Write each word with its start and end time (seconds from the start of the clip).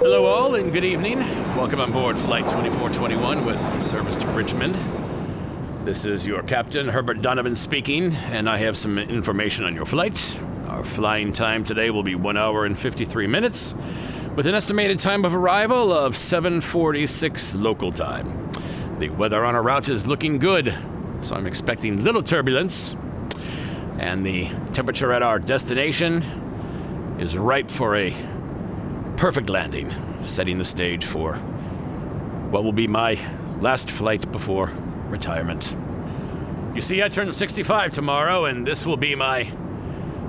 Hello, 0.00 0.24
all, 0.24 0.54
and 0.54 0.72
good 0.72 0.82
evening. 0.82 1.18
Welcome 1.58 1.78
on 1.78 1.92
board 1.92 2.16
Flight 2.16 2.44
2421 2.44 3.44
with 3.44 3.84
service 3.84 4.16
to 4.16 4.28
Richmond. 4.30 4.74
This 5.84 6.06
is 6.06 6.26
your 6.26 6.42
captain, 6.42 6.88
Herbert 6.88 7.20
Donovan, 7.20 7.54
speaking, 7.54 8.14
and 8.14 8.48
I 8.48 8.56
have 8.56 8.78
some 8.78 8.96
information 8.96 9.66
on 9.66 9.74
your 9.74 9.84
flight. 9.84 10.40
Our 10.68 10.84
flying 10.84 11.32
time 11.32 11.64
today 11.64 11.90
will 11.90 12.02
be 12.02 12.14
1 12.14 12.38
hour 12.38 12.64
and 12.64 12.78
53 12.78 13.26
minutes, 13.26 13.74
with 14.36 14.46
an 14.46 14.54
estimated 14.54 14.98
time 14.98 15.26
of 15.26 15.34
arrival 15.34 15.92
of 15.92 16.16
746 16.16 17.56
local 17.56 17.92
time. 17.92 18.50
The 19.00 19.10
weather 19.10 19.44
on 19.44 19.54
our 19.54 19.62
route 19.62 19.90
is 19.90 20.06
looking 20.06 20.38
good, 20.38 20.74
so 21.20 21.36
I'm 21.36 21.46
expecting 21.46 22.02
little 22.02 22.22
turbulence, 22.22 22.96
and 23.98 24.24
the 24.24 24.48
temperature 24.72 25.12
at 25.12 25.22
our 25.22 25.38
destination 25.38 26.22
is 27.20 27.36
ripe 27.36 27.70
for 27.70 27.96
a 27.96 28.16
perfect 29.20 29.50
landing, 29.50 29.94
setting 30.24 30.56
the 30.56 30.64
stage 30.64 31.04
for 31.04 31.34
what 32.48 32.64
will 32.64 32.72
be 32.72 32.86
my 32.86 33.18
last 33.60 33.90
flight 33.90 34.32
before 34.32 34.72
retirement. 35.10 35.76
You 36.74 36.80
see, 36.80 37.02
I 37.02 37.10
turn 37.10 37.30
65 37.30 37.90
tomorrow, 37.92 38.46
and 38.46 38.66
this 38.66 38.86
will 38.86 38.96
be 38.96 39.14
my 39.14 39.52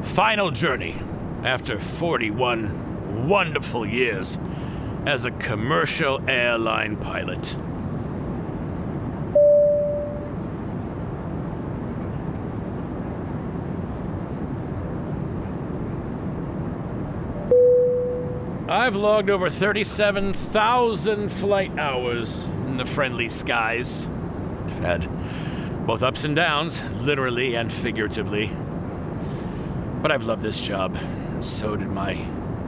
final 0.01 0.51
journey 0.51 1.01
after 1.45 1.79
41 1.79 3.29
wonderful 3.29 3.85
years 3.85 4.37
as 5.05 5.23
a 5.23 5.31
commercial 5.31 6.19
airline 6.29 6.97
pilot. 6.97 7.57
I've 18.71 18.95
logged 18.95 19.29
over 19.29 19.49
37,000 19.49 21.29
flight 21.29 21.77
hours 21.77 22.45
in 22.45 22.77
the 22.77 22.85
friendly 22.85 23.27
skies. 23.27 24.07
I've 24.65 24.79
had 24.79 25.85
both 25.85 26.01
ups 26.01 26.23
and 26.23 26.37
downs, 26.37 26.81
literally 27.01 27.55
and 27.55 27.71
figuratively. 27.71 28.49
But 30.01 30.13
I've 30.13 30.23
loved 30.23 30.41
this 30.41 30.61
job. 30.61 30.97
So 31.41 31.75
did 31.75 31.89
my 31.89 32.13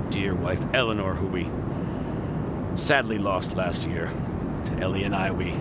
dear 0.10 0.36
wife 0.36 0.62
Eleanor, 0.74 1.16
who 1.16 1.28
we 1.28 1.50
sadly 2.76 3.18
lost 3.18 3.56
last 3.56 3.88
year. 3.88 4.12
To 4.66 4.80
Ellie 4.82 5.06
and 5.06 5.16
I, 5.16 5.32
we 5.32 5.54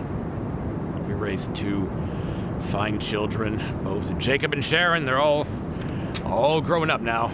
we 1.07 1.13
raised 1.13 1.55
two 1.55 1.89
fine 2.69 2.99
children, 2.99 3.81
both 3.81 4.17
Jacob 4.17 4.51
and 4.51 4.63
Sharon. 4.63 5.05
They're 5.05 5.21
all 5.21 5.47
all 6.25 6.59
grown 6.59 6.89
up 6.89 6.99
now, 6.99 7.27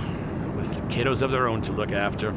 with 0.55 0.80
kiddos 0.89 1.23
of 1.23 1.31
their 1.31 1.47
own 1.47 1.61
to 1.61 1.71
look 1.71 1.91
after. 1.91 2.35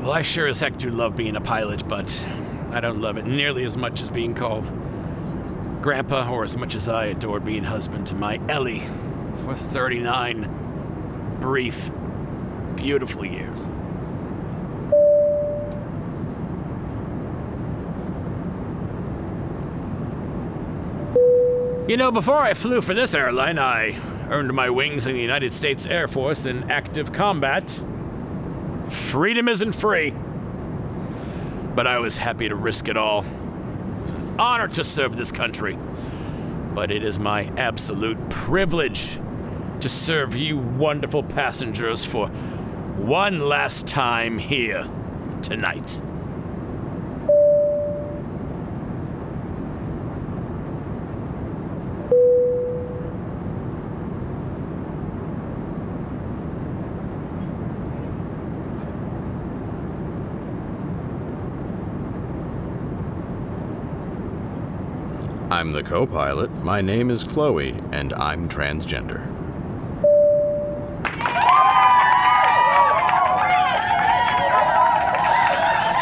Well, 0.00 0.12
I 0.12 0.22
sure 0.22 0.46
as 0.46 0.60
heck 0.60 0.78
do 0.78 0.88
love 0.88 1.14
being 1.14 1.36
a 1.36 1.42
pilot, 1.42 1.86
but 1.86 2.26
I 2.70 2.80
don't 2.80 3.02
love 3.02 3.18
it 3.18 3.26
nearly 3.26 3.64
as 3.64 3.76
much 3.76 4.00
as 4.00 4.08
being 4.08 4.34
called 4.34 4.64
Grandpa, 5.82 6.30
or 6.30 6.42
as 6.42 6.56
much 6.56 6.74
as 6.74 6.88
I 6.88 7.06
adored 7.06 7.44
being 7.44 7.64
husband 7.64 8.06
to 8.06 8.14
my 8.14 8.40
Ellie 8.48 8.82
for 9.44 9.54
39 9.54 11.36
brief, 11.38 11.90
beautiful 12.76 13.26
years. 13.26 13.60
You 21.90 21.98
know, 21.98 22.10
before 22.10 22.38
I 22.38 22.54
flew 22.54 22.80
for 22.80 22.94
this 22.94 23.14
airline, 23.14 23.58
I 23.58 23.98
earned 24.30 24.54
my 24.54 24.70
wings 24.70 25.06
in 25.06 25.12
the 25.12 25.20
United 25.20 25.52
States 25.52 25.84
Air 25.84 26.08
Force 26.08 26.46
in 26.46 26.70
active 26.70 27.12
combat. 27.12 27.82
Freedom 28.90 29.48
isn't 29.48 29.72
free. 29.72 30.10
But 31.74 31.86
I 31.86 31.98
was 31.98 32.16
happy 32.16 32.48
to 32.48 32.54
risk 32.54 32.88
it 32.88 32.96
all. 32.96 33.24
It 33.24 34.02
was 34.02 34.12
an 34.12 34.40
honor 34.40 34.68
to 34.68 34.84
serve 34.84 35.16
this 35.16 35.32
country. 35.32 35.78
But 36.74 36.90
it 36.90 37.04
is 37.04 37.18
my 37.18 37.44
absolute 37.56 38.30
privilege 38.30 39.18
to 39.80 39.88
serve 39.88 40.36
you 40.36 40.58
wonderful 40.58 41.22
passengers 41.22 42.04
for 42.04 42.28
one 42.28 43.40
last 43.40 43.86
time 43.86 44.38
here 44.38 44.86
tonight. 45.42 46.00
I'm 65.50 65.69
the 65.82 65.88
co 65.88 66.06
pilot. 66.06 66.50
My 66.62 66.80
name 66.82 67.10
is 67.10 67.24
Chloe, 67.24 67.74
and 67.92 68.12
I'm 68.14 68.48
transgender. 68.48 69.24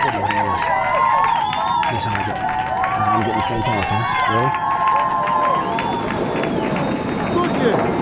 Forty-one 0.02 0.34
years. 0.34 0.60
This 1.92 2.04
how 2.04 2.14
I 2.14 2.24
get. 2.26 2.34
This 2.34 3.06
how 3.06 3.14
I'm 3.14 3.24
getting 3.24 3.42
sent 3.42 3.68
off, 3.68 3.88
huh? 3.88 4.04
Really? 4.32 4.50
Bam! 7.58 7.97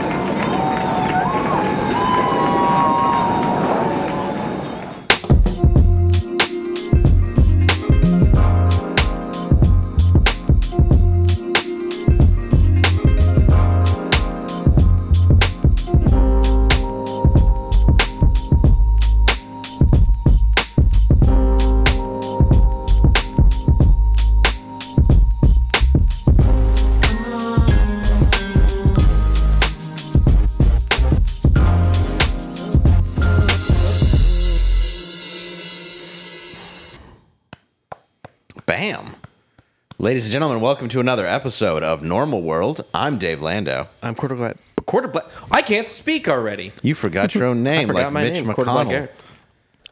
Ladies 40.06 40.26
and 40.26 40.30
gentlemen, 40.30 40.60
welcome 40.60 40.88
to 40.90 41.00
another 41.00 41.26
episode 41.26 41.82
of 41.82 42.00
Normal 42.00 42.40
World. 42.40 42.84
I'm 42.94 43.18
Dave 43.18 43.42
Landau. 43.42 43.88
I'm 44.04 44.14
quarter 44.14 44.36
black. 44.36 44.56
Quarter 44.86 45.08
black. 45.08 45.24
I 45.50 45.62
can't 45.62 45.88
speak 45.88 46.28
already. 46.28 46.70
You 46.80 46.94
forgot 46.94 47.34
your 47.34 47.46
own 47.46 47.62
name, 47.64 47.80
I 47.80 47.86
forgot 47.86 48.04
like 48.04 48.12
my 48.12 48.22
Mitch 48.22 48.34
name. 48.34 48.52
Quarter 48.52 48.70
black 48.70 48.86
McConnell. 48.86 48.90
Garrett. 48.90 49.14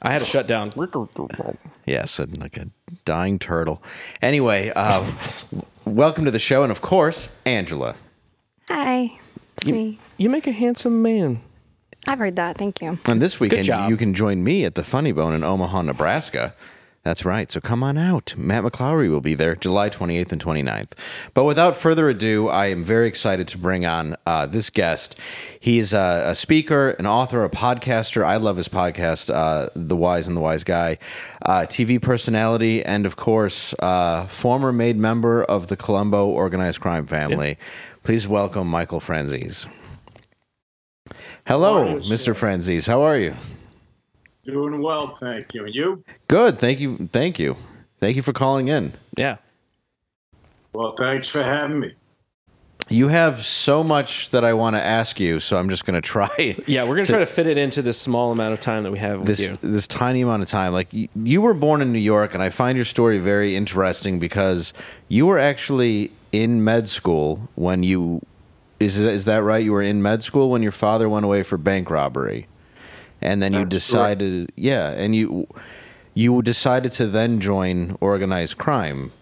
I 0.00 0.12
had 0.12 0.22
a 0.22 0.24
shut 0.24 0.46
down. 0.46 0.70
Yes, 1.84 2.20
and 2.20 2.40
like 2.40 2.56
a 2.56 2.68
dying 3.04 3.40
turtle. 3.40 3.82
Anyway, 4.22 4.70
uh, 4.76 5.04
welcome 5.84 6.24
to 6.26 6.30
the 6.30 6.38
show, 6.38 6.62
and 6.62 6.70
of 6.70 6.80
course, 6.80 7.28
Angela. 7.44 7.96
Hi, 8.68 9.18
it's 9.56 9.66
me. 9.66 9.98
You 10.16 10.30
make 10.30 10.46
a 10.46 10.52
handsome 10.52 11.02
man. 11.02 11.40
I've 12.06 12.20
heard 12.20 12.36
that. 12.36 12.56
Thank 12.56 12.80
you. 12.80 13.00
And 13.06 13.20
this 13.20 13.40
weekend, 13.40 13.64
job. 13.64 13.90
you 13.90 13.96
can 13.96 14.14
join 14.14 14.44
me 14.44 14.64
at 14.64 14.76
the 14.76 14.84
Funny 14.84 15.10
Bone 15.10 15.32
in 15.32 15.42
Omaha, 15.42 15.82
Nebraska. 15.82 16.54
That's 17.04 17.26
right. 17.26 17.50
So 17.50 17.60
come 17.60 17.82
on 17.82 17.98
out. 17.98 18.34
Matt 18.34 18.64
McClowry 18.64 19.10
will 19.10 19.20
be 19.20 19.34
there 19.34 19.54
July 19.54 19.90
28th 19.90 20.32
and 20.32 20.42
29th. 20.42 20.92
But 21.34 21.44
without 21.44 21.76
further 21.76 22.08
ado, 22.08 22.48
I 22.48 22.66
am 22.66 22.82
very 22.82 23.06
excited 23.06 23.46
to 23.48 23.58
bring 23.58 23.84
on 23.84 24.16
uh, 24.24 24.46
this 24.46 24.70
guest. 24.70 25.14
He's 25.60 25.92
a, 25.92 26.22
a 26.28 26.34
speaker, 26.34 26.90
an 26.92 27.06
author, 27.06 27.44
a 27.44 27.50
podcaster. 27.50 28.24
I 28.24 28.36
love 28.36 28.56
his 28.56 28.68
podcast, 28.68 29.32
uh, 29.32 29.68
The 29.76 29.94
Wise 29.94 30.28
and 30.28 30.36
the 30.36 30.40
Wise 30.40 30.64
Guy, 30.64 30.96
uh, 31.42 31.66
TV 31.68 32.00
personality, 32.00 32.82
and 32.82 33.04
of 33.04 33.16
course, 33.16 33.74
uh, 33.80 34.24
former 34.26 34.72
made 34.72 34.96
member 34.96 35.44
of 35.44 35.66
the 35.66 35.76
Colombo 35.76 36.26
organized 36.26 36.80
crime 36.80 37.06
family. 37.06 37.58
Please 38.02 38.26
welcome 38.26 38.66
Michael 38.66 39.00
Franzese. 39.00 39.68
Hello, 41.46 41.96
Mr. 41.96 42.18
sir. 42.18 42.34
Franzese. 42.34 42.86
How 42.86 43.02
are 43.02 43.18
you? 43.18 43.34
Doing 44.44 44.82
well, 44.82 45.14
thank 45.14 45.54
you. 45.54 45.64
And 45.66 45.74
you? 45.74 46.04
Good. 46.28 46.58
Thank 46.58 46.80
you. 46.80 47.08
Thank 47.12 47.38
you. 47.38 47.56
Thank 48.00 48.16
you 48.16 48.22
for 48.22 48.32
calling 48.32 48.68
in. 48.68 48.92
Yeah. 49.16 49.36
Well, 50.72 50.92
thanks 50.96 51.28
for 51.28 51.42
having 51.42 51.80
me. 51.80 51.94
You 52.90 53.08
have 53.08 53.42
so 53.42 53.82
much 53.82 54.28
that 54.30 54.44
I 54.44 54.52
want 54.52 54.76
to 54.76 54.82
ask 54.82 55.18
you, 55.18 55.40
so 55.40 55.56
I'm 55.56 55.70
just 55.70 55.86
going 55.86 55.94
to 56.00 56.02
try 56.02 56.58
Yeah, 56.66 56.84
we're 56.84 56.96
gonna 56.96 57.06
try 57.06 57.20
to 57.20 57.26
fit 57.26 57.46
it 57.46 57.56
into 57.56 57.80
this 57.80 57.98
small 57.98 58.30
amount 58.30 58.52
of 58.52 58.60
time 58.60 58.82
that 58.82 58.90
we 58.92 58.98
have 58.98 59.20
with 59.20 59.28
this 59.28 59.40
you. 59.40 59.56
this 59.62 59.86
tiny 59.86 60.20
amount 60.20 60.42
of 60.42 60.48
time. 60.50 60.74
Like 60.74 60.88
y- 60.92 61.08
you 61.16 61.40
were 61.40 61.54
born 61.54 61.80
in 61.80 61.92
New 61.92 61.98
York, 61.98 62.34
and 62.34 62.42
I 62.42 62.50
find 62.50 62.76
your 62.76 62.84
story 62.84 63.18
very 63.18 63.56
interesting 63.56 64.18
because 64.18 64.74
you 65.08 65.26
were 65.26 65.38
actually 65.38 66.10
in 66.32 66.62
med 66.62 66.86
school 66.88 67.48
when 67.54 67.82
you 67.82 68.20
is 68.80 68.98
is 68.98 69.24
that 69.24 69.42
right? 69.42 69.64
You 69.64 69.72
were 69.72 69.80
in 69.82 70.02
med 70.02 70.22
school 70.22 70.50
when 70.50 70.60
your 70.62 70.72
father 70.72 71.08
went 71.08 71.24
away 71.24 71.42
for 71.42 71.56
bank 71.56 71.88
robbery, 71.88 72.48
and 73.24 73.42
then 73.42 73.52
you 73.52 73.60
That's 73.60 73.74
decided, 73.74 74.52
yeah, 74.54 74.90
and 74.90 75.16
you 75.16 75.46
you 76.12 76.42
decided 76.42 76.92
to 76.92 77.06
then 77.06 77.40
join 77.40 77.96
organized 78.00 78.58
crime, 78.58 79.12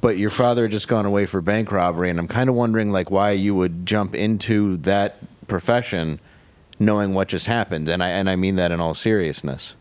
but 0.00 0.18
your 0.18 0.30
father 0.30 0.62
had 0.62 0.72
just 0.72 0.88
gone 0.88 1.06
away 1.06 1.26
for 1.26 1.40
bank 1.40 1.70
robbery, 1.70 2.10
and 2.10 2.18
I'm 2.18 2.26
kind 2.26 2.48
of 2.48 2.56
wondering 2.56 2.90
like 2.90 3.10
why 3.10 3.32
you 3.32 3.54
would 3.54 3.86
jump 3.86 4.14
into 4.14 4.78
that 4.78 5.18
profession, 5.46 6.18
knowing 6.80 7.14
what 7.14 7.28
just 7.28 7.46
happened, 7.46 7.88
and 7.88 8.02
I 8.02 8.08
and 8.08 8.28
I 8.28 8.36
mean 8.36 8.56
that 8.56 8.72
in 8.72 8.80
all 8.80 8.94
seriousness. 8.94 9.74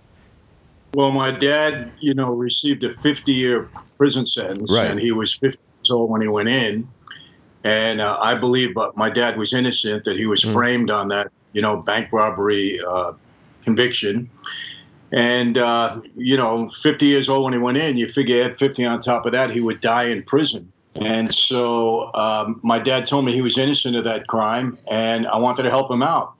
Well, 0.93 1.11
my 1.11 1.31
dad, 1.31 1.91
you 2.01 2.13
know, 2.13 2.31
received 2.33 2.83
a 2.83 2.91
50 2.91 3.31
year 3.31 3.67
prison 3.97 4.25
sentence, 4.27 4.71
Right. 4.75 4.91
and 4.91 4.99
he 4.99 5.11
was 5.11 5.33
50 5.33 5.57
years 5.79 5.89
old 5.89 6.11
when 6.11 6.21
he 6.21 6.27
went 6.27 6.49
in. 6.49 6.87
And 7.63 8.01
uh, 8.01 8.19
I 8.21 8.35
believe, 8.35 8.75
but 8.75 8.95
my 8.97 9.09
dad 9.09 9.37
was 9.37 9.53
innocent, 9.53 10.03
that 10.03 10.17
he 10.17 10.27
was 10.27 10.41
framed 10.43 10.91
on 10.91 11.07
that, 11.07 11.31
you 11.53 11.61
know, 11.61 11.81
bank 11.81 12.09
robbery 12.11 12.77
uh, 12.87 13.13
conviction. 13.63 14.29
And, 15.11 15.57
uh, 15.57 16.01
you 16.15 16.35
know, 16.35 16.69
50 16.69 17.05
years 17.05 17.29
old 17.29 17.43
when 17.43 17.53
he 17.53 17.59
went 17.59 17.77
in, 17.77 17.97
you 17.97 18.07
figure 18.07 18.41
at 18.43 18.57
50 18.57 18.85
on 18.85 18.99
top 18.99 19.25
of 19.25 19.31
that, 19.31 19.51
he 19.51 19.61
would 19.61 19.79
die 19.79 20.05
in 20.05 20.23
prison. 20.23 20.71
And 21.01 21.33
so 21.33 22.11
um, 22.13 22.59
my 22.63 22.79
dad 22.79 23.05
told 23.05 23.25
me 23.25 23.31
he 23.31 23.41
was 23.41 23.57
innocent 23.57 23.95
of 23.95 24.03
that 24.05 24.27
crime, 24.27 24.77
and 24.91 25.27
I 25.27 25.37
wanted 25.37 25.63
to 25.63 25.69
help 25.69 25.91
him 25.91 26.03
out. 26.03 26.35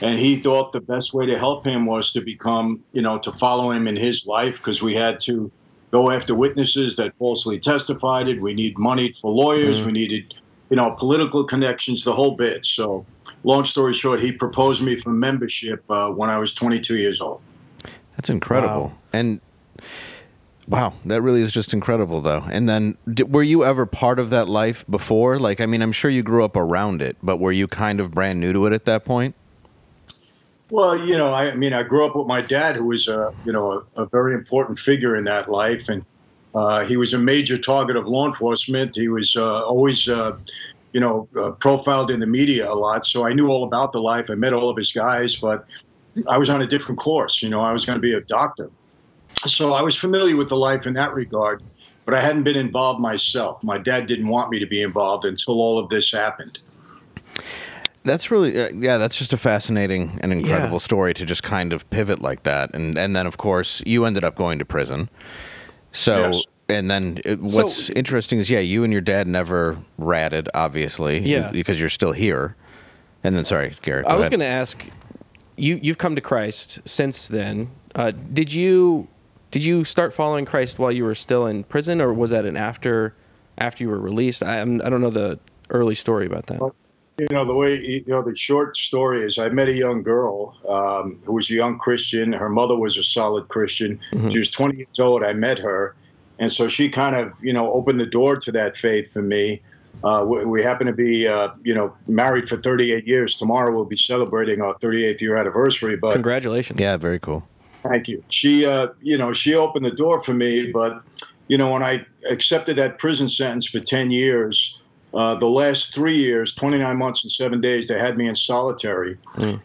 And 0.00 0.18
he 0.18 0.36
thought 0.36 0.72
the 0.72 0.80
best 0.80 1.14
way 1.14 1.26
to 1.26 1.38
help 1.38 1.66
him 1.66 1.86
was 1.86 2.12
to 2.12 2.20
become, 2.20 2.84
you 2.92 3.02
know, 3.02 3.18
to 3.18 3.32
follow 3.32 3.70
him 3.70 3.88
in 3.88 3.96
his 3.96 4.26
life 4.26 4.58
because 4.58 4.82
we 4.82 4.94
had 4.94 5.20
to 5.20 5.50
go 5.90 6.10
after 6.10 6.34
witnesses 6.34 6.96
that 6.96 7.16
falsely 7.18 7.58
testified 7.58 8.28
it. 8.28 8.40
We 8.40 8.54
need 8.54 8.78
money 8.78 9.12
for 9.12 9.30
lawyers. 9.30 9.84
We 9.84 9.92
needed, 9.92 10.34
you 10.68 10.76
know, 10.76 10.90
political 10.92 11.44
connections, 11.44 12.04
the 12.04 12.12
whole 12.12 12.36
bit. 12.36 12.64
So, 12.64 13.06
long 13.46 13.64
story 13.64 13.94
short, 13.94 14.20
he 14.20 14.32
proposed 14.32 14.82
me 14.82 14.96
for 14.96 15.10
membership 15.10 15.82
uh, 15.88 16.10
when 16.10 16.28
I 16.28 16.38
was 16.38 16.52
22 16.52 16.96
years 16.96 17.20
old. 17.20 17.40
That's 18.16 18.28
incredible. 18.28 18.92
And 19.12 19.40
wow, 20.68 20.94
that 21.06 21.22
really 21.22 21.40
is 21.40 21.52
just 21.52 21.72
incredible, 21.72 22.20
though. 22.20 22.44
And 22.50 22.68
then, 22.68 22.98
d- 23.12 23.22
were 23.22 23.42
you 23.42 23.64
ever 23.64 23.86
part 23.86 24.18
of 24.18 24.30
that 24.30 24.48
life 24.48 24.84
before? 24.90 25.38
Like, 25.38 25.60
I 25.60 25.66
mean, 25.66 25.80
I'm 25.80 25.92
sure 25.92 26.10
you 26.10 26.22
grew 26.22 26.44
up 26.44 26.56
around 26.56 27.00
it, 27.00 27.16
but 27.22 27.38
were 27.38 27.52
you 27.52 27.66
kind 27.66 28.00
of 28.00 28.10
brand 28.10 28.40
new 28.40 28.52
to 28.52 28.66
it 28.66 28.72
at 28.72 28.84
that 28.84 29.04
point? 29.04 29.34
Well, 30.70 31.06
you 31.06 31.16
know, 31.16 31.28
I, 31.28 31.52
I 31.52 31.54
mean, 31.54 31.72
I 31.72 31.84
grew 31.84 32.04
up 32.04 32.16
with 32.16 32.26
my 32.26 32.40
dad, 32.40 32.74
who 32.74 32.88
was 32.88 33.06
a 33.06 33.32
you 33.44 33.52
know 33.52 33.84
a, 33.96 34.02
a 34.02 34.06
very 34.08 34.34
important 34.34 34.80
figure 34.80 35.14
in 35.14 35.24
that 35.24 35.48
life, 35.48 35.88
and 35.88 36.04
uh, 36.56 36.84
he 36.84 36.96
was 36.96 37.14
a 37.14 37.18
major 37.18 37.56
target 37.56 37.96
of 37.96 38.08
law 38.08 38.26
enforcement. 38.26 38.96
He 38.96 39.08
was 39.08 39.36
uh, 39.36 39.64
always, 39.64 40.08
uh, 40.08 40.36
you 40.96 41.00
know, 41.00 41.28
uh, 41.38 41.50
profiled 41.50 42.10
in 42.10 42.20
the 42.20 42.26
media 42.26 42.64
a 42.66 42.72
lot, 42.72 43.04
so 43.04 43.26
I 43.26 43.34
knew 43.34 43.48
all 43.48 43.64
about 43.64 43.92
the 43.92 44.00
life. 44.00 44.30
I 44.30 44.34
met 44.34 44.54
all 44.54 44.70
of 44.70 44.78
his 44.78 44.92
guys, 44.92 45.36
but 45.36 45.66
I 46.26 46.38
was 46.38 46.48
on 46.48 46.62
a 46.62 46.66
different 46.66 46.98
course. 46.98 47.42
You 47.42 47.50
know, 47.50 47.60
I 47.60 47.70
was 47.70 47.84
going 47.84 47.98
to 47.98 48.00
be 48.00 48.14
a 48.14 48.22
doctor, 48.22 48.70
so 49.34 49.74
I 49.74 49.82
was 49.82 49.94
familiar 49.94 50.36
with 50.38 50.48
the 50.48 50.56
life 50.56 50.86
in 50.86 50.94
that 50.94 51.12
regard. 51.12 51.60
But 52.06 52.14
I 52.14 52.20
hadn't 52.22 52.44
been 52.44 52.56
involved 52.56 53.00
myself. 53.00 53.62
My 53.62 53.76
dad 53.76 54.06
didn't 54.06 54.28
want 54.28 54.50
me 54.50 54.58
to 54.58 54.66
be 54.66 54.80
involved 54.80 55.26
until 55.26 55.60
all 55.60 55.78
of 55.78 55.90
this 55.90 56.10
happened. 56.10 56.60
That's 58.04 58.30
really, 58.30 58.58
uh, 58.58 58.70
yeah, 58.72 58.96
that's 58.96 59.18
just 59.18 59.34
a 59.34 59.36
fascinating 59.36 60.18
and 60.22 60.32
incredible 60.32 60.76
Yeah. 60.80 60.88
story 60.90 61.12
to 61.12 61.26
just 61.26 61.42
kind 61.42 61.74
of 61.74 61.84
pivot 61.90 62.22
like 62.22 62.44
that. 62.44 62.72
And, 62.72 62.96
and 62.96 63.14
then, 63.14 63.26
of 63.26 63.36
course, 63.36 63.82
you 63.84 64.06
ended 64.06 64.24
up 64.24 64.34
going 64.34 64.58
to 64.60 64.64
prison. 64.64 65.10
So, 65.92 66.22
Yes. 66.22 66.42
And 66.68 66.90
then 66.90 67.20
it, 67.24 67.40
what's 67.40 67.86
So- 67.86 67.92
interesting 67.94 68.38
is, 68.38 68.50
yeah, 68.50 68.58
you 68.60 68.84
and 68.84 68.92
your 68.92 69.02
dad 69.02 69.26
never 69.26 69.78
ratted, 69.98 70.48
obviously, 70.54 71.18
Yeah. 71.20 71.50
because 71.50 71.78
you're 71.80 71.88
still 71.88 72.12
here. 72.12 72.56
And 73.22 73.34
then, 73.36 73.44
sorry, 73.44 73.74
Garrett. 73.82 74.06
I 74.06 74.16
was 74.16 74.28
going 74.28 74.40
to 74.40 74.46
ask 74.46 74.86
you. 75.56 75.78
You've 75.82 75.98
come 75.98 76.14
to 76.14 76.20
Christ 76.20 76.80
since 76.84 77.28
then. 77.28 77.70
Uh, 77.94 78.12
did 78.32 78.52
you 78.52 79.08
did 79.50 79.64
you 79.64 79.84
start 79.84 80.12
following 80.12 80.44
Christ 80.44 80.78
while 80.78 80.92
you 80.92 81.02
were 81.04 81.14
still 81.14 81.46
in 81.46 81.64
prison, 81.64 82.00
or 82.00 82.12
was 82.12 82.30
that 82.30 82.44
an 82.44 82.56
after 82.56 83.14
after 83.58 83.82
you 83.82 83.90
were 83.90 83.98
released? 83.98 84.42
I, 84.42 84.60
I'm, 84.60 84.80
I 84.84 84.90
don't 84.90 85.00
know 85.00 85.10
the 85.10 85.38
early 85.70 85.94
story 85.94 86.26
about 86.26 86.46
that. 86.46 86.60
You 87.18 87.26
know, 87.32 87.46
the 87.46 87.54
way, 87.54 87.76
you 87.80 88.04
know, 88.06 88.20
the 88.22 88.36
short 88.36 88.76
story 88.76 89.22
is 89.22 89.38
I 89.38 89.48
met 89.48 89.68
a 89.68 89.72
young 89.72 90.02
girl 90.02 90.54
um, 90.68 91.18
who 91.24 91.32
was 91.32 91.50
a 91.50 91.54
young 91.54 91.78
Christian. 91.78 92.32
Her 92.34 92.50
mother 92.50 92.76
was 92.78 92.98
a 92.98 93.02
solid 93.02 93.48
Christian. 93.48 93.98
She 94.30 94.36
was 94.38 94.50
20 94.50 94.76
years 94.76 95.00
old. 95.00 95.24
I 95.24 95.32
met 95.32 95.58
her. 95.60 95.96
And 96.38 96.50
so 96.50 96.68
she 96.68 96.88
kind 96.88 97.16
of, 97.16 97.38
you 97.42 97.52
know, 97.52 97.72
opened 97.72 98.00
the 98.00 98.06
door 98.06 98.36
to 98.36 98.52
that 98.52 98.76
faith 98.76 99.12
for 99.12 99.22
me. 99.22 99.62
Uh, 100.04 100.24
we, 100.28 100.44
we 100.44 100.62
happen 100.62 100.86
to 100.86 100.92
be, 100.92 101.26
uh, 101.26 101.48
you 101.64 101.74
know, 101.74 101.94
married 102.06 102.48
for 102.48 102.56
38 102.56 103.06
years. 103.06 103.36
Tomorrow 103.36 103.74
we'll 103.74 103.84
be 103.84 103.96
celebrating 103.96 104.60
our 104.60 104.74
38th 104.74 105.20
year 105.20 105.36
anniversary. 105.36 105.96
But 105.96 106.12
Congratulations. 106.12 106.78
Yeah, 106.78 106.96
very 106.96 107.18
cool. 107.18 107.46
Thank 107.82 108.08
you. 108.08 108.22
She, 108.28 108.66
uh, 108.66 108.88
you 109.00 109.16
know, 109.16 109.32
she 109.32 109.54
opened 109.54 109.86
the 109.86 109.90
door 109.90 110.20
for 110.20 110.34
me, 110.34 110.70
but, 110.72 111.02
you 111.48 111.56
know, 111.56 111.72
when 111.72 111.82
I 111.82 112.04
accepted 112.30 112.76
that 112.76 112.98
prison 112.98 113.28
sentence 113.28 113.66
for 113.66 113.80
10 113.80 114.10
years, 114.10 114.78
uh, 115.14 115.34
the 115.34 115.48
last 115.48 115.94
three 115.94 116.16
years, 116.16 116.54
29 116.54 116.96
months 116.98 117.24
and 117.24 117.30
seven 117.30 117.60
days, 117.60 117.88
they 117.88 117.98
had 117.98 118.18
me 118.18 118.28
in 118.28 118.34
solitary. 118.34 119.16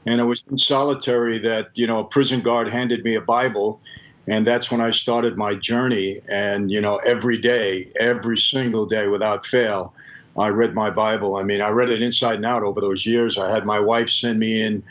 And 0.05 0.21
it 0.21 0.23
was 0.23 0.45
in 0.49 0.57
solitary 0.57 1.39
that, 1.39 1.69
you 1.73 1.85
know, 1.85 1.99
a 1.99 2.05
prison 2.05 2.39
guard 2.39 2.69
handed 2.69 3.03
me 3.03 3.15
a 3.15 3.21
Bible. 3.21 3.81
And 4.27 4.45
that's 4.45 4.71
when 4.71 4.81
I 4.81 4.91
started 4.91 5.37
my 5.37 5.55
journey. 5.55 6.17
And, 6.31 6.71
you 6.71 6.79
know, 6.79 6.97
every 7.07 7.37
day, 7.37 7.87
every 7.99 8.37
single 8.37 8.85
day 8.85 9.07
without 9.07 9.45
fail, 9.45 9.93
I 10.37 10.49
read 10.49 10.73
my 10.73 10.89
Bible. 10.89 11.35
I 11.35 11.43
mean, 11.43 11.61
I 11.61 11.69
read 11.69 11.89
it 11.89 12.01
inside 12.01 12.35
and 12.35 12.45
out 12.45 12.63
over 12.63 12.79
those 12.79 13.05
years. 13.05 13.37
I 13.37 13.51
had 13.51 13.65
my 13.65 13.79
wife 13.79 14.09
send 14.09 14.39
me 14.39 14.61
in 14.61 14.83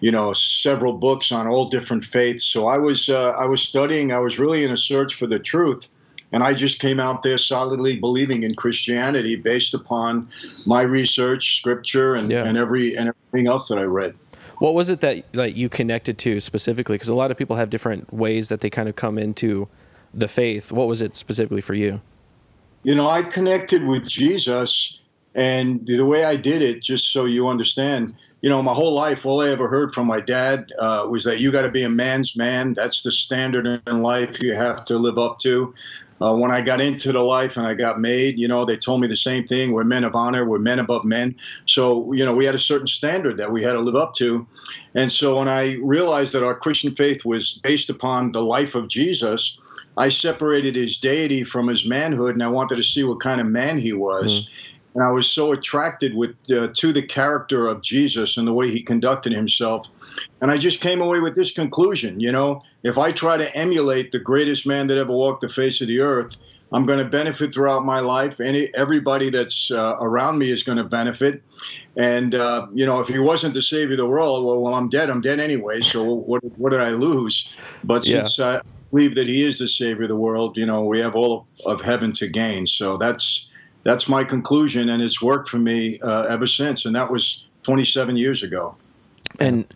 you 0.00 0.10
know 0.10 0.32
several 0.32 0.94
books 0.94 1.30
on 1.30 1.46
all 1.46 1.68
different 1.68 2.04
faiths 2.04 2.44
so 2.44 2.66
i 2.66 2.78
was 2.78 3.08
uh, 3.10 3.34
i 3.38 3.46
was 3.46 3.62
studying 3.62 4.12
i 4.12 4.18
was 4.18 4.38
really 4.38 4.64
in 4.64 4.70
a 4.70 4.76
search 4.76 5.14
for 5.14 5.26
the 5.26 5.38
truth 5.38 5.88
and 6.32 6.42
i 6.42 6.54
just 6.54 6.80
came 6.80 6.98
out 6.98 7.22
there 7.22 7.36
solidly 7.36 7.98
believing 7.98 8.42
in 8.42 8.54
christianity 8.54 9.36
based 9.36 9.74
upon 9.74 10.26
my 10.64 10.82
research 10.82 11.58
scripture 11.58 12.14
and, 12.14 12.30
Yeah. 12.30 12.44
and 12.44 12.56
every 12.56 12.96
and 12.96 13.12
everything 13.12 13.46
else 13.46 13.68
that 13.68 13.78
i 13.78 13.82
read 13.82 14.14
What 14.60 14.74
was 14.74 14.88
it 14.88 15.00
that 15.00 15.24
like 15.34 15.56
you 15.56 15.68
connected 15.68 16.16
to 16.18 16.38
specifically? 16.38 16.94
Because 16.94 17.08
a 17.08 17.14
lot 17.14 17.30
of 17.30 17.36
people 17.36 17.56
have 17.56 17.68
different 17.68 18.12
ways 18.14 18.48
that 18.48 18.60
they 18.60 18.70
kind 18.70 18.88
of 18.88 18.94
come 18.94 19.18
into 19.18 19.68
the 20.14 20.28
faith. 20.28 20.70
What 20.70 20.86
was 20.86 21.02
it 21.02 21.14
specifically 21.14 21.60
for 21.60 21.74
you? 21.74 22.00
you 22.82 22.94
know 22.94 23.08
i 23.08 23.22
connected 23.22 23.84
with 23.84 24.08
jesus 24.08 24.98
and 25.34 25.86
the 25.86 26.04
way 26.04 26.24
i 26.24 26.36
did 26.36 26.62
it 26.62 26.82
just 26.82 27.12
so 27.12 27.24
you 27.24 27.48
understand 27.48 28.14
you 28.40 28.48
know 28.48 28.62
my 28.62 28.72
whole 28.72 28.94
life 28.94 29.26
all 29.26 29.40
i 29.40 29.48
ever 29.48 29.68
heard 29.68 29.92
from 29.92 30.06
my 30.06 30.20
dad 30.20 30.64
uh, 30.78 31.06
was 31.08 31.24
that 31.24 31.40
you 31.40 31.52
got 31.52 31.62
to 31.62 31.70
be 31.70 31.82
a 31.82 31.90
man's 31.90 32.36
man 32.36 32.74
that's 32.74 33.02
the 33.02 33.12
standard 33.12 33.66
in 33.86 34.02
life 34.02 34.42
you 34.42 34.54
have 34.54 34.84
to 34.84 34.96
live 34.96 35.18
up 35.18 35.38
to 35.38 35.72
uh, 36.20 36.34
when 36.34 36.50
i 36.50 36.60
got 36.60 36.80
into 36.80 37.12
the 37.12 37.22
life 37.22 37.56
and 37.56 37.66
i 37.66 37.74
got 37.74 38.00
made 38.00 38.38
you 38.38 38.48
know 38.48 38.64
they 38.64 38.76
told 38.76 39.00
me 39.00 39.06
the 39.06 39.16
same 39.16 39.46
thing 39.46 39.72
we're 39.72 39.84
men 39.84 40.04
of 40.04 40.14
honor 40.14 40.44
we're 40.44 40.58
men 40.58 40.78
above 40.78 41.04
men. 41.04 41.34
So 41.66 42.12
you 42.12 42.24
know 42.24 42.34
we 42.34 42.44
had 42.44 42.54
a 42.54 42.58
certain 42.58 42.86
standard 42.86 43.38
that 43.38 43.50
we 43.50 43.62
had 43.62 43.72
to 43.72 43.80
live 43.80 43.96
up 43.96 44.14
to. 44.14 44.46
And 44.94 45.10
so 45.10 45.38
when 45.38 45.48
i 45.48 45.76
realized 45.82 46.32
that 46.34 46.42
our 46.42 46.54
christian 46.54 46.94
faith 46.94 47.24
was 47.24 47.60
based 47.62 47.90
upon 47.90 48.32
the 48.32 48.42
life 48.42 48.74
of 48.74 48.88
jesus 48.88 49.58
I 49.96 50.08
separated 50.08 50.76
his 50.76 50.98
deity 50.98 51.44
from 51.44 51.68
his 51.68 51.86
manhood, 51.86 52.34
and 52.34 52.42
I 52.42 52.48
wanted 52.48 52.76
to 52.76 52.82
see 52.82 53.04
what 53.04 53.20
kind 53.20 53.40
of 53.40 53.46
man 53.46 53.78
he 53.78 53.92
was. 53.92 54.48
And 54.94 55.04
I 55.04 55.12
was 55.12 55.30
so 55.30 55.52
attracted 55.52 56.14
with 56.14 56.34
uh, 56.50 56.68
to 56.76 56.92
the 56.92 57.02
character 57.02 57.66
of 57.68 57.82
Jesus 57.82 58.36
and 58.36 58.46
the 58.46 58.52
way 58.52 58.70
he 58.70 58.82
conducted 58.82 59.32
himself. 59.32 59.86
And 60.40 60.50
I 60.50 60.56
just 60.56 60.80
came 60.80 61.00
away 61.00 61.20
with 61.20 61.36
this 61.36 61.52
conclusion: 61.52 62.18
you 62.18 62.32
know, 62.32 62.62
if 62.82 62.98
I 62.98 63.12
try 63.12 63.36
to 63.36 63.56
emulate 63.56 64.10
the 64.10 64.18
greatest 64.18 64.66
man 64.66 64.88
that 64.88 64.98
ever 64.98 65.12
walked 65.12 65.42
the 65.42 65.48
face 65.48 65.80
of 65.80 65.86
the 65.86 66.00
earth, 66.00 66.36
I'm 66.72 66.86
going 66.86 66.98
to 66.98 67.04
benefit 67.04 67.54
throughout 67.54 67.84
my 67.84 68.00
life. 68.00 68.40
Any 68.40 68.68
everybody 68.74 69.30
that's 69.30 69.70
uh, 69.70 69.96
around 70.00 70.38
me 70.38 70.50
is 70.50 70.62
going 70.62 70.78
to 70.78 70.84
benefit. 70.84 71.42
And 71.96 72.34
uh, 72.34 72.66
you 72.74 72.86
know, 72.86 73.00
if 73.00 73.08
he 73.08 73.18
wasn't 73.18 73.54
the 73.54 73.62
savior 73.62 73.92
of 73.92 73.98
the 73.98 74.06
world, 74.08 74.44
well, 74.44 74.62
well, 74.62 74.74
I'm 74.74 74.88
dead. 74.88 75.10
I'm 75.10 75.20
dead 75.20 75.40
anyway. 75.40 75.82
So 75.82 76.04
what 76.04 76.40
what 76.56 76.70
did 76.70 76.80
I 76.80 76.90
lose? 76.90 77.48
But 77.84 78.04
Yeah. 78.04 78.22
since 78.22 78.38
I 78.40 78.60
believe 78.92 79.14
that 79.16 79.28
he 79.28 79.42
is 79.42 79.58
the 79.58 79.68
savior 79.68 80.02
of 80.02 80.08
the 80.08 80.16
world, 80.16 80.56
you 80.56 80.66
know, 80.66 80.84
we 80.84 81.00
have 81.00 81.14
all 81.14 81.46
of 81.66 81.80
heaven 81.80 82.12
to 82.12 82.28
gain. 82.28 82.66
So 82.66 82.96
that's 82.96 83.49
that's 83.84 84.08
my 84.08 84.24
conclusion, 84.24 84.88
and 84.88 85.02
it's 85.02 85.22
worked 85.22 85.48
for 85.48 85.58
me 85.58 85.98
uh, 86.02 86.26
ever 86.28 86.46
since. 86.46 86.84
And 86.84 86.94
that 86.94 87.10
was 87.10 87.46
27 87.62 88.16
years 88.16 88.42
ago. 88.42 88.76
And 89.38 89.72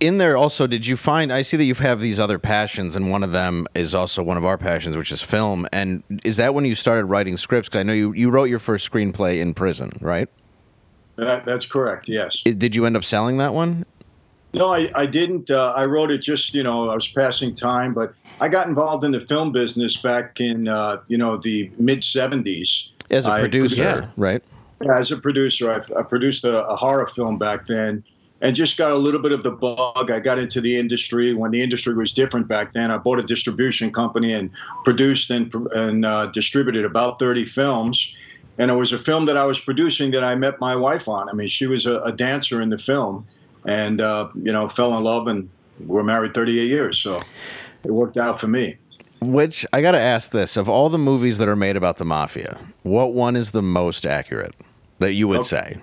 in 0.00 0.18
there 0.18 0.36
also, 0.36 0.66
did 0.66 0.86
you 0.86 0.96
find? 0.96 1.32
I 1.32 1.42
see 1.42 1.56
that 1.56 1.64
you 1.64 1.74
have 1.74 2.00
these 2.00 2.18
other 2.18 2.38
passions, 2.38 2.96
and 2.96 3.10
one 3.10 3.22
of 3.22 3.32
them 3.32 3.66
is 3.74 3.94
also 3.94 4.22
one 4.22 4.36
of 4.36 4.44
our 4.44 4.58
passions, 4.58 4.96
which 4.96 5.12
is 5.12 5.22
film. 5.22 5.66
And 5.72 6.02
is 6.24 6.38
that 6.38 6.54
when 6.54 6.64
you 6.64 6.74
started 6.74 7.04
writing 7.06 7.36
scripts? 7.36 7.68
Because 7.68 7.80
I 7.80 7.82
know 7.84 7.92
you 7.92 8.12
you 8.12 8.30
wrote 8.30 8.44
your 8.44 8.58
first 8.58 8.90
screenplay 8.90 9.40
in 9.40 9.54
prison, 9.54 9.92
right? 10.00 10.28
That, 11.16 11.46
that's 11.46 11.66
correct. 11.66 12.08
Yes. 12.08 12.42
Did 12.42 12.74
you 12.74 12.84
end 12.84 12.96
up 12.96 13.04
selling 13.04 13.38
that 13.38 13.54
one? 13.54 13.86
No, 14.52 14.68
I, 14.72 14.90
I 14.94 15.06
didn't. 15.06 15.50
Uh, 15.50 15.72
I 15.76 15.84
wrote 15.84 16.10
it 16.10 16.18
just, 16.18 16.54
you 16.54 16.62
know, 16.62 16.88
I 16.88 16.94
was 16.94 17.08
passing 17.08 17.54
time, 17.54 17.92
but 17.92 18.14
I 18.40 18.48
got 18.48 18.66
involved 18.66 19.04
in 19.04 19.12
the 19.12 19.20
film 19.20 19.52
business 19.52 20.00
back 20.00 20.40
in, 20.40 20.68
uh, 20.68 21.02
you 21.08 21.18
know, 21.18 21.36
the 21.36 21.70
mid 21.78 22.00
70s. 22.00 22.90
As 23.10 23.26
a 23.26 23.30
I 23.30 23.40
producer, 23.40 23.82
Yeah. 23.82 24.06
right? 24.16 24.42
As 24.94 25.10
a 25.10 25.16
producer, 25.16 25.70
I, 25.70 25.98
I 25.98 26.02
produced 26.02 26.44
a, 26.44 26.66
a 26.66 26.76
horror 26.76 27.06
film 27.06 27.38
back 27.38 27.66
then. 27.66 28.04
and 28.42 28.54
just 28.54 28.76
got 28.76 28.92
a 28.92 28.96
little 28.96 29.20
bit 29.20 29.32
of 29.32 29.42
the 29.42 29.50
bug. 29.50 30.10
I 30.10 30.20
got 30.20 30.38
into 30.38 30.60
the 30.60 30.76
industry 30.76 31.32
when 31.32 31.50
the 31.52 31.62
industry 31.62 31.94
was 31.94 32.12
different 32.12 32.48
back 32.48 32.72
then. 32.72 32.90
I 32.90 32.98
bought 32.98 33.18
a 33.18 33.22
distribution 33.22 33.90
company 33.90 34.34
and 34.34 34.50
produced 34.84 35.30
and, 35.30 35.50
and 35.74 36.04
uh, 36.04 36.26
distributed 36.26 36.84
about 36.84 37.18
30 37.18 37.46
films. 37.46 38.14
And 38.58 38.70
it 38.70 38.74
was 38.74 38.92
a 38.92 38.98
film 38.98 39.24
that 39.26 39.36
I 39.38 39.44
was 39.46 39.58
producing 39.58 40.10
that 40.10 40.22
I 40.24 40.34
met 40.34 40.60
my 40.60 40.76
wife 40.76 41.08
on. 41.08 41.28
I 41.30 41.32
mean, 41.32 41.48
she 41.48 41.66
was 41.66 41.86
a, 41.86 41.98
a 42.00 42.12
dancer 42.12 42.60
in 42.60 42.68
the 42.70 42.78
film, 42.78 43.24
and 43.64 44.00
uh, 44.02 44.28
you 44.34 44.52
know, 44.52 44.68
fell 44.68 44.96
in 44.96 45.02
love, 45.04 45.26
and 45.26 45.48
we're 45.86 46.02
married 46.04 46.34
38 46.34 46.66
years. 46.68 46.98
So 46.98 47.22
it 47.84 47.90
worked 47.90 48.16
out 48.18 48.38
for 48.40 48.48
me. 48.48 48.76
Which 49.26 49.66
I 49.72 49.82
got 49.82 49.92
to 49.92 49.98
ask 50.00 50.30
this: 50.30 50.56
of 50.56 50.68
all 50.68 50.88
the 50.88 50.98
movies 50.98 51.38
that 51.38 51.48
are 51.48 51.56
made 51.56 51.76
about 51.76 51.96
the 51.96 52.04
mafia, 52.04 52.58
what 52.82 53.12
one 53.12 53.34
is 53.34 53.50
the 53.50 53.62
most 53.62 54.06
accurate 54.06 54.54
that 55.00 55.14
you 55.14 55.26
would 55.28 55.38
Okay. 55.40 55.46
say? 55.46 55.82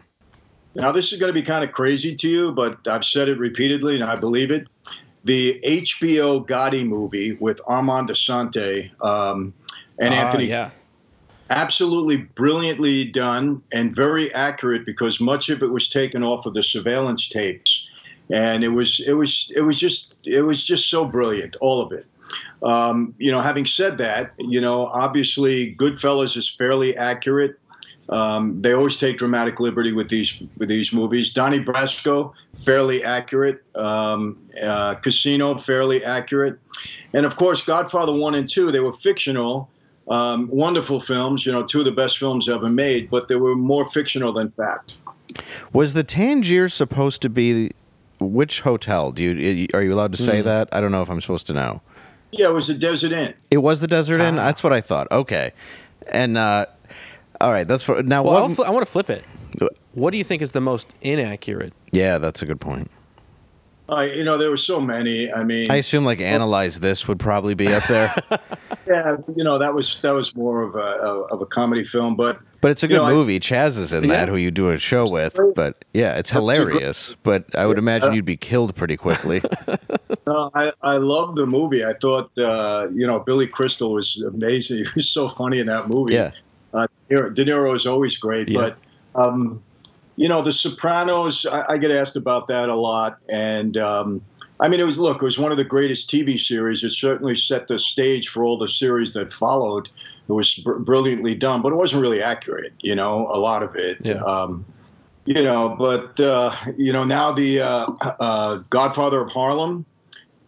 Now, 0.76 0.92
this 0.92 1.12
is 1.14 1.20
going 1.20 1.30
to 1.30 1.40
be 1.40 1.46
kind 1.46 1.64
of 1.64 1.72
crazy 1.72 2.16
to 2.16 2.28
you, 2.28 2.54
but 2.54 2.88
I've 2.88 3.06
said 3.06 3.28
it 3.30 3.38
repeatedly 3.38 3.96
and 3.96 4.04
I 4.04 4.16
believe 4.16 4.50
it. 4.50 4.68
The 5.24 5.60
HBO 5.66 6.46
Gotti 6.48 6.86
movie 6.86 7.38
with 7.40 7.62
Armand 7.68 8.10
Assante 8.10 8.90
um, 9.06 9.54
and 10.00 10.14
Ah, 10.14 10.26
Anthony, 10.26 10.46
yeah. 10.46 10.72
absolutely 11.50 12.18
brilliantly 12.18 13.06
done 13.06 13.62
and 13.72 13.96
very 13.96 14.34
accurate 14.34 14.86
because 14.86 15.22
much 15.22 15.50
of 15.50 15.62
it 15.62 15.72
was 15.72 15.90
taken 15.90 16.24
off 16.24 16.46
of 16.46 16.54
the 16.56 16.64
surveillance 16.64 17.28
tapes, 17.30 17.88
and 18.32 18.64
it 18.64 18.70
was 18.70 19.00
it 19.08 19.14
was 19.14 19.52
it 19.56 19.62
was 19.62 19.80
just 19.80 20.16
it 20.24 20.42
was 20.44 20.64
just 20.64 20.90
so 20.90 21.06
brilliant, 21.06 21.56
all 21.62 21.82
of 21.82 21.92
it. 21.92 22.06
Um, 22.62 23.13
you 23.18 23.32
know, 23.32 23.42
having 23.42 23.66
said 23.66 23.98
that, 23.98 24.34
you 24.40 24.62
know, 24.62 24.88
obviously 24.88 25.75
Goodfellas 25.75 26.38
is 26.38 26.50
fairly 26.50 26.96
accurate. 26.98 27.58
Um, 28.10 28.62
they 28.62 28.74
always 28.74 28.98
take 28.98 29.18
dramatic 29.18 29.60
liberty 29.60 29.94
with 29.94 30.10
these 30.10 30.42
with 30.58 30.70
these 30.70 30.94
movies. 30.94 31.34
Donnie 31.34 31.63
Brasco, 31.63 32.36
fairly 32.66 33.04
accurate. 33.04 33.63
Um, 33.75 34.38
uh, 34.62 34.96
Casino, 34.96 35.58
fairly 35.58 36.04
accurate, 36.04 36.60
and 37.13 37.25
of 37.25 37.38
course, 37.38 37.63
Godfather 37.66 38.13
One 38.13 38.36
and 38.36 38.48
Two. 38.48 38.72
They 38.72 38.82
were 38.82 38.94
fictional, 38.94 39.70
um, 40.10 40.50
wonderful 40.52 41.00
films. 41.00 41.46
You 41.46 41.54
know, 41.54 41.63
two 41.63 41.80
of 41.80 41.86
the 41.86 41.94
best 41.94 42.18
films 42.18 42.50
ever 42.50 42.70
made, 42.70 43.10
but 43.10 43.30
they 43.30 43.38
were 43.38 43.56
more 43.56 43.90
fictional 43.90 44.34
than 44.34 44.52
fact. 44.52 44.98
Was 45.72 45.94
the 45.94 46.04
Tangier 46.04 46.68
supposed 46.68 47.22
to 47.22 47.30
be 47.30 47.72
which 48.20 48.62
hotel? 48.62 49.12
Do 49.12 49.24
you 49.24 49.68
are 49.74 49.82
you 49.82 49.94
allowed 49.94 50.12
to 50.12 50.22
say 50.22 50.42
that? 50.42 50.70
I 50.72 50.82
don't 50.82 50.92
know 50.92 51.02
if 51.02 51.10
I'm 51.10 51.22
supposed 51.22 51.48
to 51.48 51.54
know. 51.54 51.82
Yeah, 52.34 52.48
it 52.48 52.54
was 52.54 52.68
the 52.68 52.74
Desert 52.74 53.12
Inn. 53.12 53.34
It 53.52 53.60
was 53.60 53.80
the 53.80 53.88
Desert 53.88 54.20
Inn. 54.20 54.38
Ah. 54.40 54.46
That's 54.46 54.63
what 54.63 54.74
I 54.74 54.82
thought. 54.82 55.12
Okay, 55.12 55.52
and 56.12 56.38
uh, 56.38 56.66
all 57.40 57.52
right, 57.52 57.68
that's 57.68 57.84
for 57.84 58.02
now. 58.04 58.24
Well, 58.24 58.34
what? 58.34 58.44
I'll 58.44 58.50
fl- 58.50 58.63
I 58.63 58.70
want 58.70 58.86
to 58.86 58.92
flip 58.92 59.10
it. 59.10 59.24
What 59.94 60.12
do 60.12 60.18
you 60.18 60.24
think 60.24 60.42
is 60.42 60.52
the 60.52 60.62
most 60.62 60.96
inaccurate? 61.02 61.74
yeah, 61.92 62.18
that's 62.18 62.42
a 62.42 62.46
good 62.46 62.60
point. 62.60 62.90
Uh, 63.90 64.08
you 64.16 64.24
know, 64.24 64.38
there 64.38 64.50
were 64.50 64.58
so 64.58 64.80
many. 64.80 65.32
I 65.32 65.44
mean, 65.44 65.70
I 65.70 65.75
assume 65.75 66.06
like 66.06 66.20
analyze 66.22 66.80
this 66.80 67.08
would 67.08 67.20
probably 67.20 67.54
be 67.54 67.68
up 67.68 67.84
there, 67.88 68.16
yeah, 68.88 69.18
you 69.36 69.44
know, 69.44 69.58
that 69.60 69.75
was 69.75 70.00
that 70.02 70.13
was 70.13 70.36
more 70.36 70.63
of 70.63 70.75
a 70.75 70.80
of 70.80 71.42
a 71.42 71.46
comedy 71.46 71.84
film, 71.84 72.16
but 72.16 72.40
but 72.63 72.72
it's 72.72 72.82
a 72.82 72.88
You 72.88 72.96
good 72.96 72.96
know, 72.98 73.05
I- 73.05 73.13
movie. 73.13 73.39
Chaz 73.39 73.77
is 73.77 73.93
in 73.93 74.08
that, 74.08 74.27
who 74.27 74.38
you 74.38 74.50
do 74.50 74.70
a 74.72 74.79
show 74.79 75.05
with. 75.12 75.39
But 75.53 75.86
yeah, 75.93 76.15
it's 76.17 76.32
hilarious. 76.32 77.15
But 77.22 77.46
I 77.55 77.67
would 77.67 77.77
imagine 77.77 78.13
you'd 78.13 78.25
be 78.25 78.38
killed 78.38 78.74
pretty 78.75 78.98
quickly. 78.98 79.41
No, 80.25 80.50
I, 80.55 80.72
I 80.82 80.96
loved 80.98 81.36
the 81.36 81.46
movie. 81.46 81.84
I 81.84 81.91
thought, 82.01 82.32
uh, 82.38 82.88
you 82.93 83.05
know, 83.05 83.20
Billy 83.20 83.46
Crystal 83.46 83.91
was 83.91 84.22
amazing. 84.22 84.77
He 84.86 84.89
was 84.96 85.10
so 85.10 85.27
funny 85.27 85.60
in 85.60 85.67
that 85.67 85.89
movie. 85.89 86.13
yeah, 86.13 86.32
Uh, 86.74 86.88
De 87.10 87.15
Niro- 87.15 87.34
De 87.34 87.43
Niro 87.46 87.75
is 87.75 87.86
always 87.86 88.17
great. 88.17 88.48
Yeah. 88.48 88.70
But, 89.13 89.22
um, 89.22 89.62
you 90.15 90.29
know, 90.29 90.41
The 90.41 90.53
Sopranos, 90.53 91.46
I, 91.46 91.74
I 91.74 91.77
get 91.77 91.91
asked 91.91 92.15
about 92.15 92.48
that 92.48 92.70
a 92.70 92.75
lot. 92.75 93.17
And, 93.29 93.75
um, 93.77 94.22
I 94.60 94.70
mean, 94.70 94.80
it 94.80 94.86
was, 94.86 94.98
look, 94.98 95.22
it 95.22 95.26
was 95.26 95.38
one 95.40 95.52
of 95.52 95.58
the 95.58 95.64
greatest 95.64 96.10
TV 96.10 96.40
series. 96.40 96.84
It 96.84 96.92
certainly 96.92 97.36
set 97.36 97.68
the 97.68 97.80
stage 97.80 98.30
for 98.30 98.44
all 98.44 98.58
the 98.58 98.68
series 98.68 99.14
that 99.14 99.34
followed. 99.34 99.90
It 100.30 100.34
was 100.34 100.56
br- 100.56 100.76
brilliantly 100.76 101.36
done, 101.36 101.62
but 101.62 101.74
it 101.74 101.76
wasn't 101.76 102.02
really 102.02 102.22
accurate, 102.22 102.74
you 102.80 102.96
know, 102.96 103.28
a 103.32 103.40
lot 103.40 103.64
of 103.64 103.76
it. 103.76 103.98
Yeah. 104.02 104.22
Um, 104.22 104.64
you 105.26 105.42
know, 105.42 105.76
but, 105.80 106.20
uh, 106.20 106.52
you 106.78 106.94
know, 106.94 107.04
now 107.04 107.32
the 107.32 107.62
uh, 107.62 107.88
uh, 108.20 108.58
Godfather 108.70 109.22
of 109.22 109.32
Harlem, 109.32 109.86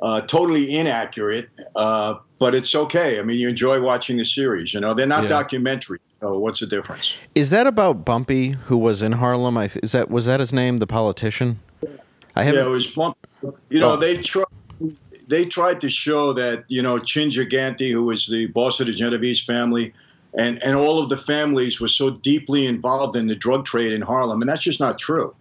uh, 0.01 0.21
totally 0.21 0.77
inaccurate, 0.77 1.49
uh, 1.75 2.15
but 2.39 2.53
it's 2.53 2.75
okay. 2.75 3.19
I 3.19 3.23
mean, 3.23 3.39
you 3.39 3.47
enjoy 3.49 3.81
watching 3.81 4.17
the 4.17 4.25
series. 4.25 4.73
You 4.73 4.81
know, 4.81 4.93
they're 4.93 5.07
not 5.07 5.23
Yeah. 5.23 5.41
documentaries. 5.41 5.99
So 6.21 6.37
what's 6.39 6.59
the 6.59 6.67
difference? 6.67 7.17
is 7.35 7.49
that 7.51 7.67
about 7.67 8.03
Bumpy, 8.05 8.51
who 8.65 8.77
was 8.77 9.01
in 9.01 9.13
Harlem? 9.13 9.57
I, 9.57 9.69
is 9.83 9.91
that 9.91 10.09
was 10.09 10.25
that 10.25 10.39
his 10.39 10.51
name, 10.53 10.77
the 10.77 10.87
politician? 10.87 11.59
I 12.35 12.43
Yeah, 12.43 12.65
it 12.65 12.69
was 12.69 12.87
bump. 12.87 13.17
You 13.69 13.79
know, 13.79 13.93
Oh. 13.93 13.97
they 13.97 14.17
tried. 14.17 14.45
They 15.27 15.45
tried 15.45 15.81
to 15.81 15.89
show 15.89 16.33
that 16.33 16.65
you 16.67 16.81
know 16.81 16.99
Chin 16.99 17.29
Gigante, 17.29 17.89
who 17.89 18.03
was 18.03 18.27
the 18.27 18.47
boss 18.47 18.79
of 18.79 18.87
the 18.87 18.93
Genovese 18.93 19.41
family, 19.41 19.93
and 20.37 20.63
and 20.63 20.75
all 20.75 20.99
of 21.01 21.09
the 21.09 21.17
families 21.17 21.81
were 21.81 21.87
so 21.87 22.11
deeply 22.11 22.65
involved 22.67 23.15
in 23.15 23.27
the 23.27 23.35
drug 23.35 23.65
trade 23.65 23.91
in 23.91 24.01
Harlem, 24.01 24.41
and 24.41 24.49
that's 24.49 24.61
just 24.61 24.79
not 24.79 24.99
true. 24.99 25.33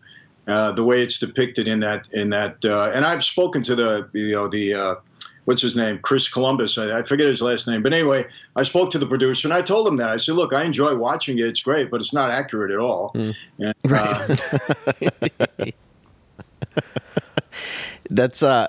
Uh, 0.46 0.72
the 0.72 0.84
way 0.84 1.02
it's 1.02 1.18
depicted 1.18 1.66
in 1.66 1.80
that 1.80 2.06
in 2.12 2.30
that, 2.30 2.64
uh, 2.64 2.90
and 2.94 3.04
I've 3.04 3.24
spoken 3.24 3.62
to 3.62 3.74
the 3.74 4.08
you 4.12 4.32
know 4.32 4.48
the 4.48 4.74
uh, 4.74 4.94
what's 5.46 5.62
his 5.62 5.76
name, 5.76 5.98
Chris 5.98 6.28
Columbus. 6.32 6.78
I, 6.78 7.00
I 7.00 7.02
forget 7.02 7.26
his 7.26 7.42
last 7.42 7.66
name, 7.66 7.82
but 7.82 7.92
anyway, 7.92 8.24
I 8.56 8.62
spoke 8.62 8.90
to 8.92 8.98
the 8.98 9.06
producer 9.06 9.48
and 9.48 9.54
I 9.54 9.62
told 9.62 9.86
him 9.86 9.96
that. 9.96 10.08
I 10.10 10.16
said, 10.16 10.34
look, 10.34 10.52
I 10.52 10.64
enjoy 10.64 10.96
watching 10.96 11.38
it; 11.38 11.46
it's 11.46 11.62
great, 11.62 11.90
but 11.90 12.00
it's 12.00 12.14
not 12.14 12.30
accurate 12.30 12.70
at 12.70 12.78
all. 12.78 13.14
And, 13.58 13.74
uh, 13.90 14.36
That's 18.10 18.42
uh, 18.42 18.66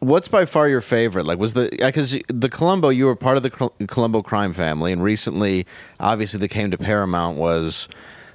what's 0.00 0.28
by 0.28 0.44
far 0.44 0.68
your 0.68 0.80
favorite? 0.80 1.26
Like, 1.26 1.38
was 1.38 1.54
the 1.54 1.68
because 1.80 2.20
the 2.28 2.48
Colombo 2.48 2.90
you 2.90 3.06
were 3.06 3.16
part 3.16 3.36
of 3.36 3.42
the 3.42 3.50
Col- 3.50 3.74
Colombo 3.88 4.22
crime 4.22 4.52
family, 4.52 4.92
and 4.92 5.02
recently, 5.02 5.66
obviously, 5.98 6.40
that 6.40 6.48
came 6.48 6.70
to 6.70 6.78
Paramount 6.78 7.38
was 7.38 7.88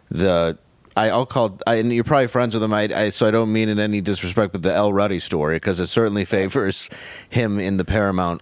the. 0.10 0.58
I, 0.98 1.12
I'll 1.12 1.26
call. 1.28 1.60
I, 1.68 1.76
and 1.76 1.94
you're 1.94 2.04
probably 2.04 2.28
friends 2.28 2.56
with 2.56 2.64
him. 2.64 2.74
I, 2.74 2.90
I 2.94 3.10
so 3.10 3.28
I 3.28 3.32
don't 3.32 3.54
mean 3.54 3.70
in 3.70 3.80
any 3.80 4.02
disrespect, 4.02 4.52
but 4.52 4.64
the 4.64 4.74
Al 4.74 4.92
Ruddy 4.92 5.20
story 5.20 5.58
because 5.58 5.80
it 5.80 5.88
certainly 5.88 6.26
favors 6.26 6.90
him 7.30 7.60
in 7.60 7.78
the 7.78 7.86
Paramount 7.86 8.42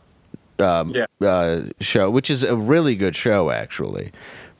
um, 0.59 0.95
Yeah. 0.95 1.05
uh, 1.21 1.63
show, 1.81 2.09
which 2.09 2.29
is 2.29 2.43
a 2.43 2.55
really 2.55 2.95
good 2.95 3.15
show, 3.15 3.51
actually. 3.51 4.11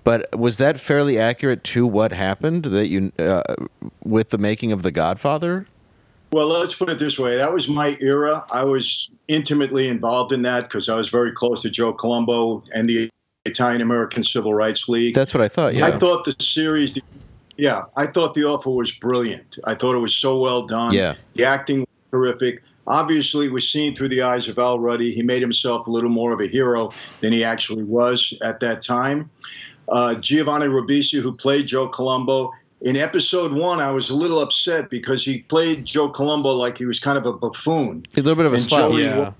But 0.07 0.39
was 0.39 0.55
that 0.55 0.79
fairly 0.79 1.19
accurate 1.19 1.65
to 1.65 1.85
what 1.85 2.13
happened 2.13 2.63
that 2.63 2.87
you 2.87 3.11
uh, 3.19 3.43
with 4.05 4.29
the 4.29 4.37
making 4.37 4.71
of 4.71 4.81
The 4.81 4.89
Godfather? 4.89 5.67
Well, 6.31 6.47
let's 6.47 6.75
put 6.75 6.87
it 6.87 6.97
this 6.97 7.19
way. 7.19 7.35
That 7.35 7.51
was 7.51 7.67
my 7.67 7.97
era. 7.99 8.45
I 8.49 8.63
was 8.63 9.11
intimately 9.27 9.89
involved 9.89 10.31
in 10.31 10.43
that 10.43 10.63
because 10.63 10.87
I 10.87 10.95
was 10.95 11.09
very 11.09 11.33
close 11.33 11.61
to 11.63 11.69
Joe 11.69 11.91
Colombo 11.91 12.63
and 12.73 12.87
the 12.87 13.09
Italian 13.43 13.81
American 13.81 14.23
Civil 14.23 14.53
Rights 14.53 14.87
League. 14.87 15.13
That's 15.13 15.33
what 15.33 15.43
I 15.43 15.49
thought. 15.49 15.75
Yeah. 15.75 15.87
I 15.87 15.91
thought 15.91 16.23
the 16.23 16.33
series, 16.41 16.97
yeah, 17.57 17.81
I 17.97 18.05
thought 18.05 18.33
The 18.33 18.45
Offer 18.45 18.69
was 18.69 18.93
brilliant. 18.93 19.59
I 19.65 19.75
thought 19.75 19.93
it 19.93 19.99
was 19.99 20.15
so 20.15 20.39
well 20.39 20.65
done. 20.65 20.93
Yeah. 20.93 21.15
The 21.33 21.43
acting 21.43 21.79
was 21.79 21.87
terrific. 22.11 22.63
Obviously, 22.87 23.47
it 23.47 23.51
was 23.51 23.69
seen 23.69 23.93
through 23.93 24.07
the 24.07 24.21
eyes 24.21 24.47
of 24.47 24.57
Al 24.57 24.79
Ruddy. 24.79 25.11
He 25.11 25.21
made 25.21 25.41
himself 25.41 25.85
a 25.85 25.91
little 25.91 26.09
more 26.09 26.31
of 26.31 26.39
a 26.39 26.47
hero 26.47 26.91
than 27.19 27.33
he 27.33 27.43
actually 27.43 27.83
was 27.83 28.39
at 28.41 28.61
that 28.61 28.81
time. 28.81 29.29
Uh, 29.89 30.15
Giovanni 30.15 30.67
Ribisi, 30.67 31.21
who 31.21 31.33
played 31.33 31.67
Joe 31.67 31.87
Colombo, 31.87 32.51
in 32.81 32.95
episode 32.95 33.53
one, 33.53 33.79
I 33.79 33.91
was 33.91 34.09
a 34.09 34.15
little 34.15 34.39
upset 34.39 34.89
because 34.89 35.23
he 35.25 35.41
played 35.41 35.85
Joe 35.85 36.09
Colombo 36.09 36.53
like 36.53 36.77
he 36.77 36.85
was 36.85 36.99
kind 36.99 37.17
of 37.17 37.25
a 37.25 37.33
buffoon. 37.33 38.05
a 38.15 38.21
little 38.21 38.35
bit 38.35 38.45
of 38.45 38.53
a 38.53 38.59
slouch. 38.59 38.93
Yeah. 38.93 39.31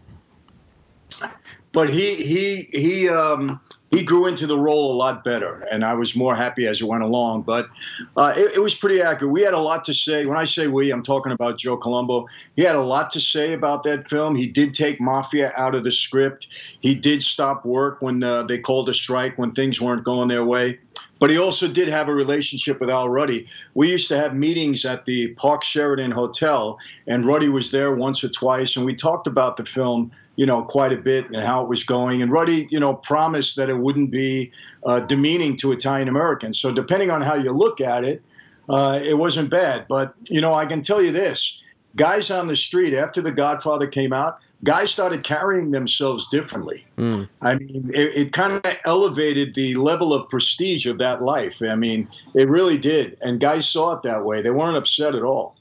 but 1.71 1.89
he 1.89 2.15
he 2.15 2.67
he 2.71 3.09
um, 3.09 3.59
he 3.91 4.03
grew 4.03 4.27
into 4.27 4.45
the 4.47 4.59
role 4.59 4.91
a 4.91 4.97
lot 4.97 5.23
better, 5.23 5.65
and 5.71 5.85
I 5.85 5.93
was 5.93 6.15
more 6.15 6.35
happy 6.35 6.67
as 6.67 6.81
it 6.81 6.87
went 6.87 7.03
along. 7.03 7.43
But 7.43 7.69
uh, 8.17 8.33
it, 8.35 8.57
it 8.57 8.59
was 8.59 8.75
pretty 8.75 9.01
accurate. 9.01 9.31
We 9.31 9.41
had 9.41 9.53
a 9.53 9.59
lot 9.59 9.85
to 9.85 9.93
say. 9.93 10.25
When 10.25 10.37
I 10.37 10.43
say 10.43 10.67
we, 10.67 10.91
I'm 10.91 11.03
talking 11.03 11.31
about 11.31 11.57
Joe 11.57 11.77
Colombo. 11.77 12.27
He 12.55 12.63
had 12.63 12.75
a 12.75 12.81
lot 12.81 13.11
to 13.11 13.19
say 13.19 13.53
about 13.53 13.83
that 13.83 14.07
film. 14.07 14.35
He 14.35 14.47
did 14.47 14.73
take 14.73 14.99
mafia 14.99 15.51
out 15.57 15.73
of 15.73 15.83
the 15.83 15.91
script. 15.91 16.47
He 16.81 16.95
did 16.95 17.23
stop 17.23 17.65
work 17.65 18.01
when 18.01 18.23
uh, 18.23 18.43
they 18.43 18.59
called 18.59 18.89
a 18.89 18.93
strike 18.93 19.37
when 19.37 19.51
things 19.51 19.79
weren't 19.79 20.03
going 20.03 20.27
their 20.27 20.43
way. 20.43 20.79
But 21.19 21.29
he 21.29 21.37
also 21.37 21.67
did 21.67 21.87
have 21.87 22.07
a 22.07 22.13
relationship 22.13 22.79
with 22.79 22.89
Al 22.89 23.09
Ruddy. 23.09 23.47
We 23.73 23.91
used 23.91 24.07
to 24.09 24.17
have 24.17 24.35
meetings 24.35 24.85
at 24.85 25.05
the 25.05 25.33
Park 25.33 25.63
Sheraton 25.63 26.11
Hotel, 26.11 26.77
and 27.07 27.25
Ruddy 27.25 27.49
was 27.49 27.71
there 27.71 27.93
once 27.93 28.23
or 28.23 28.29
twice, 28.29 28.75
and 28.75 28.85
we 28.85 28.93
talked 28.93 29.27
about 29.27 29.57
the 29.57 29.65
film, 29.65 30.11
you 30.35 30.45
know, 30.45 30.63
quite 30.63 30.93
a 30.93 30.97
bit 30.97 31.25
and 31.27 31.37
how 31.37 31.63
it 31.63 31.69
was 31.69 31.83
going. 31.83 32.21
And 32.21 32.31
Ruddy, 32.31 32.67
you 32.69 32.79
know, 32.79 32.93
promised 32.93 33.55
that 33.55 33.69
it 33.69 33.79
wouldn't 33.79 34.11
be 34.11 34.51
uh, 34.85 35.01
demeaning 35.01 35.57
to 35.57 35.71
Italian 35.71 36.07
Americans. 36.07 36.59
So 36.59 36.71
depending 36.71 37.11
on 37.11 37.21
how 37.21 37.35
you 37.35 37.51
look 37.51 37.81
at 37.81 38.03
it, 38.03 38.21
uh, 38.69 38.99
it 39.01 39.17
wasn't 39.17 39.49
bad. 39.49 39.85
But 39.87 40.13
you 40.29 40.41
know, 40.41 40.53
I 40.53 40.65
can 40.65 40.81
tell 40.81 41.01
you 41.01 41.11
this: 41.11 41.61
guys 41.95 42.29
on 42.29 42.47
the 42.47 42.55
street 42.55 42.93
after 42.93 43.21
The 43.21 43.31
Godfather 43.31 43.87
came 43.87 44.13
out, 44.13 44.39
guys 44.63 44.91
started 44.91 45.23
carrying 45.23 45.71
themselves 45.71 46.27
differently. 46.29 46.85
I 46.97 47.55
mean, 47.55 47.91
it, 47.93 48.17
it 48.17 48.33
kind 48.33 48.53
of 48.53 48.77
elevated 48.85 49.53
the 49.53 49.75
level 49.75 50.13
of 50.13 50.27
prestige 50.29 50.85
of 50.87 50.97
that 50.97 51.21
life. 51.21 51.61
I 51.61 51.75
mean, 51.75 52.07
it 52.33 52.49
really 52.49 52.77
did, 52.77 53.17
and 53.21 53.39
guys 53.39 53.69
saw 53.69 53.95
it 53.95 54.03
that 54.03 54.23
way. 54.23 54.41
They 54.41 54.49
weren't 54.51 54.77
upset 54.77 55.13
at 55.15 55.21
all. 55.23 55.55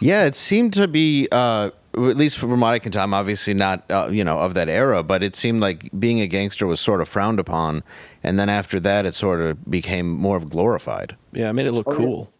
Yeah, 0.00 0.24
it 0.26 0.34
seemed 0.34 0.72
to 0.74 0.88
be, 0.88 1.28
uh, 1.30 1.70
at 1.94 2.16
least 2.16 2.38
from 2.38 2.58
what 2.60 2.68
I 2.74 2.78
can 2.80 2.90
tell, 2.92 3.04
I'm 3.04 3.14
obviously 3.14 3.54
not, 3.54 3.84
uh, 3.90 4.08
you 4.10 4.24
know, 4.24 4.38
of 4.38 4.54
that 4.54 4.68
era, 4.68 5.02
but 5.02 5.22
it 5.22 5.36
seemed 5.36 5.60
like 5.60 5.88
being 5.98 6.20
a 6.20 6.26
gangster 6.26 6.66
was 6.66 6.80
sort 6.80 7.00
of 7.00 7.08
frowned 7.08 7.38
upon, 7.38 7.82
and 8.22 8.38
then 8.38 8.48
after 8.48 8.80
that, 8.80 9.06
it 9.06 9.14
sort 9.14 9.40
of 9.40 9.70
became 9.70 10.10
more 10.10 10.36
of 10.36 10.50
glorified, 10.50 11.16
Yeah, 11.32 11.48
I 11.48 11.52
made 11.52 11.66
it 11.66 11.72
look 11.72 11.86
Oh, 11.88 11.92
yeah. 11.92 11.98
cool 11.98 12.32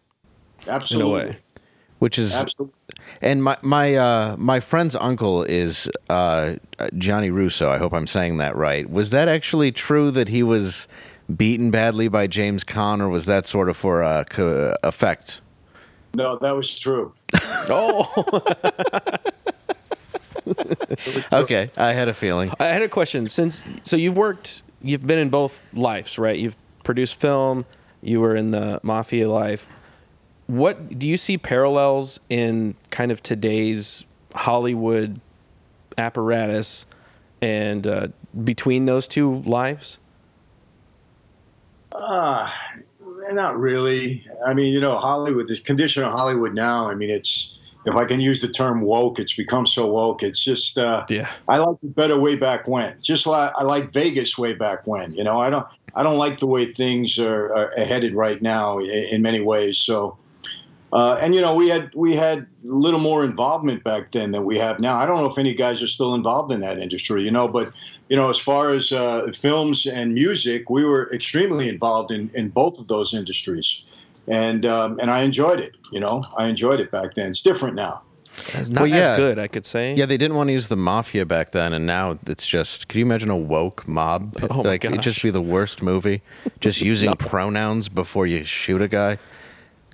in 0.65 0.69
a 0.69 0.75
Absolutely, 0.75 1.31
way. 1.31 1.37
Which 2.01 2.17
is 2.17 2.33
absolutely. 2.33 2.73
And 3.21 3.43
my 3.43 3.57
my 3.61 3.93
uh, 3.93 4.35
my 4.37 4.59
friend's 4.59 4.95
uncle 4.95 5.43
is 5.43 5.87
uh, 6.09 6.55
Johnny 6.97 7.29
Russo. 7.29 7.69
I 7.69 7.77
hope 7.77 7.93
I'm 7.93 8.07
saying 8.07 8.37
that 8.37 8.55
right. 8.55 8.89
Was 8.89 9.11
that 9.11 9.27
actually 9.27 9.71
true 9.71 10.09
that 10.09 10.27
he 10.27 10.41
was 10.41 10.87
beaten 11.37 11.69
badly 11.69 12.07
by 12.07 12.25
James 12.25 12.63
Caan, 12.63 13.01
or 13.01 13.09
was 13.09 13.27
that 13.27 13.45
sort 13.45 13.69
of 13.69 13.77
for 13.77 14.01
uh, 14.01 14.23
co- 14.23 14.75
effect? 14.81 15.41
No, 16.15 16.37
that 16.39 16.55
was 16.55 16.77
true. 16.77 17.13
Oh, 17.69 18.41
Okay, 21.31 21.69
I 21.77 21.93
had 21.93 22.07
a 22.07 22.13
feeling. 22.15 22.51
I 22.59 22.65
had 22.65 22.81
a 22.81 22.89
question. 22.89 23.27
Since 23.27 23.63
so 23.83 23.95
you've 23.95 24.17
worked, 24.17 24.63
you've 24.81 25.05
been 25.05 25.19
in 25.19 25.29
both 25.29 25.63
lives, 25.71 26.17
right? 26.17 26.37
You've 26.37 26.55
produced 26.83 27.21
film. 27.21 27.65
You 28.01 28.19
were 28.19 28.35
in 28.35 28.49
the 28.49 28.79
mafia 28.81 29.29
life. 29.29 29.69
What 30.51 30.99
do 30.99 31.07
you 31.07 31.15
see 31.15 31.37
parallels 31.37 32.19
in 32.29 32.75
kind 32.89 33.09
of 33.09 33.23
today's 33.23 34.05
Hollywood 34.35 35.21
apparatus 35.97 36.85
and 37.41 37.87
uh, 37.87 38.09
between 38.43 38.83
those 38.83 39.07
two 39.07 39.37
lives? 39.43 40.01
Ah, 41.95 42.53
not 43.31 43.57
really. 43.57 44.25
I 44.45 44.53
mean, 44.53 44.73
you 44.73 44.81
know, 44.81 44.97
Hollywood, 44.97 45.47
the 45.47 45.57
condition 45.57 46.03
of 46.03 46.11
Hollywood 46.11 46.53
now, 46.53 46.89
I 46.89 46.95
mean, 46.95 47.11
it's, 47.11 47.57
if 47.85 47.95
I 47.95 48.03
can 48.03 48.19
use 48.19 48.41
the 48.41 48.49
term 48.49 48.81
woke, 48.81 49.19
it's 49.19 49.33
become 49.33 49.65
so 49.65 49.87
woke. 49.87 50.21
It's 50.21 50.43
just, 50.43 50.77
uh, 50.77 51.05
Yeah. 51.07 51.31
I 51.47 51.59
like 51.59 51.77
it 51.81 51.95
better 51.95 52.19
way 52.19 52.35
back 52.35 52.67
when. 52.67 52.97
Just 53.01 53.25
like 53.25 53.53
I 53.55 53.63
like 53.63 53.93
Vegas 53.93 54.37
way 54.37 54.53
back 54.53 54.85
when. 54.85 55.13
You 55.13 55.23
know, 55.23 55.39
I 55.39 55.49
don't, 55.49 55.65
I 55.95 56.03
don't 56.03 56.17
like 56.17 56.39
the 56.39 56.47
way 56.47 56.65
things 56.65 57.17
are, 57.19 57.55
are 57.55 57.71
headed 57.77 58.13
right 58.15 58.41
now 58.41 58.79
in, 58.79 58.89
in 58.89 59.21
many 59.21 59.39
ways. 59.39 59.77
So, 59.77 60.17
uh, 60.93 61.17
and 61.21 61.33
you 61.33 61.41
know, 61.41 61.55
we 61.55 61.69
had 61.69 61.91
we 61.95 62.15
had 62.15 62.39
a 62.39 62.47
little 62.65 62.99
more 62.99 63.23
involvement 63.23 63.83
back 63.83 64.11
then 64.11 64.31
than 64.31 64.45
we 64.45 64.57
have 64.57 64.79
now. 64.79 64.97
I 64.97 65.05
don't 65.05 65.17
know 65.17 65.27
if 65.27 65.37
any 65.37 65.53
guys 65.53 65.81
are 65.81 65.87
still 65.87 66.13
involved 66.13 66.51
in 66.51 66.59
that 66.61 66.79
industry, 66.79 67.23
you 67.23 67.31
know, 67.31 67.47
but 67.47 67.73
you 68.09 68.17
know, 68.17 68.29
as 68.29 68.37
far 68.37 68.71
as 68.71 68.91
uh, 68.91 69.31
films 69.33 69.85
and 69.85 70.13
music, 70.13 70.69
we 70.69 70.83
were 70.83 71.11
extremely 71.13 71.69
involved 71.69 72.11
in, 72.11 72.29
in 72.35 72.49
both 72.49 72.77
of 72.79 72.87
those 72.87 73.13
industries, 73.13 74.05
and 74.27 74.65
um, 74.65 74.99
and 74.99 75.09
I 75.09 75.21
enjoyed 75.21 75.59
it. 75.59 75.75
You 75.91 75.99
know, 75.99 76.25
I 76.37 76.47
enjoyed 76.47 76.79
it 76.79 76.91
back 76.91 77.15
then. 77.15 77.29
It's 77.29 77.41
different 77.41 77.75
now. 77.75 78.01
It's 78.53 78.69
not 78.69 78.81
Well, 78.81 78.87
yeah. 78.87 79.11
as 79.11 79.17
good, 79.17 79.39
I 79.39 79.47
could 79.47 79.65
say. 79.65 79.93
Yeah, 79.93 80.05
they 80.05 80.17
didn't 80.17 80.35
want 80.35 80.47
to 80.47 80.53
use 80.53 80.67
the 80.67 80.77
mafia 80.77 81.25
back 81.25 81.51
then, 81.51 81.73
and 81.73 81.85
now 81.85 82.17
it's 82.27 82.47
just. 82.47 82.87
Could 82.87 82.99
you 82.99 83.05
imagine 83.05 83.29
a 83.29 83.37
woke 83.37 83.87
mob? 83.87 84.35
Oh 84.51 84.63
my 84.63 84.71
like 84.71 84.85
it'd 84.85 85.01
just 85.01 85.23
be 85.23 85.29
the 85.29 85.41
worst 85.41 85.81
movie. 85.81 86.21
Just 86.59 86.81
using 86.93 87.13
pronouns 87.15 87.87
before 87.87 88.27
you 88.27 88.43
shoot 88.43 88.81
a 88.81 88.87
guy, 88.87 89.17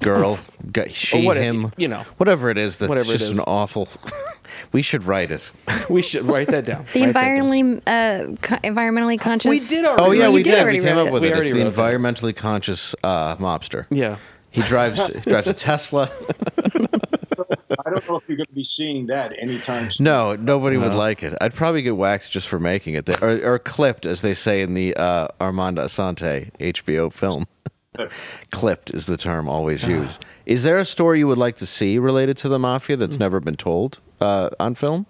girl, 0.01 0.39
guy, 0.71 0.87
she, 0.89 1.25
what- 1.25 1.37
him, 1.37 1.71
you 1.77 1.87
know. 1.87 2.03
whatever 2.17 2.49
it 2.49 2.57
is. 2.57 2.77
That's 2.77 2.89
Whatever 2.89 3.11
just 3.13 3.29
is. 3.31 3.37
an 3.37 3.43
awful. 3.47 3.87
we 4.71 4.81
should 4.81 5.03
write 5.03 5.31
it. 5.31 5.51
We 5.89 6.01
should 6.01 6.23
write 6.23 6.47
that 6.49 6.65
down. 6.65 6.83
The 6.93 7.03
Write 7.03 7.13
down. 7.13 7.23
environmentally 7.23 7.81
uh, 7.87 8.35
co- 8.41 8.55
environmentally 8.57 9.19
conscious. 9.19 9.49
We 9.49 9.59
did 9.59 9.85
already 9.85 10.03
Oh 10.03 10.11
yeah, 10.11 10.27
You 10.27 10.33
we 10.33 10.43
did 10.43 10.51
did. 10.51 10.61
already 10.63 10.79
We 10.79 10.85
came 10.85 10.97
up 10.97 11.11
with 11.11 11.21
We 11.21 11.29
it. 11.29 11.31
It's 11.31 11.37
already 11.37 11.51
the 11.51 11.65
wrote 11.65 11.75
that. 11.75 11.81
environmentally 11.99 12.35
conscious 12.35 12.93
uh, 13.03 13.35
mobster. 13.37 13.85
Yeah. 13.89 14.17
He 14.51 14.61
drives 14.63 15.07
drives 15.23 15.47
a 15.47 15.53
Tesla. 15.53 16.09
I 17.85 17.89
don't 17.89 18.09
know 18.09 18.17
if 18.17 18.23
you're 18.27 18.37
going 18.37 18.47
to 18.47 18.53
be 18.53 18.63
seeing 18.63 19.05
that 19.07 19.33
anytime 19.39 19.91
soon. 19.91 20.03
No, 20.05 20.35
nobody 20.35 20.77
would 20.77 20.93
like 20.93 21.23
it. 21.23 21.35
I'd 21.41 21.53
probably 21.53 21.81
get 21.81 21.95
waxed 21.95 22.31
just 22.31 22.47
for 22.47 22.59
making 22.59 22.95
it, 22.95 23.07
or, 23.21 23.53
or 23.53 23.59
clipped, 23.59 24.05
as 24.05 24.21
they 24.21 24.33
say 24.33 24.61
in 24.61 24.73
the 24.73 24.95
uh, 24.95 25.27
Armando 25.39 25.83
Assante 25.85 26.51
HBO 26.57 27.11
film. 27.13 27.45
clipped 28.51 28.91
is 28.91 29.05
the 29.05 29.17
term 29.17 29.49
always 29.49 29.87
used. 29.87 30.25
Is 30.45 30.63
there 30.63 30.77
a 30.77 30.85
story 30.85 31.19
you 31.19 31.27
would 31.27 31.37
like 31.37 31.57
to 31.57 31.65
see 31.65 31.99
related 31.99 32.37
to 32.37 32.49
the 32.49 32.59
mafia 32.59 32.95
that's 32.95 33.19
never 33.19 33.39
been 33.39 33.55
told 33.55 33.99
uh, 34.21 34.49
on 34.59 34.75
film? 34.75 35.05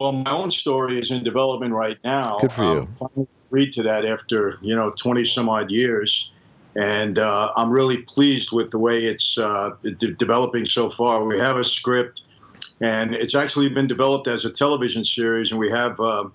Well, 0.00 0.12
my 0.12 0.30
own 0.30 0.50
story 0.50 0.98
is 0.98 1.10
in 1.10 1.24
development 1.24 1.74
right 1.74 1.98
now. 2.04 2.38
Good 2.40 2.52
for 2.52 2.64
you. 2.64 2.80
Um, 2.80 2.96
finally 2.98 3.28
agreed 3.48 3.72
to 3.72 3.82
that 3.82 4.04
after 4.04 4.54
you 4.60 4.74
know 4.74 4.90
twenty 4.90 5.24
some 5.24 5.48
odd 5.48 5.70
years, 5.70 6.30
and 6.76 7.18
uh, 7.18 7.52
I'm 7.56 7.70
really 7.70 8.02
pleased 8.02 8.52
with 8.52 8.70
the 8.70 8.78
way 8.78 8.98
it's 8.98 9.38
uh, 9.38 9.70
de- 9.82 10.12
developing 10.12 10.66
so 10.66 10.90
far. 10.90 11.24
We 11.24 11.38
have 11.38 11.56
a 11.56 11.64
script, 11.64 12.22
and 12.80 13.14
it's 13.14 13.34
actually 13.34 13.68
been 13.70 13.88
developed 13.88 14.28
as 14.28 14.44
a 14.44 14.50
television 14.50 15.02
series, 15.04 15.50
and 15.50 15.58
we 15.58 15.70
have 15.70 15.98
uh, 15.98 16.28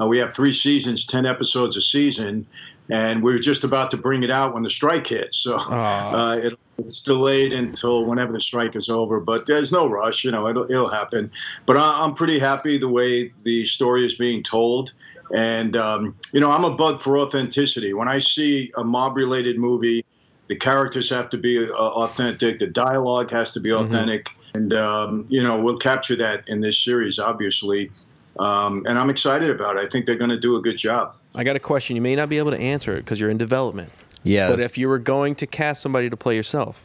uh, 0.00 0.06
we 0.06 0.18
have 0.18 0.34
three 0.34 0.52
seasons, 0.52 1.06
ten 1.06 1.26
episodes 1.26 1.76
a 1.76 1.82
season, 1.82 2.46
and 2.90 3.22
we're 3.22 3.38
just 3.38 3.64
about 3.64 3.90
to 3.90 3.96
bring 3.96 4.22
it 4.22 4.30
out 4.30 4.54
when 4.54 4.62
the 4.62 4.70
strike 4.70 5.06
hits. 5.06 5.38
So 5.38 5.56
uh, 5.56 6.38
it, 6.42 6.58
it's 6.78 7.00
delayed 7.00 7.52
until 7.52 8.04
whenever 8.04 8.32
the 8.32 8.40
strike 8.40 8.76
is 8.76 8.88
over, 8.88 9.20
but 9.20 9.46
there's 9.46 9.72
no 9.72 9.88
rush. 9.88 10.24
You 10.24 10.30
know, 10.30 10.48
it'll, 10.48 10.70
it'll 10.70 10.90
happen. 10.90 11.30
But 11.66 11.76
I, 11.76 12.04
I'm 12.04 12.14
pretty 12.14 12.38
happy 12.38 12.76
the 12.76 12.88
way 12.88 13.30
the 13.44 13.64
story 13.64 14.04
is 14.04 14.14
being 14.14 14.42
told. 14.42 14.92
And, 15.34 15.76
um, 15.76 16.14
you 16.32 16.40
know, 16.40 16.50
I'm 16.50 16.64
a 16.64 16.76
bug 16.76 17.00
for 17.00 17.18
authenticity. 17.18 17.94
When 17.94 18.08
I 18.08 18.18
see 18.18 18.70
a 18.76 18.84
mob 18.84 19.16
related 19.16 19.58
movie, 19.58 20.04
the 20.48 20.56
characters 20.56 21.08
have 21.08 21.30
to 21.30 21.38
be 21.38 21.66
uh, 21.66 21.72
authentic, 21.72 22.58
the 22.58 22.66
dialogue 22.66 23.30
has 23.30 23.52
to 23.54 23.60
be 23.60 23.72
authentic. 23.72 24.28
And, 24.54 24.74
um, 24.74 25.26
you 25.30 25.42
know, 25.42 25.62
we'll 25.62 25.78
capture 25.78 26.16
that 26.16 26.48
in 26.48 26.60
this 26.60 26.78
series, 26.78 27.18
obviously. 27.18 27.90
Um, 28.38 28.84
and 28.86 28.98
I'm 28.98 29.08
excited 29.08 29.48
about 29.48 29.76
it. 29.76 29.84
I 29.84 29.88
think 29.88 30.04
they're 30.04 30.16
going 30.16 30.30
to 30.30 30.38
do 30.38 30.56
a 30.56 30.60
good 30.60 30.76
job. 30.76 31.16
I 31.36 31.44
got 31.44 31.56
a 31.56 31.60
question. 31.60 31.96
You 31.96 32.02
may 32.02 32.14
not 32.14 32.28
be 32.28 32.38
able 32.38 32.52
to 32.52 32.58
answer 32.58 32.94
it 32.94 33.00
because 33.00 33.20
you're 33.20 33.30
in 33.30 33.38
development. 33.38 33.90
Yeah. 34.22 34.48
But 34.48 34.60
if 34.60 34.78
you 34.78 34.88
were 34.88 34.98
going 34.98 35.34
to 35.36 35.46
cast 35.46 35.82
somebody 35.82 36.08
to 36.08 36.16
play 36.16 36.36
yourself, 36.36 36.82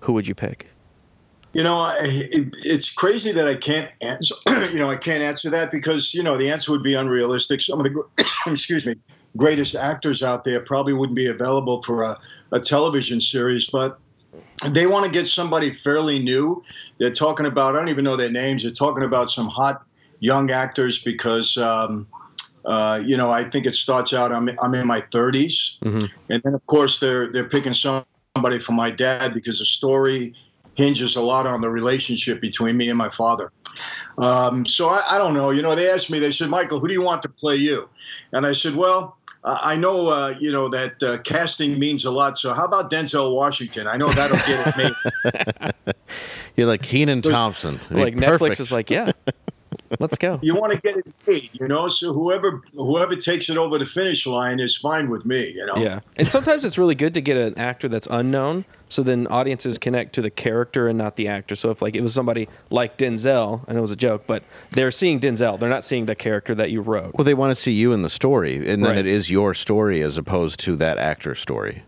who 0.00 0.12
would 0.14 0.26
you 0.26 0.34
pick? 0.34 0.70
You 1.54 1.62
know, 1.62 1.76
I, 1.76 1.96
it, 2.00 2.54
it's 2.64 2.92
crazy 2.92 3.32
that 3.32 3.48
I 3.48 3.54
can't 3.54 3.90
answer. 4.02 4.34
you 4.72 4.78
know, 4.78 4.90
I 4.90 4.96
can't 4.96 5.22
answer 5.22 5.48
that 5.50 5.70
because 5.70 6.12
you 6.14 6.22
know 6.22 6.36
the 6.36 6.50
answer 6.50 6.72
would 6.72 6.82
be 6.82 6.94
unrealistic. 6.94 7.60
Some 7.60 7.80
of 7.80 7.84
the, 7.84 8.04
excuse 8.46 8.84
me, 8.84 8.96
greatest 9.36 9.74
actors 9.74 10.22
out 10.22 10.44
there 10.44 10.60
probably 10.60 10.92
wouldn't 10.92 11.16
be 11.16 11.26
available 11.26 11.82
for 11.82 12.02
a, 12.02 12.18
a 12.52 12.60
television 12.60 13.20
series, 13.20 13.68
but 13.70 13.98
they 14.70 14.86
want 14.86 15.06
to 15.06 15.10
get 15.10 15.26
somebody 15.26 15.70
fairly 15.70 16.18
new. 16.18 16.62
They're 16.98 17.10
talking 17.10 17.46
about 17.46 17.74
I 17.74 17.78
don't 17.78 17.88
even 17.88 18.04
know 18.04 18.16
their 18.16 18.30
names. 18.30 18.62
They're 18.62 18.72
talking 18.72 19.02
about 19.02 19.30
some 19.30 19.48
hot 19.48 19.84
young 20.20 20.50
actors 20.50 21.02
because. 21.02 21.56
Um, 21.56 22.06
uh, 22.68 23.02
you 23.04 23.16
know, 23.16 23.30
I 23.30 23.44
think 23.44 23.64
it 23.64 23.74
starts 23.74 24.12
out. 24.12 24.30
I'm 24.30 24.50
I'm 24.62 24.74
in 24.74 24.86
my 24.86 25.00
30s, 25.00 25.78
and 26.28 26.42
then 26.42 26.54
of 26.54 26.64
course 26.66 27.00
they're 27.00 27.28
they're 27.28 27.48
picking 27.48 27.72
somebody 27.72 28.58
for 28.58 28.72
my 28.72 28.90
dad 28.90 29.32
because 29.32 29.58
the 29.58 29.64
story 29.64 30.34
hinges 30.74 31.16
a 31.16 31.22
lot 31.22 31.46
on 31.46 31.62
the 31.62 31.70
relationship 31.70 32.42
between 32.42 32.76
me 32.76 32.90
and 32.90 32.98
my 32.98 33.08
father. 33.08 33.50
Um, 34.18 34.66
so 34.66 34.90
I, 34.90 35.02
I 35.12 35.18
don't 35.18 35.32
know. 35.32 35.48
You 35.50 35.62
know, 35.62 35.74
they 35.74 35.90
asked 35.90 36.10
me. 36.10 36.18
They 36.18 36.30
said, 36.30 36.50
Michael, 36.50 36.78
who 36.78 36.88
do 36.88 36.94
you 36.94 37.02
want 37.02 37.22
to 37.22 37.30
play 37.30 37.56
you? 37.56 37.88
And 38.32 38.46
I 38.46 38.52
said, 38.52 38.76
well. 38.76 39.16
Uh, 39.44 39.56
I 39.62 39.76
know, 39.76 40.12
uh, 40.12 40.34
you 40.40 40.50
know, 40.50 40.68
that 40.68 41.00
uh, 41.00 41.18
casting 41.18 41.78
means 41.78 42.04
a 42.04 42.10
lot. 42.10 42.36
So 42.36 42.52
how 42.54 42.64
about 42.64 42.90
Denzel 42.90 43.36
Washington? 43.36 43.86
I 43.86 43.96
know 43.96 44.10
that'll 44.10 44.36
get 44.36 44.66
it 44.66 45.54
made. 45.54 45.94
You're 46.56 46.66
like 46.66 46.82
Kenan 46.82 47.22
Thompson. 47.22 47.78
It'd 47.88 47.96
Like 47.96 48.14
Netflix 48.16 48.58
is 48.58 48.72
like, 48.72 48.90
yeah, 48.90 49.12
let's 50.00 50.18
go. 50.18 50.38
You 50.42 50.54
want 50.54 50.72
to 50.72 50.80
get 50.80 50.96
it 50.96 51.06
made, 51.26 51.50
you 51.60 51.68
know. 51.68 51.88
So 51.88 52.12
whoever 52.12 52.62
whoever 52.74 53.16
takes 53.16 53.48
it 53.48 53.56
over 53.56 53.78
the 53.78 53.86
finish 53.86 54.26
line 54.26 54.60
is 54.60 54.76
fine 54.76 55.10
with 55.10 55.26
me. 55.26 55.52
You 55.52 55.66
know. 55.66 55.76
Yeah. 55.76 56.00
And 56.16 56.26
sometimes 56.26 56.64
it's 56.64 56.78
really 56.78 56.94
good 56.94 57.14
to 57.14 57.20
get 57.20 57.36
an 57.36 57.58
actor 57.58 57.88
that's 57.88 58.06
unknown 58.08 58.64
so 58.88 59.02
then 59.02 59.26
audiences 59.26 59.78
connect 59.78 60.14
to 60.14 60.22
the 60.22 60.30
character 60.30 60.88
and 60.88 60.98
not 60.98 61.16
the 61.16 61.28
actor. 61.28 61.54
So 61.54 61.70
if 61.70 61.82
like 61.82 61.94
it 61.94 62.00
was 62.00 62.14
somebody 62.14 62.48
like 62.70 62.96
Denzel, 62.98 63.64
I 63.68 63.72
know 63.72 63.78
it 63.78 63.82
was 63.82 63.90
a 63.90 63.96
joke, 63.96 64.24
but 64.26 64.42
they're 64.70 64.90
seeing 64.90 65.20
Denzel, 65.20 65.60
they're 65.60 65.68
not 65.68 65.84
seeing 65.84 66.06
the 66.06 66.14
character 66.14 66.54
that 66.54 66.70
you 66.70 66.80
wrote. 66.80 67.14
Well, 67.14 67.24
they 67.24 67.34
want 67.34 67.50
to 67.50 67.54
see 67.54 67.72
you 67.72 67.92
in 67.92 68.02
the 68.02 68.10
story, 68.10 68.56
and 68.56 68.82
then 68.84 68.90
Right. 68.92 68.98
it 68.98 69.06
is 69.06 69.30
your 69.30 69.54
story 69.54 70.02
as 70.02 70.16
opposed 70.16 70.60
to 70.60 70.76
that 70.76 70.98
actor's 70.98 71.38
story. 71.38 71.82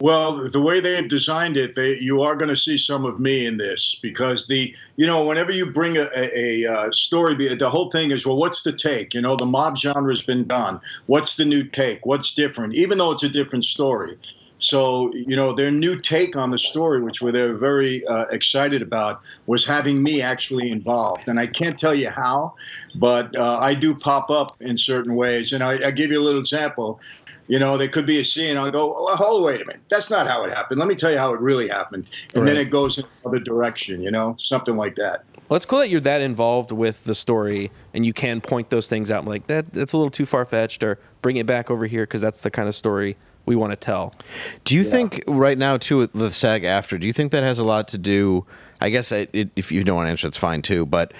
Well, 0.00 0.48
the 0.48 0.60
way 0.60 0.80
they've 0.80 1.08
designed 1.08 1.56
it, 1.56 1.76
they, 1.76 1.96
you 1.98 2.20
are 2.22 2.36
going 2.36 2.48
to 2.48 2.56
see 2.56 2.76
some 2.76 3.04
of 3.04 3.20
me 3.20 3.46
in 3.46 3.58
this 3.58 3.94
because 4.02 4.48
the, 4.48 4.74
you 4.96 5.06
know, 5.06 5.26
whenever 5.26 5.52
you 5.52 5.70
bring 5.70 5.96
a, 5.96 6.08
a, 6.16 6.64
a 6.64 6.72
uh, 6.72 6.90
story, 6.90 7.34
the 7.34 7.70
whole 7.70 7.90
thing 7.90 8.10
is, 8.10 8.26
well, 8.26 8.36
what's 8.36 8.62
the 8.62 8.72
take? 8.72 9.14
You 9.14 9.20
know, 9.20 9.36
the 9.36 9.46
mob 9.46 9.78
genre's 9.78 10.22
been 10.22 10.46
done. 10.48 10.80
What's 11.06 11.36
the 11.36 11.44
new 11.44 11.62
take? 11.62 12.04
What's 12.04 12.34
different? 12.34 12.74
Even 12.74 12.98
though 12.98 13.12
it's 13.12 13.22
a 13.22 13.28
different 13.28 13.64
story. 13.64 14.18
So, 14.64 15.12
you 15.12 15.36
know, 15.36 15.52
their 15.52 15.70
new 15.70 16.00
take 16.00 16.36
on 16.36 16.50
the 16.50 16.58
story, 16.58 17.02
which 17.02 17.20
were 17.20 17.30
they're 17.30 17.54
very 17.54 18.04
uh, 18.06 18.24
excited 18.30 18.80
about, 18.80 19.20
was 19.46 19.66
having 19.66 20.02
me 20.02 20.22
actually 20.22 20.70
involved. 20.70 21.28
And 21.28 21.38
I 21.38 21.46
can't 21.46 21.78
tell 21.78 21.94
you 21.94 22.08
how, 22.08 22.54
but 22.94 23.36
uh, 23.36 23.58
I 23.60 23.74
do 23.74 23.94
pop 23.94 24.30
up 24.30 24.56
in 24.60 24.78
certain 24.78 25.14
ways. 25.16 25.52
And 25.52 25.62
I, 25.62 25.88
I 25.88 25.90
give 25.90 26.10
you 26.10 26.18
a 26.20 26.24
little 26.24 26.40
example. 26.40 26.98
You 27.46 27.58
know, 27.58 27.76
there 27.76 27.88
could 27.88 28.06
be 28.06 28.18
a 28.20 28.24
scene. 28.24 28.56
I'll 28.56 28.70
go, 28.70 28.94
oh, 28.96 29.16
hold, 29.16 29.44
wait 29.44 29.60
a 29.60 29.66
minute. 29.66 29.82
That's 29.90 30.10
not 30.10 30.26
how 30.26 30.42
it 30.44 30.54
happened. 30.54 30.80
Let 30.80 30.88
me 30.88 30.94
tell 30.94 31.12
you 31.12 31.18
how 31.18 31.34
it 31.34 31.40
really 31.40 31.68
happened. 31.68 32.08
And 32.34 32.48
then 32.48 32.56
it 32.56 32.70
goes 32.70 32.98
in 32.98 33.04
another 33.22 33.40
direction, 33.40 34.02
you 34.02 34.10
know, 34.10 34.34
something 34.38 34.76
like 34.76 34.96
that. 34.96 35.24
Well, 35.48 35.56
it's 35.56 35.66
cool 35.66 35.80
that 35.80 35.90
you're 35.90 36.00
that 36.00 36.22
involved 36.22 36.72
with 36.72 37.04
the 37.04 37.14
story 37.14 37.70
and 37.92 38.06
you 38.06 38.14
can 38.14 38.40
point 38.40 38.70
those 38.70 38.88
things 38.88 39.10
out 39.10 39.18
and 39.20 39.28
like 39.28 39.46
that 39.48 39.74
that's 39.74 39.92
a 39.92 39.98
little 39.98 40.10
too 40.10 40.24
far 40.24 40.46
fetched 40.46 40.82
or 40.82 40.98
bring 41.20 41.36
it 41.36 41.44
back 41.44 41.70
over 41.70 41.84
here 41.84 42.04
because 42.04 42.22
that's 42.22 42.40
the 42.40 42.50
kind 42.50 42.66
of 42.66 42.74
story 42.74 43.18
we 43.46 43.56
want 43.56 43.72
to 43.72 43.76
tell. 43.76 44.14
Do 44.64 44.74
you 44.74 44.84
think 44.84 45.22
right 45.26 45.58
now 45.58 45.76
too 45.76 46.06
the 46.08 46.30
SAG-AFTRA? 46.30 47.00
Do 47.00 47.06
you 47.06 47.12
think 47.12 47.32
that 47.32 47.42
has 47.42 47.58
a 47.58 47.64
lot 47.64 47.88
to 47.88 47.98
do? 47.98 48.46
I 48.80 48.90
guess 48.90 49.12
it, 49.12 49.30
it, 49.32 49.50
if 49.56 49.72
you 49.72 49.82
don't 49.84 49.96
want 49.96 50.06
to 50.06 50.10
answer, 50.10 50.26
it's 50.26 50.36
fine 50.36 50.62
too. 50.62 50.84
But 50.86 51.12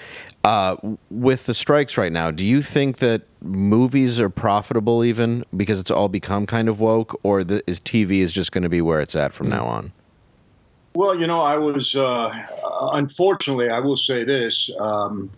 uh, 0.43 0.75
with 1.09 1.45
the 1.45 1.53
strikes 1.53 1.97
right 1.97 2.11
now, 2.11 2.29
do 2.31 2.45
you 2.45 2.61
think 2.61 2.97
that 2.97 3.23
movies 3.41 4.19
are 4.19 4.29
profitable 4.29 5.03
even 5.03 5.43
because 5.55 5.79
it's 5.79 5.89
all 5.91 6.09
become 6.09 6.45
kind 6.45 6.69
of 6.69 6.79
woke, 6.79 7.19
or 7.23 7.43
the, 7.43 7.63
is 7.67 7.79
TV 7.79 8.19
is 8.19 8.33
just 8.33 8.51
going 8.51 8.63
to 8.63 8.69
be 8.69 8.81
where 8.81 8.99
it's 9.01 9.15
at 9.15 9.33
from 9.33 9.49
now 9.49 9.65
on? 9.65 9.91
Well, 10.93 11.19
you 11.19 11.27
know, 11.27 11.41
I 11.41 11.57
was, 11.57 11.95
uh, 11.95 12.31
unfortunately, 12.93 13.69
I 13.69 13.79
will 13.79 13.97
say 13.97 14.23
this. 14.23 14.69
Um, 14.79 15.29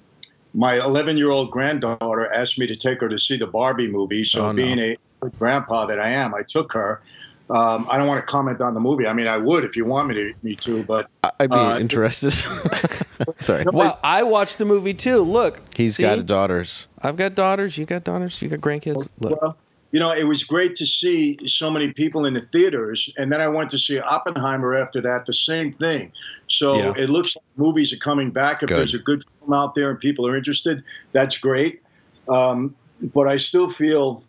my 0.54 0.76
11 0.80 1.18
year 1.18 1.32
old 1.32 1.52
granddaughter 1.52 2.32
asked 2.32 2.60
me 2.60 2.68
to 2.68 2.76
take 2.76 3.02
her 3.02 3.10
to 3.10 3.18
see 3.18 3.38
the 3.38 3.48
Barbie 3.48 3.88
movie. 3.88 4.24
So, 4.24 4.46
Oh, 4.48 4.52
no. 4.52 4.54
being 4.54 4.80
a 4.80 4.98
grandpa 5.28 5.86
that 5.88 6.00
I 6.00 6.10
am, 6.10 6.34
I 6.36 6.44
took 6.44 6.72
her. 6.74 7.02
Um, 7.50 7.88
I 7.90 7.98
don't 7.98 8.08
want 8.08 8.20
to 8.20 8.26
comment 8.26 8.60
on 8.60 8.74
the 8.74 8.80
movie. 8.82 9.08
I 9.08 9.14
mean, 9.14 9.28
I 9.28 9.38
would 9.38 9.64
if 9.64 9.78
you 9.78 9.86
want 9.86 10.10
me 10.10 10.16
to, 10.16 10.34
me 10.44 10.56
to 10.58 10.84
but 10.84 11.10
I- 11.24 11.32
I'd 11.40 11.50
be 11.50 11.56
Uh, 11.56 11.80
interested. 11.80 12.34
Sorry, 13.40 13.64
Well, 13.72 14.00
I 14.04 14.24
watched 14.24 14.58
the 14.58 14.66
movie 14.66 14.94
too. 14.94 15.22
Look, 15.22 15.62
he's 15.76 15.96
see? 15.96 16.04
got 16.04 16.26
daughters. 16.26 16.88
I've 17.02 17.16
got 17.16 17.36
daughters. 17.36 17.78
You 17.78 17.86
got 17.86 18.04
daughters. 18.04 18.42
You 18.42 18.50
got 18.50 18.60
grandkids. 18.60 19.08
Look, 19.20 19.42
Well, 19.42 19.58
you 19.92 20.00
know, 20.02 20.12
it 20.12 20.26
was 20.26 20.44
great 20.44 20.76
to 20.76 20.86
see 20.86 21.38
so 21.48 21.72
many 21.72 21.94
people 21.94 22.26
in 22.26 22.34
the 22.34 22.42
theaters, 22.42 23.12
and 23.18 23.32
then 23.32 23.40
I 23.40 23.48
went 23.48 23.70
to 23.70 23.80
see 23.80 23.98
Oppenheimer 24.02 24.76
after 24.76 25.00
that. 25.02 25.26
The 25.26 25.34
same 25.34 25.72
thing. 25.72 26.12
So 26.50 26.76
Yeah. 26.76 26.94
it 26.98 27.10
looks 27.10 27.38
like 27.38 27.46
movies 27.56 27.94
are 27.94 27.98
coming 27.98 28.30
back. 28.30 28.62
If 28.62 28.68
Good. 28.70 28.78
there's 28.80 28.94
a 28.94 29.00
good 29.00 29.24
film 29.40 29.54
out 29.54 29.74
there 29.76 29.90
and 29.90 29.98
people 29.98 30.28
are 30.28 30.36
interested, 30.36 30.84
that's 31.14 31.38
great. 31.38 31.82
Um, 32.28 32.76
but 33.14 33.28
I 33.30 33.38
still 33.38 33.70
feel, 33.70 34.22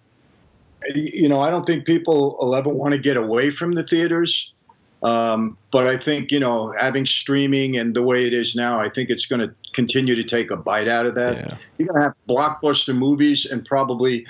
you 0.94 1.28
know, 1.28 1.40
I 1.40 1.50
don't 1.50 1.64
think 1.64 1.84
people 1.84 2.36
will 2.40 2.54
ever 2.54 2.68
want 2.68 2.92
to 2.92 2.98
get 2.98 3.16
away 3.16 3.50
from 3.50 3.72
the 3.72 3.82
theaters. 3.82 4.52
Um, 5.02 5.56
but 5.70 5.86
I 5.86 5.96
think 5.96 6.32
you 6.32 6.40
know, 6.40 6.72
having 6.78 7.06
streaming 7.06 7.76
and 7.76 7.94
the 7.94 8.02
way 8.02 8.26
it 8.26 8.32
is 8.34 8.56
now, 8.56 8.78
I 8.80 8.88
think 8.88 9.10
it's 9.10 9.26
going 9.26 9.40
to 9.40 9.54
continue 9.72 10.16
to 10.16 10.24
take 10.24 10.50
a 10.50 10.56
bite 10.56 10.88
out 10.88 11.06
of 11.06 11.14
that 11.14 11.36
Yeah. 11.36 11.56
you're 11.78 11.88
gonna 11.88 12.02
have 12.02 12.14
blockbuster 12.28 12.96
movies 12.96 13.46
and 13.46 13.64
probably 13.64 14.26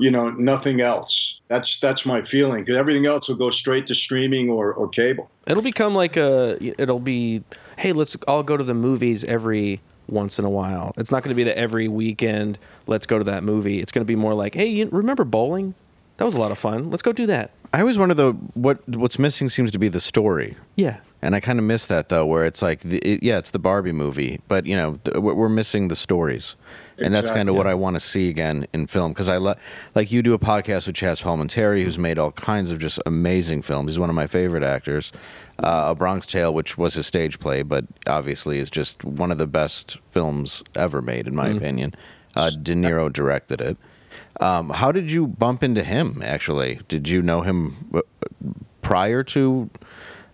you 0.00 0.10
know 0.10 0.30
nothing 0.30 0.80
else 0.80 1.40
that's 1.46 1.78
that's 1.78 2.04
my 2.04 2.22
feeling 2.22 2.64
because 2.64 2.76
everything 2.76 3.06
else 3.06 3.28
will 3.28 3.36
go 3.36 3.50
straight 3.50 3.86
to 3.88 3.94
streaming 3.94 4.50
or, 4.50 4.72
or 4.72 4.88
cable 4.88 5.30
it'll 5.48 5.62
become 5.62 5.94
like 5.94 6.16
a. 6.16 6.56
It'll 6.80 7.00
be. 7.00 7.42
Hey, 7.76 7.92
let's 7.92 8.16
all 8.28 8.42
go 8.42 8.56
to 8.56 8.64
the 8.64 8.74
movies 8.74 9.24
every 9.24 9.80
once 10.08 10.38
in 10.38 10.44
a 10.44 10.50
while. 10.50 10.92
It's 10.96 11.10
not 11.10 11.22
going 11.22 11.30
to 11.30 11.36
be 11.36 11.44
that 11.44 11.58
every 11.58 11.88
weekend. 11.88 12.58
Let's 12.86 13.06
go 13.06 13.18
to 13.18 13.24
that 13.24 13.42
movie. 13.42 13.80
It's 13.80 13.92
going 13.92 14.04
to 14.04 14.08
be 14.08 14.16
more 14.16 14.34
like, 14.34 14.54
hey, 14.54 14.66
you 14.66 14.88
remember 14.90 15.24
bowling? 15.24 15.74
That 16.18 16.24
was 16.24 16.34
a 16.34 16.40
lot 16.40 16.50
of 16.50 16.58
fun. 16.58 16.90
Let's 16.90 17.02
go 17.02 17.12
do 17.12 17.26
that. 17.26 17.52
I 17.72 17.80
always 17.80 17.98
wonder 17.98 18.14
though 18.14 18.32
what 18.54 18.86
what's 18.88 19.18
missing 19.18 19.48
seems 19.48 19.70
to 19.70 19.78
be 19.78 19.88
the 19.88 20.00
story. 20.00 20.56
Yeah. 20.76 20.98
And 21.20 21.34
I 21.34 21.40
kind 21.40 21.58
of 21.58 21.64
miss 21.64 21.86
that 21.86 22.10
though, 22.10 22.24
where 22.26 22.44
it's 22.44 22.62
like, 22.62 22.80
the, 22.80 22.98
it, 22.98 23.24
yeah, 23.24 23.38
it's 23.38 23.50
the 23.50 23.58
Barbie 23.58 23.90
movie, 23.90 24.40
but 24.46 24.66
you 24.66 24.76
know, 24.76 25.00
th- 25.04 25.16
we're 25.16 25.34
we're 25.34 25.48
missing 25.48 25.88
the 25.88 25.96
stories, 25.96 26.54
and 26.96 27.12
that's 27.12 27.30
kind 27.30 27.48
of 27.48 27.56
what 27.56 27.66
I 27.66 27.74
want 27.74 27.96
to 27.96 28.00
see 28.00 28.28
again 28.28 28.66
in 28.72 28.86
film. 28.86 29.12
Because 29.12 29.28
I 29.28 29.36
lo- 29.38 29.56
like 29.96 30.12
you 30.12 30.22
do 30.22 30.32
a 30.34 30.38
podcast 30.38 30.86
with 30.86 30.94
Chaz 30.94 31.22
Palminteri, 31.22 31.82
who's 31.82 31.98
made 31.98 32.18
all 32.20 32.30
kinds 32.32 32.70
of 32.70 32.78
just 32.78 33.00
amazing 33.04 33.62
films. 33.62 33.92
He's 33.92 33.98
one 33.98 34.10
of 34.10 34.14
my 34.14 34.28
favorite 34.28 34.62
actors. 34.62 35.12
Uh, 35.60 35.86
a 35.88 35.94
Bronx 35.96 36.24
Tale, 36.24 36.54
which 36.54 36.78
was 36.78 36.94
his 36.94 37.08
stage 37.08 37.40
play, 37.40 37.62
but 37.62 37.84
obviously 38.06 38.58
is 38.58 38.70
just 38.70 39.04
one 39.04 39.32
of 39.32 39.38
the 39.38 39.46
best 39.48 39.98
films 40.10 40.62
ever 40.76 41.02
made, 41.02 41.26
in 41.26 41.34
my 41.34 41.48
opinion. 41.48 41.94
Uh, 42.36 42.50
De 42.50 42.74
Niro 42.74 43.12
directed 43.12 43.60
it. 43.60 43.76
Um, 44.40 44.70
how 44.70 44.92
did 44.92 45.10
you 45.10 45.26
bump 45.26 45.62
into 45.62 45.82
him? 45.82 46.22
Actually, 46.24 46.80
did 46.88 47.08
you 47.08 47.22
know 47.22 47.42
him 47.42 47.90
uh, 47.92 48.02
prior 48.82 49.22
to, 49.24 49.68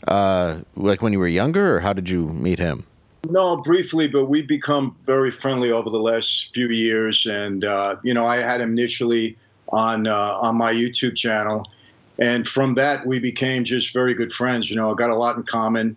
uh, 0.06 0.60
like 0.76 1.00
when 1.00 1.12
you 1.12 1.18
were 1.18 1.28
younger, 1.28 1.76
or 1.76 1.80
how 1.80 1.92
did 1.92 2.08
you 2.08 2.26
meet 2.26 2.58
him? 2.58 2.84
no 3.30 3.56
briefly 3.56 4.08
but 4.08 4.26
we've 4.26 4.46
become 4.46 4.96
very 5.06 5.30
friendly 5.30 5.70
over 5.70 5.90
the 5.90 6.00
last 6.00 6.52
few 6.54 6.68
years. 6.68 7.26
And 7.26 7.64
uh, 7.64 7.96
you 8.02 8.14
know 8.14 8.24
i 8.24 8.36
had 8.36 8.60
him 8.60 8.70
initially 8.70 9.36
on 9.70 10.06
uh, 10.06 10.38
on 10.40 10.56
my 10.56 10.72
youtube 10.72 11.16
channel. 11.16 11.70
And 12.18 12.46
from 12.46 12.74
that 12.74 13.06
we 13.06 13.18
became 13.18 13.64
just 13.64 13.92
very 13.92 14.14
good 14.14 14.32
friends. 14.32 14.70
You 14.70 14.76
know 14.76 14.92
i 14.92 14.94
got 14.94 15.10
a 15.10 15.16
lot 15.16 15.36
in 15.36 15.42
common. 15.42 15.96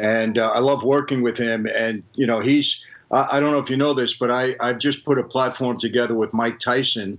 And 0.00 0.38
uh, 0.38 0.50
i 0.50 0.58
love 0.58 0.82
working 0.84 1.22
with 1.22 1.38
him. 1.38 1.66
And 1.74 2.02
you 2.14 2.26
know 2.26 2.40
he's 2.40 2.84
I, 3.10 3.28
I 3.32 3.40
don't 3.40 3.52
know 3.52 3.60
if 3.60 3.70
you 3.70 3.76
know 3.76 3.94
this 3.94 4.14
but 4.14 4.30
i 4.30 4.54
i've 4.60 4.78
just 4.78 5.04
put 5.04 5.18
a 5.18 5.24
platform 5.24 5.78
together 5.78 6.14
with 6.14 6.32
mike 6.32 6.58
tyson 6.58 7.18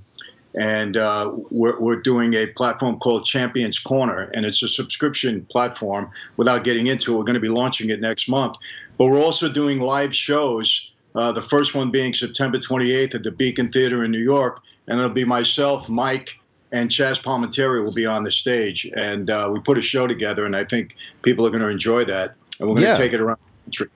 and 0.58 0.98
uh, 0.98 1.32
we're, 1.52 1.80
we're 1.80 2.02
doing 2.02 2.34
a 2.34 2.48
platform 2.48 2.98
called 2.98 3.26
Champions 3.26 3.78
Corner, 3.80 4.30
and 4.34 4.46
it's 4.46 4.64
a 4.64 4.68
subscription 4.68 5.46
platform. 5.50 6.10
Without 6.38 6.64
getting 6.64 6.88
into 6.88 7.14
it, 7.14 7.18
we're 7.18 7.24
going 7.24 7.34
to 7.36 7.40
be 7.42 7.50
launching 7.50 7.90
it 7.90 8.00
next 8.02 8.30
month. 8.30 8.56
But 8.98 9.06
we're 9.08 9.20
also 9.22 9.52
doing 9.52 9.82
live 9.82 10.16
shows. 10.16 10.92
Uh, 11.14 11.32
the 11.32 11.42
first 11.42 11.76
one 11.76 11.92
being 11.92 12.14
September 12.14 12.58
28th 12.58 13.16
at 13.16 13.24
the 13.24 13.32
Beacon 13.32 13.70
Theater 13.70 14.04
in 14.04 14.12
New 14.12 14.24
York, 14.24 14.62
and 14.88 15.00
it'll 15.00 15.10
be 15.12 15.26
myself, 15.26 15.90
Mike, 15.90 16.40
and 16.72 16.90
Chaz 16.90 17.24
Palminteri 17.24 17.84
will 17.84 17.94
be 17.94 18.06
on 18.06 18.24
the 18.24 18.32
stage. 18.32 18.90
And 18.98 19.30
uh, 19.30 19.50
we 19.52 19.60
put 19.60 19.78
a 19.78 19.82
show 19.82 20.08
together, 20.08 20.46
and 20.46 20.56
I 20.56 20.64
think 20.66 20.96
people 21.22 21.46
are 21.46 21.50
going 21.50 21.62
to 21.64 21.70
enjoy 21.70 22.04
that. 22.06 22.36
And 22.60 22.68
we're 22.70 22.76
going 22.76 22.84
to 22.86 22.90
Yeah. 22.92 22.98
take 22.98 23.14
it 23.14 23.20
around 23.20 23.38
the 23.38 23.64
country. 23.72 23.88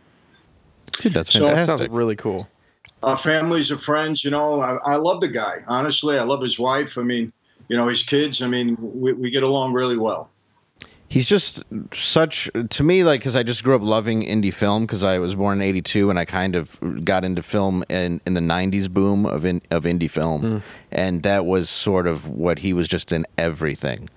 Dude, 1.01 1.13
that's 1.13 1.29
fantastic! 1.29 1.33
So- 1.33 1.39
That 1.45 1.49
fantastic. 1.55 1.87
sounds 1.87 1.97
really 1.97 2.15
cool. 2.15 2.47
Our 3.03 3.17
families 3.17 3.71
are 3.71 3.77
friends. 3.77 4.23
You 4.23 4.31
know, 4.31 4.61
I, 4.61 4.77
I 4.85 4.95
love 4.95 5.21
the 5.21 5.29
guy. 5.29 5.57
Honestly, 5.67 6.17
I 6.17 6.23
love 6.23 6.41
his 6.41 6.59
wife. 6.59 6.97
I 6.97 7.03
mean, 7.03 7.31
you 7.67 7.77
know, 7.77 7.87
his 7.87 8.03
kids. 8.03 8.41
I 8.41 8.47
mean, 8.47 8.75
we, 8.79 9.13
we 9.13 9.31
get 9.31 9.43
along 9.43 9.73
really 9.73 9.97
well. 9.97 10.29
He's 11.07 11.27
just 11.27 11.63
such 11.91 12.51
to 12.69 12.83
me, 12.83 13.03
like 13.03 13.21
because 13.21 13.35
I 13.35 13.41
just 13.41 13.63
grew 13.63 13.75
up 13.75 13.81
loving 13.81 14.21
indie 14.21 14.53
film 14.53 14.83
because 14.83 15.03
I 15.03 15.17
was 15.17 15.33
born 15.33 15.59
in 15.59 15.63
'82 15.63 16.11
and 16.11 16.19
I 16.19 16.25
kind 16.25 16.55
of 16.55 16.77
got 17.03 17.25
into 17.25 17.41
film 17.41 17.83
in, 17.89 18.21
in 18.27 18.35
the 18.35 18.41
'90s 18.41 18.87
boom 18.91 19.25
of 19.25 19.43
in, 19.43 19.59
of 19.71 19.85
indie 19.85 20.09
film, 20.09 20.41
hmm. 20.41 20.57
and 20.91 21.23
that 21.23 21.47
was 21.47 21.67
sort 21.67 22.05
of 22.05 22.27
what 22.27 22.59
he 22.59 22.73
was 22.73 22.87
just 22.87 23.11
in 23.11 23.25
everything. 23.39 24.07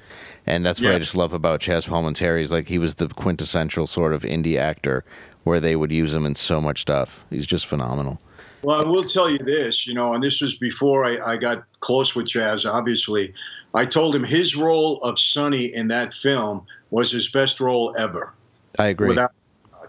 And 0.47 0.67
that's 0.67 0.81
what 0.81 0.93
I 0.93 0.99
just 0.99 1.17
love 1.17 1.33
about 1.33 1.61
Chaz 1.61 1.89
Palminteri 1.89 2.43
is 2.43 2.51
like 2.51 2.67
he 2.67 2.79
was 2.79 2.97
the 2.97 3.09
quintessential 3.09 3.87
sort 3.87 4.13
of 4.13 4.23
indie 4.23 4.59
actor 4.59 5.05
where 5.45 5.61
they 5.61 5.77
would 5.77 5.93
use 5.93 6.13
him 6.15 6.27
in 6.27 6.35
so 6.35 6.61
much 6.61 6.81
stuff. 6.81 7.25
He's 7.31 7.47
just 7.47 7.65
phenomenal. 7.67 8.21
Well, 8.63 8.81
I 8.81 8.89
will 8.89 9.05
tell 9.05 9.29
you 9.29 9.39
this, 9.39 9.87
you 9.87 9.95
know, 9.95 10.15
and 10.15 10.23
this 10.23 10.41
was 10.41 10.57
before 10.57 11.05
I, 11.05 11.19
I 11.27 11.37
got 11.37 11.65
close 11.81 12.15
with 12.15 12.27
Chaz, 12.27 12.71
obviously. 12.71 13.35
I 13.75 13.85
told 13.87 14.15
him 14.15 14.23
his 14.23 14.55
role 14.57 14.99
of 14.99 15.19
Sonny 15.19 15.75
in 15.75 15.89
that 15.89 16.15
film 16.15 16.65
was 16.91 17.11
his 17.11 17.29
best 17.31 17.61
role 17.61 17.95
ever. 17.99 18.33
I 18.79 18.87
agree. 18.89 19.09
Without 19.09 19.33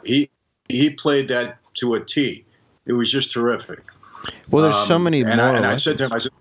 he 0.05 0.29
he 0.69 0.89
played 0.89 1.27
that 1.29 1.57
to 1.75 1.93
a 1.93 2.03
T. 2.03 2.45
It 2.85 2.93
was 2.93 3.11
just 3.11 3.31
terrific. 3.31 3.81
well, 4.49 4.63
there's 4.63 4.87
so 4.87 4.95
Um, 4.95 5.03
many 5.03 5.21
and. 5.21 5.39
I, 5.39 5.55
and 5.55 5.65
I 5.65 5.75
said 5.75 5.97
to 5.99 6.05
him, 6.05 6.13
I 6.13 6.17
said, 6.17 6.31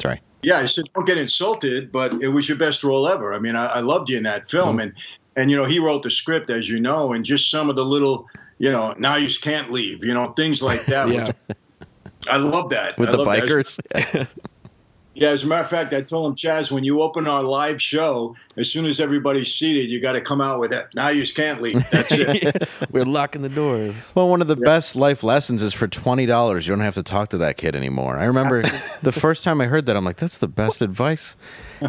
Sorry. 0.00 0.20
Yeah, 0.42 0.56
I 0.56 0.64
said, 0.64 0.86
don't 0.94 1.06
get 1.06 1.18
insulted, 1.18 1.92
but 1.92 2.22
it 2.22 2.28
was 2.28 2.48
your 2.48 2.56
best 2.56 2.82
role 2.82 3.06
ever. 3.08 3.34
I 3.34 3.38
mean, 3.40 3.56
I, 3.56 3.66
I 3.66 3.80
loved 3.80 4.08
you 4.08 4.16
in 4.16 4.22
that 4.22 4.48
film, 4.50 4.78
Mm-hmm. 4.78 4.80
and 4.80 4.92
and 5.36 5.50
you 5.50 5.56
know 5.56 5.64
he 5.64 5.78
wrote 5.78 6.02
the 6.02 6.10
script, 6.10 6.50
as 6.50 6.68
you 6.68 6.78
know, 6.80 7.12
and 7.12 7.24
just 7.24 7.50
some 7.50 7.68
of 7.70 7.76
the 7.76 7.84
little, 7.84 8.26
you 8.58 8.70
know, 8.70 8.94
now 8.98 9.16
you 9.16 9.26
just 9.26 9.42
can't 9.42 9.70
leave, 9.70 10.04
you 10.04 10.14
know, 10.14 10.28
things 10.32 10.62
like 10.62 10.84
that. 10.86 11.08
Yeah. 11.12 11.26
I 12.28 12.36
love 12.36 12.70
that. 12.70 12.98
With 12.98 13.08
I 13.08 13.12
the 13.12 13.18
love 13.18 13.34
that. 13.34 13.44
bikers, 13.44 14.28
Yeah, 15.20 15.30
as 15.30 15.42
a 15.42 15.48
matter 15.48 15.64
of 15.64 15.68
fact, 15.68 15.92
I 15.92 16.02
told 16.02 16.30
him, 16.30 16.34
Chaz, 16.36 16.70
when 16.70 16.82
you 16.82 17.02
open 17.02 17.26
our 17.26 17.42
live 17.42 17.82
show, 17.82 18.36
as 18.56 18.70
soon 18.72 18.86
as 18.86 19.00
everybody's 19.00 19.52
seated, 19.52 19.90
you 19.90 20.00
got 20.00 20.12
to 20.12 20.20
come 20.20 20.40
out 20.40 20.60
with 20.60 20.70
that. 20.70 20.94
Now 20.94 21.08
you 21.08 21.20
just 21.20 21.34
can't 21.34 21.60
leave. 21.60 21.74
That's 21.90 22.12
it. 22.12 22.68
We're 22.90 23.04
locking 23.04 23.42
the 23.42 23.48
doors. 23.48 24.12
Well, 24.14 24.30
one 24.30 24.40
of 24.40 24.46
the 24.46 24.56
best 24.56 24.94
life 24.94 25.24
lessons 25.24 25.62
is 25.62 25.74
for 25.74 25.88
twenty 25.88 26.26
dollars. 26.26 26.66
You 26.66 26.74
don't 26.74 26.84
have 26.84 26.94
to 26.94 27.02
talk 27.02 27.28
to 27.30 27.38
that 27.38 27.56
kid 27.58 27.74
anymore. 27.74 28.18
I 28.18 28.24
remember 28.24 28.62
the 29.02 29.12
first 29.12 29.42
time 29.42 29.60
I 29.60 29.66
heard 29.66 29.84
that, 29.86 29.96
I'm 29.96 30.04
like, 30.04 30.16
"That's 30.16 30.38
the 30.38 30.48
best 30.48 30.80
advice." 30.80 31.36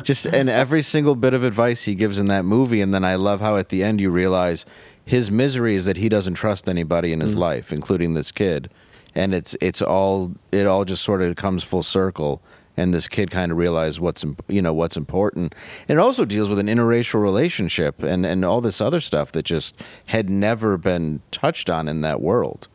Just 0.03 0.25
and 0.25 0.49
every 0.49 0.81
single 0.81 1.15
bit 1.15 1.33
of 1.33 1.43
advice 1.43 1.83
he 1.83 1.95
gives 1.95 2.17
in 2.17 2.25
that 2.25 2.43
movie, 2.43 2.81
and 2.81 2.93
then 2.93 3.05
I 3.05 3.15
love 3.15 3.39
how 3.39 3.55
at 3.55 3.69
the 3.69 3.83
end 3.83 4.01
you 4.01 4.09
realize 4.09 4.65
his 5.05 5.29
misery 5.29 5.75
is 5.75 5.85
that 5.85 5.97
he 5.97 6.09
doesn't 6.09 6.33
trust 6.33 6.67
anybody 6.67 7.13
in 7.13 7.21
his 7.21 7.35
mm. 7.35 7.39
life, 7.39 7.71
including 7.71 8.13
this 8.13 8.31
kid, 8.31 8.69
and 9.15 9.33
it's 9.33 9.55
it's 9.61 9.81
all 9.81 10.33
it 10.51 10.65
all 10.65 10.85
just 10.85 11.03
sort 11.03 11.21
of 11.21 11.35
comes 11.35 11.63
full 11.63 11.83
circle 11.83 12.41
and 12.77 12.93
this 12.93 13.07
kid 13.07 13.29
kind 13.29 13.51
of 13.51 13.57
realized 13.57 13.99
what's 13.99 14.25
you 14.47 14.61
know 14.61 14.73
what's 14.73 14.97
important. 14.97 15.53
And 15.87 15.97
it 15.97 16.01
also 16.01 16.25
deals 16.25 16.49
with 16.49 16.59
an 16.59 16.67
interracial 16.67 17.21
relationship 17.21 18.01
and 18.01 18.25
and 18.25 18.43
all 18.45 18.61
this 18.61 18.81
other 18.81 19.01
stuff 19.01 19.31
that 19.33 19.43
just 19.43 19.75
had 20.07 20.29
never 20.29 20.77
been 20.77 21.21
touched 21.31 21.69
on 21.69 21.87
in 21.87 22.01
that 22.01 22.21
world. 22.21 22.67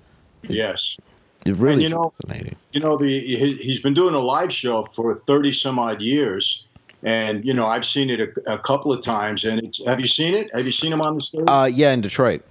Yes. 0.43 0.97
It 1.45 1.57
really 1.57 1.85
you 1.85 1.89
know- 1.89 2.13
fascinating. 2.23 2.57
You 2.73 2.81
know, 2.81 2.97
the 2.97 3.09
he, 3.09 3.55
he's 3.55 3.81
been 3.81 3.95
doing 3.95 4.15
a 4.15 4.21
live 4.21 4.53
show 4.53 4.85
for 4.85 5.17
30 5.17 5.53
some 5.53 5.79
odd 5.79 6.03
years. 6.03 6.67
And, 7.03 7.45
you 7.45 7.55
know, 7.55 7.67
I've 7.67 7.85
seen 7.85 8.11
it 8.11 8.21
a, 8.21 8.55
a 8.55 8.59
couple 8.59 8.93
of 8.93 9.01
times. 9.01 9.45
And 9.45 9.63
it's, 9.63 9.87
have 9.87 10.01
you 10.01 10.09
seen 10.09 10.35
it? 10.35 10.49
Have 10.55 10.65
you 10.67 10.73
seen 10.73 10.93
him 10.93 11.01
on 11.01 11.15
the 11.15 11.21
stage? 11.21 11.45
Uh, 11.47 11.71
yeah, 11.73 11.93
in 11.93 12.01
Detroit. 12.01 12.43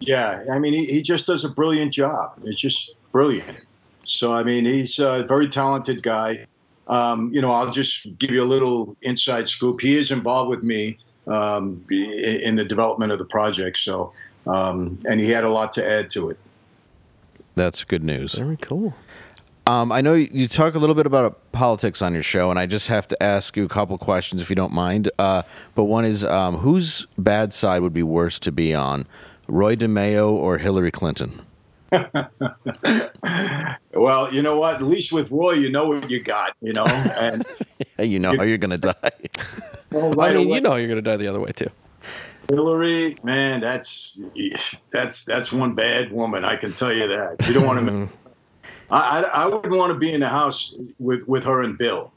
Yeah, 0.00 0.44
I 0.52 0.58
mean, 0.58 0.74
he, 0.74 0.84
he 0.84 1.02
just 1.02 1.26
does 1.26 1.44
a 1.44 1.48
brilliant 1.48 1.92
job. 1.92 2.38
It's 2.44 2.60
just 2.60 2.94
brilliant. 3.16 3.62
So, 4.04 4.34
I 4.34 4.44
mean, 4.44 4.66
he's 4.66 4.98
a 4.98 5.24
very 5.26 5.48
talented 5.48 6.02
guy. 6.02 6.46
Um, 6.86 7.30
you 7.32 7.40
know, 7.40 7.50
I'll 7.50 7.70
just 7.70 8.18
give 8.18 8.30
you 8.30 8.42
a 8.42 8.44
little 8.44 8.94
inside 9.00 9.48
scoop. 9.48 9.80
He 9.80 9.96
is 9.96 10.10
involved 10.10 10.50
with 10.50 10.62
me 10.62 10.98
um, 11.26 11.82
in 11.90 12.56
the 12.56 12.64
development 12.64 13.12
of 13.12 13.18
the 13.18 13.24
project. 13.24 13.78
So, 13.78 14.12
um, 14.46 14.98
and 15.08 15.18
he 15.18 15.30
had 15.30 15.44
a 15.44 15.48
lot 15.48 15.72
to 15.72 15.90
add 15.90 16.10
to 16.10 16.28
it. 16.28 16.36
That's 17.54 17.84
good 17.84 18.04
news. 18.04 18.34
Very 18.34 18.58
cool. 18.58 18.94
Um, 19.66 19.90
I 19.92 20.02
know 20.02 20.12
you 20.12 20.28
you 20.30 20.46
talk 20.46 20.74
a 20.74 20.78
little 20.78 20.94
bit 20.94 21.06
about 21.06 21.40
politics 21.52 22.02
on 22.02 22.12
your 22.12 22.22
show, 22.22 22.50
and 22.50 22.58
I 22.58 22.66
just 22.66 22.88
have 22.88 23.08
to 23.08 23.22
ask 23.22 23.56
you 23.56 23.64
a 23.64 23.68
couple 23.68 23.96
questions 23.96 24.42
if 24.42 24.50
you 24.50 24.56
don't 24.56 24.74
mind. 24.74 25.10
Uh, 25.18 25.42
but 25.74 25.84
one 25.84 26.04
is, 26.04 26.22
um, 26.22 26.58
whose 26.58 27.06
bad 27.16 27.54
side 27.54 27.80
would 27.80 27.94
be 27.94 28.02
worse 28.02 28.38
to 28.40 28.52
be 28.52 28.74
on, 28.74 29.06
Roy 29.48 29.74
DeMeo 29.74 30.28
or 30.28 30.58
Hillary 30.58 30.90
Clinton? 30.90 31.45
Well, 33.96 34.32
you 34.32 34.42
know 34.42 34.58
what? 34.58 34.76
At 34.76 34.82
least 34.82 35.12
with 35.12 35.30
Roy, 35.30 35.52
you 35.52 35.70
know 35.70 35.86
what 35.88 36.10
you 36.10 36.22
got, 36.22 36.54
you 36.60 36.72
know? 36.72 36.84
And 37.18 37.46
you 37.98 38.18
know 38.18 38.36
how 38.36 38.42
you're 38.42 38.58
gonna 38.58 38.76
die. 38.78 38.94
Oh, 39.94 40.08
well, 40.14 40.20
I 40.20 40.34
mean, 40.34 40.46
away- 40.48 40.56
you 40.56 40.60
know 40.60 40.76
you're 40.76 40.88
gonna 40.88 41.00
die 41.02 41.16
the 41.16 41.28
other 41.28 41.40
way 41.40 41.52
too. 41.52 41.70
Hillary, 42.48 43.16
man, 43.24 43.60
that's 43.60 44.22
that's 44.92 45.24
that's 45.24 45.52
one 45.52 45.74
bad 45.74 46.12
woman. 46.12 46.44
I 46.44 46.56
can 46.56 46.72
tell 46.72 46.92
you 46.92 47.08
that. 47.08 47.36
You 47.48 47.54
don't 47.54 47.66
want 47.66 47.86
to. 47.86 47.92
Mm. 47.92 48.08
I, 48.90 49.24
I 49.32 49.44
I 49.44 49.46
wouldn't 49.48 49.74
want 49.76 49.92
to 49.92 49.98
be 49.98 50.12
in 50.12 50.20
the 50.20 50.28
house 50.28 50.76
with 50.98 51.26
with 51.26 51.42
her 51.44 51.64
and 51.64 51.76
Bill. 51.76 52.12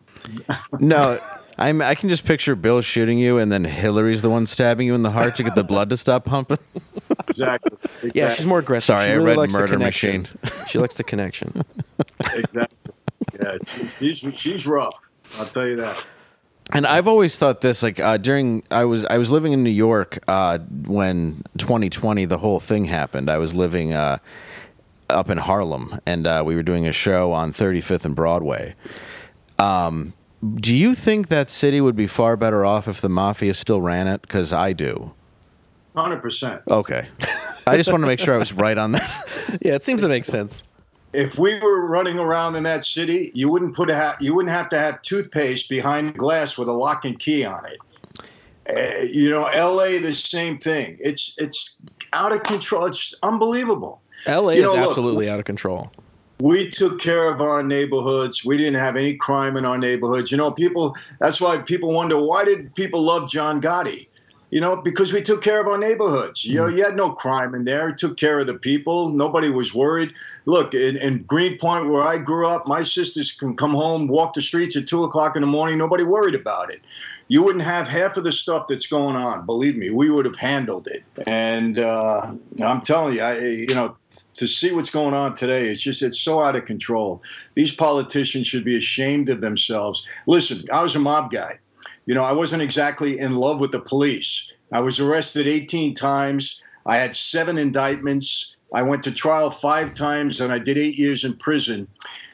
no, 0.80 1.18
I'm. 1.60 1.82
I 1.82 1.94
can 1.94 2.08
just 2.10 2.26
picture 2.26 2.56
Bill 2.56 2.82
shooting 2.82 3.20
you, 3.20 3.38
and 3.38 3.52
then 3.52 3.66
Hillary's 3.66 4.22
the 4.22 4.30
one 4.30 4.48
stabbing 4.48 4.88
you 4.88 4.96
in 4.96 5.04
the 5.04 5.12
heart 5.12 5.36
to 5.36 5.44
get 5.44 5.56
the 5.56 5.64
blood 5.64 5.90
to 5.90 5.98
stop 5.98 6.26
pumping. 6.26 6.58
Exactly. 7.28 8.12
Yeah, 8.16 8.34
she's 8.34 8.46
more 8.46 8.60
aggressive. 8.60 8.86
Sorry, 8.86 9.08
she 9.08 9.12
I 9.12 9.16
really 9.16 9.28
read 9.28 9.38
likes 9.38 9.54
the 9.54 9.60
Murder 9.60 9.74
connection. 9.74 10.28
Machine. 10.44 10.66
she 10.68 10.80
likes 10.80 10.96
the 10.96 11.04
connection. 11.04 11.64
exactly. 12.34 12.94
Yeah, 13.40 13.58
she's, 13.68 13.98
she's 14.00 14.40
she's 14.40 14.68
rough. 14.68 14.96
I'll 15.38 15.46
tell 15.46 15.68
you 15.68 15.76
that. 15.76 16.04
And 16.74 16.88
I've 16.88 17.08
always 17.08 17.38
thought 17.38 17.62
this 17.62 17.84
like 17.84 18.00
uh, 18.00 18.18
during 18.18 18.64
I 18.72 18.86
was 18.86 19.06
I 19.06 19.18
was 19.20 19.30
living 19.30 19.54
in 19.54 19.64
New 19.64 19.70
York 19.70 20.20
uh, 20.28 20.58
when 20.58 21.44
2020 21.60 22.26
the 22.26 22.40
whole 22.40 22.60
thing 22.60 22.86
happened. 22.86 23.30
I 23.30 23.38
was 23.38 23.54
living 23.54 23.94
uh, 23.94 24.18
up 25.10 25.30
in 25.30 25.38
Harlem, 25.38 26.00
and 26.06 26.26
uh, 26.26 26.44
we 26.46 26.56
were 26.56 26.64
doing 26.64 26.88
a 26.88 26.92
show 26.92 27.32
on 27.32 27.52
35th 27.52 28.06
and 28.06 28.16
Broadway. 28.16 28.76
Um, 29.60 30.14
do 30.56 30.74
you 30.74 30.96
think 30.96 31.28
that 31.30 31.50
city 31.50 31.82
would 31.82 31.96
be 31.96 32.08
far 32.08 32.38
better 32.38 32.64
off 32.66 32.88
if 32.88 33.02
the 33.02 33.10
mafia 33.10 33.54
still 33.54 33.82
ran 33.82 34.08
it? 34.08 34.22
Because 34.22 34.54
I 34.54 34.74
do. 34.74 35.14
Hundred 35.96 36.22
percent. 36.22 36.62
Okay, 36.70 37.08
I 37.68 37.76
just 37.76 37.92
want 37.92 38.02
to 38.04 38.08
make 38.08 38.20
sure 38.20 38.34
I 38.34 38.38
was 38.38 38.54
right 38.54 38.78
on 38.78 38.94
that. 38.94 39.60
yeah, 39.62 39.76
it 39.76 39.84
seems 39.84 40.02
to 40.02 40.08
make 40.08 40.24
sense. 40.24 40.64
If 41.12 41.38
we 41.40 41.60
were 41.60 41.88
running 41.88 42.20
around 42.20 42.56
in 42.56 42.64
that 42.64 42.86
city, 42.86 43.32
you 43.34 43.50
wouldn't 43.52 43.76
put 43.76 43.90
a 43.90 43.96
ha- 43.96 44.16
you 44.22 44.34
wouldn't 44.36 44.54
have 44.54 44.70
to 44.70 44.78
have 44.78 45.02
toothpaste 45.02 45.68
behind 45.68 46.16
glass 46.18 46.58
with 46.58 46.68
a 46.68 46.72
lock 46.72 47.04
and 47.04 47.18
key 47.20 47.44
on 47.44 47.60
it. 47.66 47.78
Uh, 48.70 49.02
you 49.12 49.30
know, 49.30 49.46
L.A. 49.48 49.98
the 49.98 50.14
same 50.14 50.58
thing. 50.58 50.96
It's 51.00 51.36
it's 51.40 51.82
out 52.14 52.32
of 52.32 52.44
control. 52.44 52.86
It's 52.86 53.14
unbelievable. 53.24 54.02
LA 54.28 54.52
You 54.52 54.62
know, 54.62 54.74
is 54.74 54.80
look- 54.80 54.90
absolutely 54.90 55.30
out 55.30 55.40
of 55.40 55.46
control. 55.46 55.92
We 56.42 56.70
took 56.70 57.02
care 57.02 57.32
of 57.32 57.42
our 57.42 57.64
neighborhoods. 57.64 58.46
We 58.46 58.58
didn't 58.58 58.80
have 58.80 58.96
any 58.96 59.16
crime 59.16 59.58
in 59.58 59.66
our 59.66 59.78
neighborhoods. 59.78 60.32
You 60.32 60.38
know, 60.38 60.52
people. 60.52 60.96
That's 61.20 61.42
why 61.42 61.60
people 61.60 61.94
wonder 61.94 62.20
why 62.22 62.46
did 62.46 62.74
people 62.76 63.02
love 63.02 63.30
John 63.30 63.62
Gotti. 63.62 64.08
You 64.52 64.60
know, 64.62 64.78
because 64.78 65.14
we 65.14 65.22
took 65.22 65.44
care 65.44 65.62
of 65.62 65.68
our 65.68 65.78
neighborhoods. 65.78 66.44
You 66.44 66.56
know, 66.56 66.68
hmm. 66.68 66.78
you 66.78 66.84
had 66.84 66.96
no 66.96 67.12
crime 67.12 67.54
in 67.54 67.66
there. 67.66 67.92
Took 67.92 68.18
care 68.18 68.40
of 68.40 68.48
the 68.48 68.58
people. 68.58 69.10
Nobody 69.10 69.52
was 69.52 69.76
worried. 69.76 70.14
Look, 70.46 70.74
in, 70.74 70.98
in 70.98 71.22
Greenpoint, 71.24 71.90
where 71.90 72.02
I 72.02 72.18
grew 72.18 72.48
up, 72.48 72.66
my 72.66 72.82
sisters 72.82 73.32
can 73.32 73.56
come 73.56 73.76
home, 73.76 74.08
walk 74.08 74.34
the 74.34 74.42
streets 74.42 74.76
at 74.76 74.88
two 74.88 75.04
o'clock 75.04 75.36
in 75.36 75.42
the 75.42 75.48
morning. 75.48 75.78
Nobody 75.78 76.04
worried 76.04 76.34
about 76.34 76.72
it. 76.72 76.80
You 77.30 77.44
wouldn't 77.44 77.64
have 77.64 77.88
half 77.88 78.18
of 78.18 78.24
the 78.24 78.32
stuff 78.32 78.66
that's 78.68 78.88
going 78.88 79.16
on. 79.16 79.46
Believe 79.46 79.78
me, 79.78 79.92
we 79.92 80.10
would 80.10 80.26
have 80.26 80.36
handled 80.36 80.88
it. 80.88 81.04
And 81.28 81.78
uh, 81.78 82.34
I'm 82.64 82.82
telling 82.82 83.14
you, 83.14 83.22
I, 83.22 83.38
you 83.38 83.76
know, 83.76 83.96
to 84.34 84.48
see 84.48 84.72
what's 84.72 84.90
going 84.90 85.14
on 85.14 85.36
today, 85.36 85.68
it's 85.68 85.82
just 85.82 86.02
it's 86.02 86.20
so 86.20 86.44
out 86.44 86.56
of 86.56 86.66
control. 86.66 87.22
These 87.54 87.76
politicians 87.76 88.48
should 88.48 88.66
be 88.66 88.76
ashamed 88.76 89.30
of 89.30 89.42
themselves. 89.42 90.06
Listen, 90.26 90.68
I 90.74 90.82
was 90.82 90.96
a 90.96 91.00
mob 91.00 91.32
guy. 91.32 91.60
You 92.08 92.16
know, 92.16 92.24
I 92.24 92.34
wasn't 92.34 92.64
exactly 92.64 93.20
in 93.20 93.36
love 93.36 93.60
with 93.60 93.72
the 93.72 93.82
police. 93.82 94.52
I 94.74 94.80
was 94.80 95.00
arrested 95.00 95.48
18 95.48 95.94
times. 95.94 96.64
I 96.88 96.98
had 96.98 97.16
seven 97.16 97.60
indictments. 97.60 98.56
I 98.74 98.82
went 98.82 99.04
to 99.04 99.12
trial 99.12 99.52
five 99.52 99.94
times 99.94 100.42
and 100.42 100.52
I 100.52 100.58
did 100.58 100.80
eight 100.80 100.98
years 100.98 101.24
in 101.24 101.36
prison. 101.36 101.88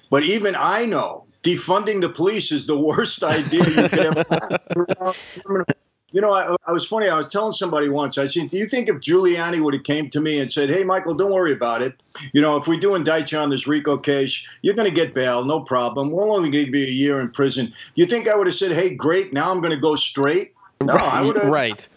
But 0.10 0.24
even 0.24 0.56
I 0.58 0.86
know 0.86 1.25
defunding 1.46 2.02
the 2.02 2.10
police 2.10 2.52
is 2.52 2.66
the 2.66 2.78
worst 2.90 3.24
idea 3.24 3.64
you 3.64 3.90
could 3.90 4.00
ever 4.00 4.26
have. 4.30 5.66
You 6.12 6.22
know, 6.22 6.32
I, 6.32 6.56
I 6.66 6.72
was 6.72 6.88
funny. 6.88 7.10
I 7.10 7.18
was 7.18 7.30
telling 7.30 7.52
somebody 7.52 7.90
once. 7.90 8.18
I 8.18 8.26
said, 8.26 8.48
"Do 8.48 8.58
you 8.58 8.68
think 8.68 8.88
if 8.88 8.96
Giuliani 8.98 9.60
would 9.60 9.74
have 9.74 9.84
came 9.84 10.10
to 10.12 10.22
me 10.22 10.40
and 10.40 10.50
said, 10.50 10.70
"Hey, 10.70 10.84
Michael, 10.84 11.14
don't 11.14 11.32
worry 11.32 11.52
about 11.52 11.82
it. 11.82 11.94
You 12.32 12.42
know, 12.42 12.56
if 12.56 12.68
we 12.68 12.78
do 12.78 12.96
indict 12.96 13.34
you 13.34 13.38
on 13.38 13.50
this 13.50 13.68
RICO 13.68 13.98
case, 13.98 14.58
you're 14.62 14.76
going 14.76 14.88
to 14.88 14.96
get 14.96 15.14
bail, 15.14 15.44
no 15.44 15.60
problem. 15.60 16.12
We're 16.12 16.30
only 16.30 16.50
going 16.50 16.66
to 16.66 16.72
be 16.72 16.84
a 16.84 16.92
year 16.92 17.20
in 17.20 17.32
prison." 17.32 17.74
You 17.96 18.06
think 18.06 18.30
I 18.30 18.36
would 18.36 18.48
have 18.48 18.56
said, 18.56 18.72
"Hey, 18.72 18.96
great, 18.96 19.34
now 19.34 19.52
I'm 19.52 19.60
going 19.60 19.74
to 19.74 19.80
go 19.80 19.96
straight"? 19.96 20.54
No, 20.82 20.94
I 20.94 21.22
would 21.22 21.36
have 21.36 21.50
right. 21.50 21.88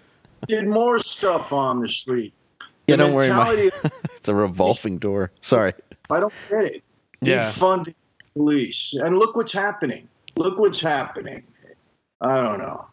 did 0.49 0.69
more 0.69 0.99
stuff 0.99 1.53
on 1.53 1.81
the 1.81 1.89
street. 1.89 2.33
Yeah, 2.89 2.97
The 2.97 3.05
don't 3.05 3.15
worry, 3.15 3.29
mentality 3.29 3.71
It's 4.17 4.29
a 4.29 4.35
revolving 4.35 4.99
door. 4.99 5.31
Sorry. 5.41 5.75
I 6.11 6.21
don't 6.21 6.33
get 6.49 6.65
it. 6.65 6.83
Yeah. 7.21 7.51
Defunding 7.51 7.95
police, 8.35 8.95
and 8.95 9.19
look 9.19 9.37
what's 9.37 9.53
happening. 9.53 10.09
Look 10.37 10.59
what's 10.59 10.81
happening. 10.81 11.43
I 12.21 12.37
don't 12.37 12.59
know. 12.59 12.87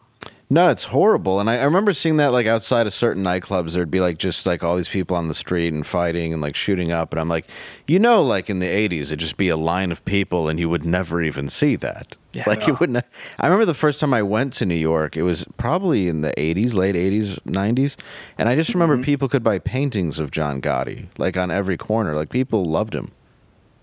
No, 0.48 0.70
it's 0.70 0.84
horrible. 0.84 1.40
And 1.40 1.50
I, 1.50 1.56
I 1.56 1.64
remember 1.64 1.92
seeing 1.92 2.18
that 2.18 2.30
like 2.30 2.46
outside 2.46 2.86
of 2.86 2.94
certain 2.94 3.24
nightclubs, 3.24 3.74
there'd 3.74 3.90
be 3.90 4.00
like 4.00 4.18
just 4.18 4.46
like 4.46 4.62
all 4.62 4.76
these 4.76 4.88
people 4.88 5.16
on 5.16 5.26
the 5.26 5.34
street 5.34 5.72
and 5.72 5.84
fighting 5.84 6.32
and 6.32 6.40
like 6.40 6.54
shooting 6.54 6.92
up. 6.92 7.12
And 7.12 7.20
I'm 7.20 7.28
like, 7.28 7.46
you 7.88 7.98
know, 7.98 8.22
like 8.22 8.48
in 8.48 8.60
the 8.60 8.68
80s, 8.68 9.06
it'd 9.06 9.18
just 9.18 9.36
be 9.36 9.48
a 9.48 9.56
line 9.56 9.90
of 9.90 10.04
people 10.04 10.48
and 10.48 10.60
you 10.60 10.68
would 10.68 10.84
never 10.84 11.20
even 11.20 11.48
see 11.48 11.74
that. 11.76 12.16
Yeah. 12.32 12.44
like 12.46 12.66
you 12.66 12.74
wouldn't. 12.74 13.04
I 13.40 13.46
remember 13.46 13.64
the 13.64 13.74
first 13.74 13.98
time 13.98 14.14
I 14.14 14.22
went 14.22 14.52
to 14.54 14.66
New 14.66 14.76
York, 14.76 15.16
it 15.16 15.22
was 15.22 15.46
probably 15.56 16.06
in 16.06 16.20
the 16.20 16.32
80s, 16.32 16.74
late 16.74 16.94
80s, 16.94 17.40
90s. 17.40 17.96
And 18.38 18.48
I 18.48 18.54
just 18.54 18.72
remember 18.72 18.94
mm-hmm. 18.94 19.04
people 19.04 19.28
could 19.28 19.42
buy 19.42 19.58
paintings 19.58 20.20
of 20.20 20.30
John 20.30 20.60
Gotti 20.60 21.08
like 21.18 21.36
on 21.36 21.50
every 21.50 21.76
corner. 21.76 22.14
Like 22.14 22.30
people 22.30 22.64
loved 22.64 22.94
him. 22.94 23.10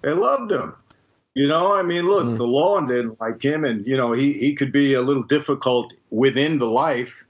They 0.02 0.14
loved 0.14 0.52
him. 0.52 0.76
You 1.36 1.48
know, 1.48 1.74
I 1.74 1.82
mean, 1.82 2.06
look, 2.06 2.26
mm. 2.26 2.38
the 2.38 2.46
law 2.46 2.80
didn't 2.82 3.20
like 3.20 3.42
him, 3.42 3.66
and 3.66 3.84
you 3.86 3.98
know, 3.98 4.12
he 4.12 4.34
he 4.34 4.54
could 4.54 4.72
be 4.72 4.94
a 4.94 5.02
little 5.02 5.24
difficult 5.24 5.94
within 6.12 6.60
the 6.60 6.68
life, 6.68 7.24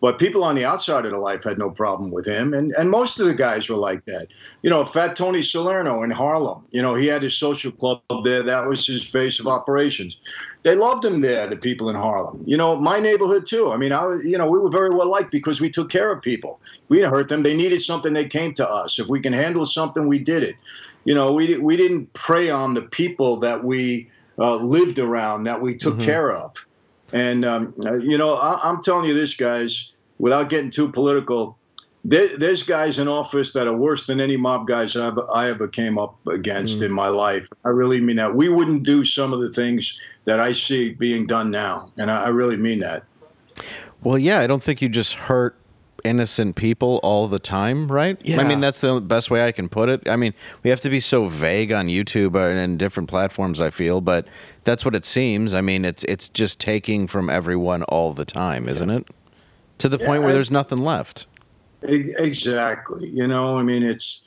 but 0.00 0.18
people 0.18 0.42
on 0.42 0.54
the 0.54 0.64
outside 0.64 1.04
of 1.04 1.12
the 1.12 1.18
life 1.18 1.44
had 1.44 1.58
no 1.58 1.70
problem 1.70 2.10
with 2.10 2.26
him, 2.26 2.54
and 2.54 2.72
and 2.78 2.90
most 2.90 3.20
of 3.20 3.26
the 3.26 3.34
guys 3.34 3.68
were 3.68 3.76
like 3.76 4.04
that. 4.06 4.26
You 4.62 4.70
know, 4.70 4.84
Fat 4.84 5.16
Tony 5.16 5.42
Salerno 5.42 6.02
in 6.02 6.10
Harlem. 6.10 6.64
You 6.70 6.82
know, 6.82 6.94
he 6.94 7.06
had 7.06 7.22
his 7.22 7.36
social 7.36 7.72
club 7.72 8.02
there. 8.24 8.42
That 8.42 8.66
was 8.66 8.86
his 8.86 9.04
base 9.04 9.40
of 9.40 9.46
operations. 9.46 10.18
They 10.62 10.74
loved 10.74 11.04
him 11.04 11.20
there. 11.20 11.46
The 11.46 11.56
people 11.56 11.88
in 11.88 11.96
Harlem. 11.96 12.42
You 12.46 12.56
know, 12.56 12.76
my 12.76 13.00
neighborhood 13.00 13.46
too. 13.46 13.72
I 13.72 13.76
mean, 13.76 13.92
I 13.92 14.04
was, 14.06 14.24
you 14.24 14.36
know, 14.36 14.50
we 14.50 14.58
were 14.58 14.70
very 14.70 14.90
well 14.90 15.10
liked 15.10 15.30
because 15.30 15.60
we 15.60 15.70
took 15.70 15.90
care 15.90 16.12
of 16.12 16.22
people. 16.22 16.60
We 16.88 16.98
didn't 16.98 17.12
hurt 17.12 17.28
them. 17.28 17.42
They 17.42 17.56
needed 17.56 17.80
something. 17.80 18.12
They 18.12 18.26
came 18.26 18.54
to 18.54 18.68
us. 18.68 18.98
If 18.98 19.06
we 19.08 19.20
can 19.20 19.32
handle 19.32 19.66
something, 19.66 20.08
we 20.08 20.18
did 20.18 20.42
it 20.42 20.56
you 21.04 21.14
know, 21.14 21.32
we 21.32 21.56
we 21.58 21.76
didn't 21.76 22.12
prey 22.12 22.50
on 22.50 22.74
the 22.74 22.82
people 22.82 23.38
that 23.38 23.64
we 23.64 24.10
uh, 24.38 24.56
lived 24.56 24.98
around, 24.98 25.44
that 25.44 25.60
we 25.60 25.76
took 25.76 25.98
care 25.98 26.30
of. 26.30 26.54
And 27.12 27.44
um, 27.44 27.74
uh, 27.84 27.98
you 27.98 28.16
know, 28.16 28.34
I, 28.34 28.60
I'm 28.62 28.82
telling 28.82 29.06
you 29.06 29.14
this, 29.14 29.34
guys, 29.34 29.92
without 30.18 30.48
getting 30.48 30.70
too 30.70 30.90
political, 30.90 31.58
there, 32.04 32.36
there's 32.36 32.62
guys 32.62 32.98
in 32.98 33.08
office 33.08 33.52
that 33.52 33.66
are 33.66 33.76
worse 33.76 34.06
than 34.06 34.20
any 34.20 34.36
mob 34.36 34.66
guys 34.66 34.96
I 34.96 35.08
ever, 35.08 35.26
I 35.34 35.50
ever 35.50 35.68
came 35.68 35.98
up 35.98 36.16
against 36.28 36.82
in 36.82 36.92
my 36.92 37.08
life. 37.08 37.48
I 37.64 37.68
really 37.68 38.00
mean 38.00 38.16
that. 38.16 38.34
We 38.34 38.48
wouldn't 38.48 38.84
do 38.84 39.04
some 39.04 39.32
of 39.32 39.40
the 39.40 39.50
things 39.50 39.98
that 40.24 40.40
I 40.40 40.52
see 40.52 40.94
being 40.94 41.26
done 41.26 41.50
now, 41.50 41.90
and 41.98 42.10
I, 42.10 42.24
I 42.24 42.28
really 42.28 42.56
mean 42.56 42.80
that. 42.80 43.04
Well, 44.02 44.18
yeah, 44.18 44.40
I 44.40 44.46
don't 44.46 44.62
think 44.62 44.80
you 44.80 44.88
just 44.88 45.14
hurt 45.14 45.59
innocent 46.04 46.56
people 46.56 46.98
all 47.02 47.26
the 47.28 47.38
time, 47.38 47.90
right? 47.90 48.20
Yeah. 48.24 48.40
I 48.40 48.44
mean, 48.44 48.60
that's 48.60 48.80
the 48.80 49.00
best 49.00 49.30
way 49.30 49.46
I 49.46 49.52
can 49.52 49.68
put 49.68 49.88
it. 49.88 50.08
I 50.08 50.16
mean, 50.16 50.34
we 50.62 50.70
have 50.70 50.80
to 50.82 50.90
be 50.90 51.00
so 51.00 51.26
vague 51.26 51.72
on 51.72 51.86
YouTube 51.86 52.34
and 52.36 52.78
different 52.78 53.08
platforms. 53.08 53.60
I 53.60 53.70
feel, 53.70 54.00
but 54.00 54.26
that's 54.64 54.84
what 54.84 54.94
it 54.94 55.04
seems. 55.04 55.54
I 55.54 55.60
mean, 55.60 55.84
it's 55.84 56.04
it's 56.04 56.28
just 56.28 56.58
taking 56.60 57.06
from 57.06 57.28
everyone 57.30 57.82
all 57.84 58.12
the 58.12 58.24
time, 58.24 58.68
isn't 58.68 58.90
it? 58.90 59.08
To 59.78 59.88
the 59.88 59.98
point 59.98 60.20
where 60.22 60.30
I- 60.30 60.34
there's 60.34 60.50
nothing 60.50 60.78
left. 60.78 61.26
Exactly. 61.82 63.08
You 63.08 63.26
know, 63.26 63.56
I 63.58 63.62
mean, 63.62 63.82
it's 63.82 64.22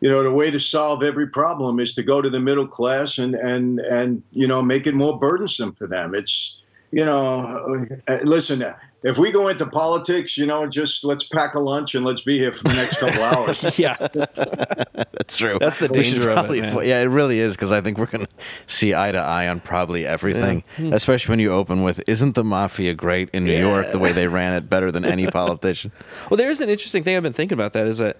you 0.00 0.10
know 0.10 0.22
the 0.22 0.30
way 0.32 0.50
to 0.50 0.60
solve 0.60 1.02
every 1.02 1.28
problem 1.28 1.78
is 1.78 1.94
to 1.94 2.02
go 2.02 2.20
to 2.20 2.30
the 2.30 2.40
middle 2.40 2.66
class 2.66 3.18
and 3.18 3.34
and 3.34 3.80
and 3.80 4.22
you 4.32 4.46
know 4.46 4.62
make 4.62 4.86
it 4.86 4.94
more 4.94 5.18
burdensome 5.18 5.72
for 5.72 5.86
them. 5.86 6.14
It's 6.14 6.56
you 6.92 7.04
know, 7.04 7.86
uh, 8.08 8.18
listen. 8.22 8.64
If 9.02 9.16
we 9.16 9.32
go 9.32 9.48
into 9.48 9.64
politics, 9.66 10.36
you 10.36 10.44
know, 10.44 10.66
just 10.66 11.04
let's 11.04 11.24
pack 11.24 11.54
a 11.54 11.58
lunch 11.58 11.94
and 11.94 12.04
let's 12.04 12.20
be 12.20 12.36
here 12.36 12.52
for 12.52 12.64
the 12.64 12.74
next 12.74 12.98
couple 12.98 13.22
hours. 13.22 13.78
yeah, 13.78 13.94
That's 13.94 15.36
true. 15.36 15.56
That's 15.58 15.78
the 15.78 15.88
We 15.88 16.02
danger 16.02 16.22
of 16.22 16.28
it, 16.30 16.34
probably- 16.34 16.60
man. 16.60 16.76
Yeah, 16.84 17.00
it 17.00 17.04
really 17.06 17.38
is 17.38 17.54
because 17.56 17.72
I 17.72 17.80
think 17.80 17.96
we're 17.98 18.06
going 18.06 18.26
to 18.26 18.32
see 18.66 18.94
eye 18.94 19.12
to 19.12 19.18
eye 19.18 19.48
on 19.48 19.60
probably 19.60 20.06
everything, 20.06 20.64
especially 20.78 21.32
when 21.32 21.38
you 21.38 21.52
open 21.52 21.82
with 21.82 22.02
"Isn't 22.06 22.34
the 22.34 22.44
mafia 22.44 22.92
great 22.94 23.30
in 23.32 23.44
New 23.44 23.56
York? 23.56 23.90
The 23.92 23.98
way 23.98 24.12
they 24.12 24.26
ran 24.28 24.52
it 24.54 24.68
better 24.68 24.90
than 24.92 25.04
any 25.04 25.26
politician." 25.30 25.92
Well, 26.28 26.36
there's 26.36 26.60
an 26.60 26.68
interesting 26.68 27.02
thing 27.02 27.16
I've 27.16 27.22
been 27.22 27.32
thinking 27.32 27.56
about. 27.56 27.72
That 27.72 27.86
is 27.86 27.98
that, 27.98 28.18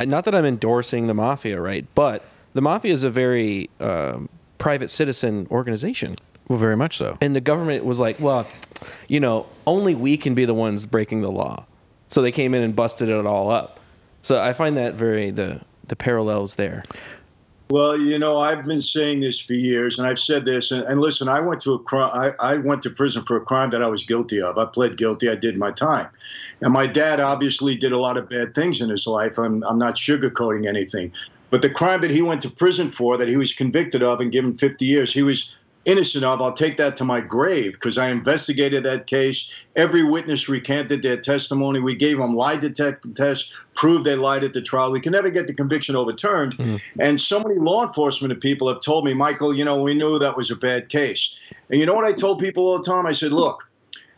not 0.00 0.24
that 0.24 0.34
I'm 0.34 0.44
endorsing 0.44 1.06
the 1.08 1.14
mafia, 1.14 1.60
right? 1.60 1.86
But 1.94 2.24
the 2.54 2.62
mafia 2.62 2.92
is 2.92 3.02
a 3.02 3.10
very 3.10 3.68
um, 3.80 4.28
private 4.58 4.90
citizen 4.90 5.48
organization, 5.50 6.16
Well, 6.50 6.58
very 6.58 6.76
much 6.76 6.96
so. 6.96 7.16
and 7.20 7.36
the 7.36 7.40
government 7.40 7.84
was 7.84 8.00
like, 8.00 8.18
well, 8.18 8.44
you 9.06 9.20
know, 9.20 9.46
only 9.68 9.94
we 9.94 10.16
can 10.16 10.34
be 10.34 10.44
the 10.44 10.52
ones 10.52 10.84
breaking 10.84 11.20
the 11.20 11.30
law, 11.30 11.64
so 12.08 12.22
they 12.22 12.32
came 12.32 12.54
in 12.54 12.62
and 12.62 12.74
busted 12.74 13.08
it 13.08 13.24
all 13.24 13.52
up. 13.52 13.78
So 14.20 14.42
I 14.42 14.52
find 14.52 14.76
that 14.76 14.94
very 14.94 15.30
the 15.30 15.60
the 15.86 15.94
parallels 15.94 16.56
there. 16.56 16.82
Well, 17.70 17.96
you 17.96 18.18
know, 18.18 18.40
I've 18.40 18.64
been 18.64 18.80
saying 18.80 19.20
this 19.20 19.38
for 19.38 19.52
years, 19.52 19.96
and 19.96 20.08
I've 20.08 20.18
said 20.18 20.44
this. 20.44 20.72
And, 20.72 20.84
and 20.86 21.00
listen, 21.00 21.28
I 21.28 21.38
went 21.38 21.60
to 21.60 21.74
a 21.74 21.78
crime. 21.78 22.10
I, 22.12 22.54
I 22.54 22.56
went 22.56 22.82
to 22.82 22.90
prison 22.90 23.22
for 23.24 23.36
a 23.36 23.40
crime 23.40 23.70
that 23.70 23.80
I 23.80 23.86
was 23.86 24.02
guilty 24.02 24.42
of. 24.42 24.58
I 24.58 24.66
pled 24.66 24.96
guilty. 24.96 25.28
I 25.28 25.36
did 25.36 25.56
my 25.56 25.70
time, 25.70 26.08
and 26.62 26.72
my 26.72 26.88
dad 26.88 27.20
obviously 27.20 27.76
did 27.76 27.92
a 27.92 27.98
lot 28.00 28.16
of 28.16 28.28
bad 28.28 28.56
things 28.56 28.80
in 28.80 28.88
his 28.88 29.06
life. 29.06 29.38
I'm 29.38 29.62
I'm 29.62 29.78
not 29.78 29.94
sugarcoating 29.94 30.66
anything, 30.66 31.12
but 31.50 31.62
the 31.62 31.70
crime 31.70 32.00
that 32.00 32.10
he 32.10 32.22
went 32.22 32.42
to 32.42 32.50
prison 32.50 32.90
for, 32.90 33.16
that 33.16 33.28
he 33.28 33.36
was 33.36 33.54
convicted 33.54 34.02
of 34.02 34.18
and 34.18 34.32
given 34.32 34.56
50 34.56 34.84
years, 34.84 35.14
he 35.14 35.22
was 35.22 35.56
innocent 35.84 36.24
of. 36.24 36.40
I'll 36.40 36.52
take 36.52 36.76
that 36.76 36.96
to 36.96 37.04
my 37.04 37.20
grave 37.20 37.72
because 37.72 37.98
I 37.98 38.10
investigated 38.10 38.84
that 38.84 39.06
case. 39.06 39.64
Every 39.76 40.02
witness 40.02 40.48
recanted 40.48 41.02
their 41.02 41.16
testimony. 41.16 41.80
We 41.80 41.94
gave 41.94 42.18
them 42.18 42.34
lie 42.34 42.56
detector 42.56 43.10
tests, 43.14 43.64
proved 43.74 44.04
they 44.04 44.16
lied 44.16 44.44
at 44.44 44.52
the 44.52 44.62
trial. 44.62 44.92
We 44.92 45.00
can 45.00 45.12
never 45.12 45.30
get 45.30 45.46
the 45.46 45.54
conviction 45.54 45.96
overturned. 45.96 46.56
Mm-hmm. 46.58 47.00
And 47.00 47.20
so 47.20 47.40
many 47.40 47.58
law 47.58 47.86
enforcement 47.86 48.40
people 48.40 48.68
have 48.68 48.80
told 48.80 49.04
me, 49.04 49.14
Michael, 49.14 49.54
you 49.54 49.64
know, 49.64 49.82
we 49.82 49.94
knew 49.94 50.18
that 50.18 50.36
was 50.36 50.50
a 50.50 50.56
bad 50.56 50.88
case. 50.88 51.52
And 51.70 51.80
you 51.80 51.86
know 51.86 51.94
what 51.94 52.04
I 52.04 52.12
told 52.12 52.40
people 52.40 52.66
all 52.66 52.78
the 52.78 52.84
time? 52.84 53.06
I 53.06 53.12
said, 53.12 53.32
look, 53.32 53.66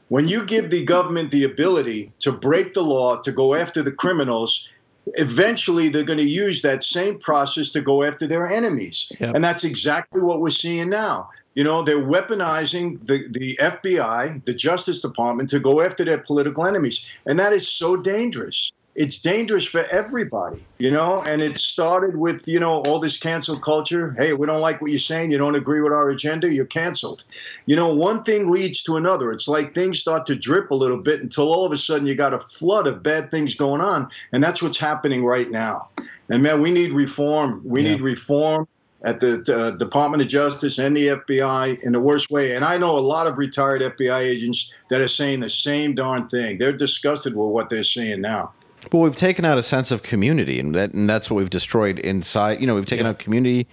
when 0.09 0.29
you 0.29 0.45
give 0.45 0.71
the 0.71 0.85
government 0.85 1.31
the 1.31 1.45
ability 1.45 2.13
to 2.21 2.33
break 2.33 2.75
the 2.75 2.83
law, 2.83 3.17
to 3.23 3.33
go 3.33 3.55
after 3.55 3.83
the 3.83 3.93
criminals, 3.93 4.69
eventually 5.15 5.89
they're 5.89 6.05
going 6.05 6.19
to 6.19 6.25
use 6.25 6.63
that 6.63 6.83
same 6.83 7.19
process 7.19 7.71
to 7.73 7.81
go 7.81 8.03
after 8.03 8.27
their 8.27 8.47
enemies. 8.47 9.11
Yep. 9.19 9.35
And 9.35 9.45
that's 9.45 9.65
exactly 9.65 10.21
what 10.21 10.41
we're 10.41 10.51
seeing 10.51 10.89
now. 10.89 11.29
You 11.55 11.65
know, 11.65 11.83
they're 11.83 12.05
weaponizing 12.05 13.05
the, 13.07 13.27
the 13.31 13.57
FBI, 13.61 14.45
the 14.45 14.55
Justice 14.55 15.01
Department, 15.01 15.51
to 15.51 15.61
go 15.61 15.81
after 15.81 16.05
their 16.05 16.19
political 16.19 16.65
enemies. 16.65 17.19
And 17.27 17.39
that 17.39 17.53
is 17.53 17.69
so 17.69 17.97
dangerous. 17.97 18.73
It's 18.95 19.19
dangerous 19.19 19.65
for 19.65 19.85
everybody, 19.91 20.59
you 20.79 20.91
know, 20.91 21.23
and 21.23 21.41
it 21.41 21.57
started 21.57 22.17
with, 22.17 22.47
you 22.47 22.61
know, 22.61 22.83
all 22.83 22.99
this 22.99 23.19
cancel 23.19 23.59
culture. 23.59 24.15
Hey, 24.19 24.35
we 24.35 24.47
don't 24.47 24.61
like 24.61 24.83
what 24.83 24.91
you're 24.91 24.99
saying. 24.99 25.31
You 25.31 25.39
don't 25.39 25.55
agree 25.55 25.81
with 25.81 25.93
our 25.93 26.11
agenda. 26.11 26.53
You're 26.53 26.67
canceled. 26.67 27.25
You 27.65 27.75
know, 27.75 27.95
one 27.95 28.23
thing 28.23 28.51
leads 28.51 28.83
to 28.83 28.97
another. 28.97 29.33
It's 29.33 29.49
like 29.49 29.75
things 29.75 29.99
start 29.99 30.27
to 30.27 30.37
drip 30.37 30.71
a 30.71 30.75
little 30.75 30.99
bit 30.99 31.21
until 31.21 31.51
all 31.51 31.65
of 31.65 31.73
a 31.73 31.79
sudden 31.79 32.07
you 32.07 32.15
got 32.15 32.35
a 32.35 32.41
flood 32.41 32.87
of 32.87 33.03
bad 33.03 33.31
things 33.31 33.55
going 33.55 33.81
on. 33.81 34.09
And 34.33 34.45
that's 34.45 34.63
what's 34.63 34.79
happening 34.79 35.25
right 35.25 35.51
now. 35.51 35.89
And 36.29 36.43
man, 36.43 36.61
we 36.61 36.71
need 36.71 36.93
reform. 36.93 37.63
We 37.65 37.83
need 37.83 38.03
reform 38.03 38.69
at 39.05 39.21
the 39.21 39.43
uh, 39.53 39.77
Department 39.77 40.23
of 40.23 40.29
Justice 40.29 40.79
and 40.79 40.97
the 40.97 41.09
FBI 41.09 41.85
in 41.85 41.93
the 41.93 42.01
worst 42.01 42.31
way. 42.31 42.55
And 42.55 42.65
I 42.65 42.79
know 42.79 42.97
a 42.97 43.01
lot 43.01 43.27
of 43.27 43.39
retired 43.39 43.83
FBI 43.83 44.19
agents 44.19 44.75
that 44.91 45.01
are 45.01 45.09
saying 45.09 45.41
the 45.41 45.51
same 45.51 45.95
darn 45.95 46.29
thing. 46.29 46.59
They're 46.59 46.73
disgusted 46.73 47.35
with 47.35 47.49
what 47.49 47.69
they're 47.69 47.83
seeing 47.83 48.21
now. 48.21 48.53
Well, 48.91 49.03
we've 49.03 49.17
taken 49.17 49.45
out 49.45 49.59
a 49.59 49.63
sense 49.63 49.91
of 49.91 50.03
community, 50.03 50.59
and 50.59 50.75
that 50.75 50.93
and 50.93 51.09
that's 51.09 51.31
what 51.31 51.37
we've 51.37 51.51
destroyed 51.51 51.99
inside. 51.99 52.61
You 52.61 52.67
know, 52.67 52.75
we've 52.75 52.87
taken 52.87 53.07
out 53.07 53.19
community 53.19 53.67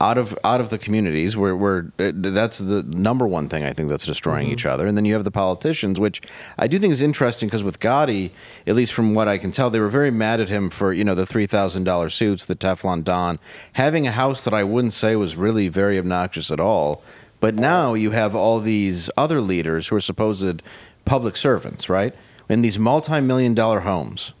out 0.00 0.18
of 0.18 0.38
out 0.44 0.60
of 0.60 0.70
the 0.70 0.78
communities. 0.78 1.36
Where 1.36 1.56
where 1.56 1.92
uh, 1.98 2.12
that's 2.14 2.58
the 2.58 2.82
number 2.82 3.26
one 3.26 3.48
thing 3.48 3.64
I 3.64 3.72
think 3.72 3.88
that's 3.88 4.06
destroying 4.06 4.48
each 4.48 4.66
other. 4.66 4.86
And 4.86 4.96
then 4.96 5.04
you 5.04 5.14
have 5.14 5.24
the 5.24 5.30
politicians, 5.30 5.98
which 5.98 6.20
I 6.58 6.66
do 6.66 6.78
think 6.78 6.92
is 6.92 7.02
interesting 7.02 7.48
because 7.48 7.64
with 7.64 7.80
Gotti, 7.80 8.30
at 8.66 8.76
least 8.76 8.92
from 8.92 9.14
what 9.14 9.28
I 9.28 9.38
can 9.38 9.50
tell, 9.50 9.70
they 9.70 9.80
were 9.80 9.88
very 9.88 10.10
mad 10.10 10.40
at 10.40 10.48
him 10.48 10.70
for 10.70 10.92
you 10.92 11.04
know 11.04 11.14
the 11.14 11.26
three 11.26 11.46
thousand 11.46 11.84
dollar 11.84 12.08
suits, 12.10 12.44
the 12.44 12.54
Teflon 12.54 13.02
Don, 13.02 13.38
having 13.74 14.06
a 14.06 14.12
house 14.12 14.44
that 14.44 14.54
I 14.54 14.62
wouldn't 14.62 14.92
say 14.92 15.16
was 15.16 15.36
really 15.36 15.68
very 15.68 15.98
obnoxious 15.98 16.50
at 16.50 16.60
all. 16.60 17.02
But 17.40 17.54
now 17.54 17.94
you 17.94 18.12
have 18.12 18.34
all 18.34 18.60
these 18.60 19.10
other 19.16 19.40
leaders 19.40 19.88
who 19.88 19.96
are 19.96 20.00
supposed 20.00 20.62
public 21.04 21.36
servants, 21.36 21.88
right? 21.88 22.14
In 22.48 22.62
these 22.62 22.78
multi-million 22.78 23.54
dollar 23.54 23.80
homes. 23.80 24.32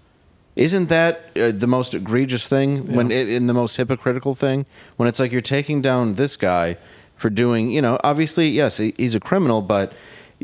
Isn't 0.56 0.88
that 0.88 1.30
uh, 1.36 1.50
the 1.50 1.66
most 1.66 1.94
egregious 1.94 2.46
thing 2.46 2.92
when 2.94 3.10
it, 3.10 3.28
in 3.28 3.48
the 3.48 3.54
most 3.54 3.76
hypocritical 3.76 4.34
thing? 4.34 4.66
When 4.96 5.08
it's 5.08 5.18
like 5.18 5.32
you're 5.32 5.40
taking 5.40 5.82
down 5.82 6.14
this 6.14 6.36
guy 6.36 6.76
for 7.16 7.28
doing, 7.28 7.70
you 7.70 7.82
know, 7.82 7.98
obviously 8.04 8.48
yes, 8.48 8.76
he, 8.76 8.94
he's 8.96 9.14
a 9.14 9.20
criminal, 9.20 9.62
but 9.62 9.92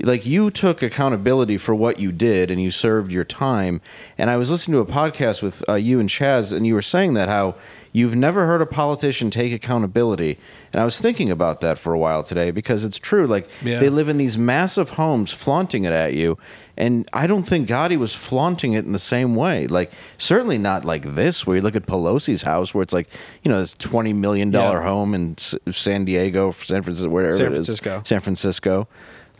like 0.02 0.24
you 0.24 0.50
took 0.50 0.82
accountability 0.82 1.56
for 1.56 1.74
what 1.74 1.98
you 1.98 2.12
did 2.12 2.50
and 2.50 2.60
you 2.62 2.70
served 2.70 3.12
your 3.12 3.24
time. 3.24 3.80
And 4.16 4.30
I 4.30 4.36
was 4.36 4.50
listening 4.50 4.82
to 4.82 4.90
a 4.90 4.94
podcast 4.94 5.42
with 5.42 5.62
uh, 5.68 5.74
you 5.74 6.00
and 6.00 6.08
Chaz, 6.08 6.56
and 6.56 6.66
you 6.66 6.74
were 6.74 6.82
saying 6.82 7.14
that 7.14 7.28
how 7.28 7.54
you've 7.92 8.14
never 8.14 8.46
heard 8.46 8.62
a 8.62 8.66
politician 8.66 9.30
take 9.30 9.52
accountability. 9.52 10.38
And 10.72 10.80
I 10.80 10.84
was 10.84 11.00
thinking 11.00 11.28
about 11.28 11.60
that 11.62 11.76
for 11.76 11.92
a 11.92 11.98
while 11.98 12.22
today 12.22 12.50
because 12.52 12.84
it's 12.84 12.98
true. 12.98 13.26
Like 13.26 13.48
Yeah. 13.64 13.80
they 13.80 13.88
live 13.88 14.08
in 14.08 14.16
these 14.16 14.38
massive 14.38 14.90
homes, 14.90 15.32
flaunting 15.32 15.84
it 15.84 15.92
at 15.92 16.14
you. 16.14 16.38
And 16.76 17.06
I 17.12 17.26
don't 17.26 17.42
think 17.42 17.68
Gotti 17.68 17.98
was 17.98 18.14
flaunting 18.14 18.72
it 18.74 18.84
in 18.86 18.92
the 18.92 18.98
same 18.98 19.34
way. 19.34 19.66
Like 19.66 19.92
certainly 20.16 20.56
not 20.56 20.84
like 20.84 21.14
this, 21.14 21.46
where 21.46 21.56
you 21.56 21.62
look 21.62 21.76
at 21.76 21.84
Pelosi's 21.84 22.42
house, 22.42 22.72
where 22.72 22.82
it's 22.82 22.94
like 22.94 23.08
you 23.42 23.50
know 23.50 23.58
this 23.58 23.74
twenty 23.74 24.12
million 24.14 24.50
dollar 24.50 24.78
Yeah. 24.78 24.88
home 24.88 25.12
in 25.14 25.36
San 25.36 26.04
Diego, 26.06 26.52
San 26.52 26.82
Francisco, 26.82 27.10
wherever 27.10 27.36
San 27.36 27.46
it 27.46 27.58
is, 27.58 27.66
Francisco. 27.66 28.02
San 28.06 28.20
Francisco. 28.20 28.88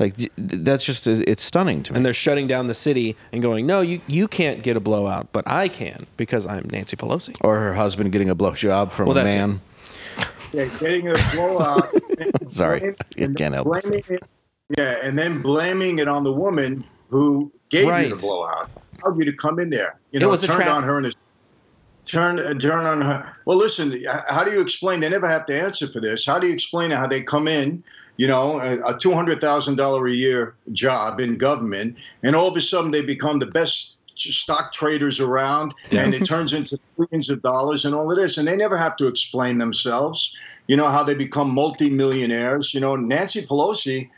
Like 0.01 0.17
that's 0.37 0.85
just 0.85 1.07
it's 1.07 1.43
stunning 1.43 1.83
to 1.85 1.93
me. 1.93 1.97
And 1.99 2.07
they're 2.07 2.15
shutting 2.15 2.47
down 2.49 2.67
the 2.67 2.75
city 2.75 3.17
and 3.33 3.43
going, 3.43 3.67
no, 3.67 3.83
you, 3.83 4.01
you 4.07 4.27
can't 4.27 4.63
get 4.63 4.75
a 4.75 4.81
blowout, 4.81 5.29
but 5.31 5.47
I 5.47 5.69
can 5.69 6.07
because 6.17 6.47
I'm 6.47 6.67
Nancy 6.73 6.97
Pelosi. 6.97 7.37
or 7.43 7.59
her 7.59 7.75
husband 7.75 8.11
getting 8.11 8.31
a 8.31 8.35
blowjob 8.35 8.91
from 8.93 9.09
Well, 9.09 9.19
a 9.19 9.25
man. 9.25 9.61
Yeah, 10.53 10.65
getting 10.81 11.09
a 11.09 11.15
blowout. 11.35 11.87
Sorry, 12.49 12.83
I 12.83 12.95
and 13.23 13.37
can't 13.37 13.55
help 13.55 13.67
blaming 13.69 14.03
it, 14.09 14.23
Yeah, 14.77 14.97
and 15.03 15.19
then 15.19 15.43
blaming 15.43 15.99
it 15.99 16.09
on 16.09 16.25
the 16.25 16.33
woman 16.33 16.83
who 17.11 17.53
gave 17.69 17.85
you 18.03 18.09
the 18.09 18.17
blowout, 18.17 18.71
allowed 19.05 19.19
you 19.19 19.25
to 19.27 19.33
come 19.35 19.61
in 19.61 19.71
there. 19.71 19.99
You 20.13 20.17
It 20.17 20.21
know, 20.23 20.31
was 20.31 20.43
a 20.45 20.47
turned 20.49 20.63
trap. 20.63 20.73
on 20.75 20.83
her 20.83 20.97
and 20.97 21.05
his, 21.05 21.15
turn 22.07 22.39
uh, 22.41 22.55
turn 22.55 22.85
on 22.87 23.01
her. 23.03 23.37
Well, 23.45 23.59
listen, 23.59 24.03
how 24.29 24.43
do 24.45 24.51
you 24.51 24.61
explain? 24.61 25.01
They 25.01 25.09
never 25.11 25.29
have 25.29 25.47
to 25.47 25.61
answer 25.61 25.87
for 25.87 26.01
this. 26.01 26.25
How 26.25 26.39
do 26.39 26.47
you 26.49 26.55
explain 26.55 26.91
how 26.91 27.07
they 27.07 27.23
come 27.23 27.47
in? 27.47 27.85
You 28.21 28.27
know, 28.27 28.61
a, 28.61 28.73
a 28.91 28.99
two 28.99 29.13
hundred 29.15 29.41
thousand 29.41 29.77
dollar 29.77 30.07
a 30.07 30.11
year 30.11 30.55
job 30.73 31.21
in 31.21 31.39
government, 31.39 31.99
and 32.23 32.37
all 32.37 32.49
of 32.49 32.55
a 32.55 32.61
sudden 32.61 32.91
they 32.91 33.01
become 33.01 33.39
the 33.39 33.47
best 33.47 33.97
stock 34.15 34.75
traders 34.75 35.19
around 35.19 35.75
and 35.93 36.13
it 36.13 36.27
turns 36.27 36.53
into 36.53 36.79
billions 36.99 37.31
of 37.31 37.41
dollars 37.41 37.87
and 37.87 37.95
all 37.95 38.11
of 38.11 38.19
this 38.19 38.37
and 38.37 38.47
they 38.47 38.55
never 38.55 38.77
have 38.77 38.95
to 38.95 39.09
explain 39.09 39.57
themselves 39.57 40.37
you 40.69 40.77
know 40.77 40.89
how 40.91 41.03
they 41.03 41.15
become 41.15 41.55
multimillionaires 41.55 42.75
you 42.75 42.81
know 42.81 42.97
nancy 42.97 43.41
pelosi 43.41 44.11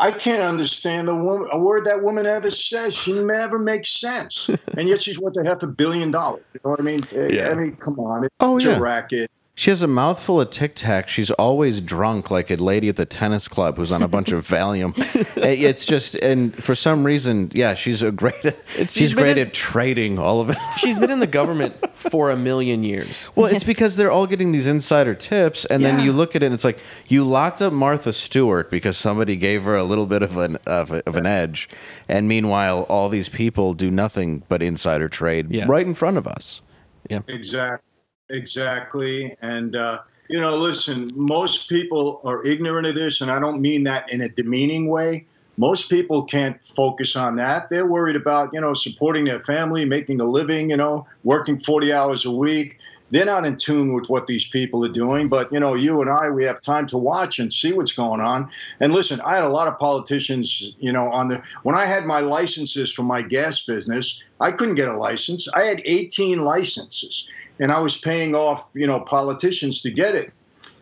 I 0.00 0.10
can't 0.12 0.42
understand 0.42 1.08
a, 1.08 1.14
woman, 1.14 1.48
a 1.52 1.58
word 1.58 1.84
that 1.86 2.02
woman 2.02 2.24
ever 2.24 2.50
says. 2.52 2.94
She 2.96 3.12
never 3.12 3.58
makes 3.58 3.90
sense, 3.90 4.48
and 4.78 4.88
yet 4.88 5.02
she's 5.02 5.18
worth 5.20 5.36
a 5.36 5.44
half 5.44 5.60
a 5.64 5.66
billion 5.66 6.12
dollars. 6.12 6.44
You 6.54 6.60
know 6.64 6.70
what 6.70 6.80
I 6.80 6.84
mean? 6.84 7.00
Yeah. 7.10 7.50
I 7.50 7.54
mean, 7.56 7.74
come 7.74 7.98
on, 7.98 8.22
it's 8.24 8.34
Oh, 8.38 8.58
a 8.58 8.62
yeah. 8.62 8.78
racket. 8.78 9.28
She 9.58 9.70
has 9.70 9.82
a 9.82 9.88
mouthful 9.88 10.40
of 10.40 10.50
Tic 10.50 10.76
Tac. 10.76 11.08
She's 11.08 11.32
always 11.32 11.80
drunk, 11.80 12.30
like 12.30 12.48
a 12.48 12.54
lady 12.54 12.88
at 12.88 12.94
the 12.94 13.04
tennis 13.04 13.48
club 13.48 13.76
who's 13.76 13.90
on 13.90 14.04
a 14.04 14.06
bunch 14.06 14.30
of 14.30 14.46
Valium. 14.48 14.92
It's 15.36 15.84
just, 15.84 16.14
and 16.14 16.54
for 16.54 16.76
some 16.76 17.02
reason, 17.02 17.50
yeah, 17.52 17.74
she's 17.74 18.00
a 18.00 18.12
great. 18.12 18.36
she's 18.76 18.92
she's 18.92 19.14
great 19.14 19.36
in- 19.36 19.48
at 19.48 19.52
trading 19.52 20.16
all 20.16 20.40
of 20.40 20.50
it. 20.50 20.56
She's 20.76 20.96
been 20.96 21.10
in 21.10 21.18
the 21.18 21.26
government 21.26 21.74
for 21.98 22.30
a 22.30 22.36
million 22.36 22.84
years. 22.84 23.30
Well, 23.34 23.46
it's 23.52 23.64
because 23.64 23.96
they're 23.96 24.12
all 24.12 24.28
getting 24.28 24.52
these 24.52 24.68
insider 24.68 25.16
tips, 25.16 25.64
and 25.64 25.84
then 25.84 26.04
you 26.04 26.12
look 26.12 26.36
at 26.36 26.44
it, 26.44 26.46
and 26.46 26.54
it's 26.54 26.62
like 26.62 26.78
you 27.08 27.24
locked 27.24 27.60
up 27.60 27.72
Martha 27.72 28.12
Stewart 28.12 28.70
because 28.70 28.96
somebody 28.96 29.34
gave 29.34 29.64
her 29.64 29.74
a 29.74 29.82
little 29.82 30.06
bit 30.06 30.22
of 30.22 30.36
an 30.36 30.56
of, 30.68 30.92
of 30.92 31.16
an 31.16 31.26
edge, 31.26 31.68
and 32.08 32.28
meanwhile, 32.28 32.82
all 32.88 33.08
these 33.08 33.28
people 33.28 33.74
do 33.74 33.90
nothing 33.90 34.44
but 34.48 34.62
insider 34.62 35.08
trade 35.08 35.50
Yeah. 35.50 35.64
right 35.66 35.84
in 35.84 35.96
front 35.96 36.16
of 36.16 36.28
us. 36.28 36.62
Yeah, 37.10 37.22
exactly. 37.26 37.87
Exactly. 38.30 39.36
And, 39.40 39.74
uh, 39.74 40.00
you 40.28 40.38
know, 40.38 40.56
listen, 40.56 41.08
most 41.14 41.68
people 41.68 42.20
are 42.24 42.44
ignorant 42.46 42.86
of 42.86 42.94
this, 42.94 43.20
and 43.20 43.30
I 43.30 43.40
don't 43.40 43.60
mean 43.60 43.84
that 43.84 44.12
in 44.12 44.20
a 44.20 44.28
demeaning 44.28 44.88
way. 44.88 45.26
Most 45.56 45.90
people 45.90 46.22
can't 46.22 46.56
focus 46.76 47.16
on 47.16 47.34
that. 47.36 47.68
They're 47.68 47.86
worried 47.86 48.14
about, 48.14 48.50
you 48.52 48.60
know, 48.60 48.74
supporting 48.74 49.24
their 49.24 49.40
family, 49.40 49.84
making 49.84 50.20
a 50.20 50.24
living, 50.24 50.70
you 50.70 50.76
know, 50.76 51.04
working 51.24 51.58
40 51.58 51.92
hours 51.92 52.24
a 52.24 52.30
week. 52.30 52.78
They're 53.10 53.24
not 53.24 53.44
in 53.44 53.56
tune 53.56 53.92
with 53.92 54.08
what 54.08 54.28
these 54.28 54.48
people 54.48 54.84
are 54.84 54.92
doing. 54.92 55.28
But, 55.28 55.50
you 55.52 55.58
know, 55.58 55.74
you 55.74 56.00
and 56.00 56.10
I, 56.10 56.28
we 56.30 56.44
have 56.44 56.60
time 56.60 56.86
to 56.88 56.98
watch 56.98 57.40
and 57.40 57.52
see 57.52 57.72
what's 57.72 57.92
going 57.92 58.20
on. 58.20 58.50
And 58.78 58.92
listen, 58.92 59.20
I 59.22 59.34
had 59.34 59.44
a 59.44 59.48
lot 59.48 59.66
of 59.66 59.78
politicians, 59.78 60.74
you 60.78 60.92
know, 60.92 61.08
on 61.08 61.28
the, 61.28 61.42
when 61.64 61.74
I 61.74 61.86
had 61.86 62.04
my 62.04 62.20
licenses 62.20 62.92
for 62.92 63.02
my 63.02 63.22
gas 63.22 63.64
business, 63.64 64.22
I 64.40 64.52
couldn't 64.52 64.76
get 64.76 64.86
a 64.86 64.96
license. 64.96 65.48
I 65.54 65.62
had 65.62 65.82
18 65.84 66.38
licenses 66.38 67.26
and 67.60 67.72
I 67.72 67.80
was 67.80 67.98
paying 67.98 68.34
off, 68.34 68.66
you 68.74 68.86
know, 68.86 69.00
politicians 69.00 69.80
to 69.82 69.90
get 69.90 70.14
it. 70.14 70.32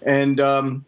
And, 0.03 0.41
um, 0.41 0.85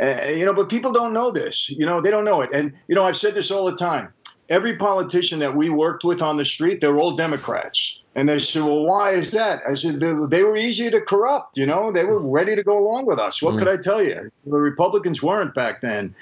uh, 0.00 0.26
you 0.28 0.44
know, 0.44 0.54
but 0.54 0.68
people 0.68 0.92
don't 0.92 1.12
know 1.12 1.30
this. 1.30 1.70
You 1.70 1.84
know, 1.84 2.00
they 2.00 2.10
don't 2.10 2.24
know 2.24 2.40
it. 2.40 2.50
And, 2.52 2.72
you 2.88 2.94
know, 2.94 3.04
I've 3.04 3.16
said 3.16 3.34
this 3.34 3.50
all 3.50 3.64
the 3.64 3.76
time. 3.76 4.12
Every 4.48 4.76
politician 4.76 5.38
that 5.38 5.54
we 5.54 5.70
worked 5.70 6.04
with 6.04 6.20
on 6.20 6.36
the 6.36 6.44
street, 6.44 6.80
they're 6.80 6.98
all 6.98 7.12
Democrats. 7.12 8.00
And 8.14 8.28
they 8.28 8.38
said, 8.38 8.62
well, 8.62 8.84
why 8.84 9.10
is 9.10 9.30
that? 9.32 9.62
I 9.66 9.74
said, 9.74 10.00
they, 10.00 10.12
they 10.30 10.44
were 10.44 10.56
easy 10.56 10.90
to 10.90 11.00
corrupt. 11.00 11.56
You 11.56 11.64
know, 11.64 11.90
they 11.90 12.04
were 12.04 12.20
ready 12.20 12.54
to 12.54 12.62
go 12.62 12.76
along 12.76 13.06
with 13.06 13.18
us. 13.18 13.40
What 13.40 13.56
could 13.58 13.68
I 13.68 13.78
tell 13.78 14.02
you? 14.02 14.28
The 14.44 14.58
Republicans 14.58 15.22
weren't 15.22 15.54
back 15.54 15.80
then. 15.80 16.14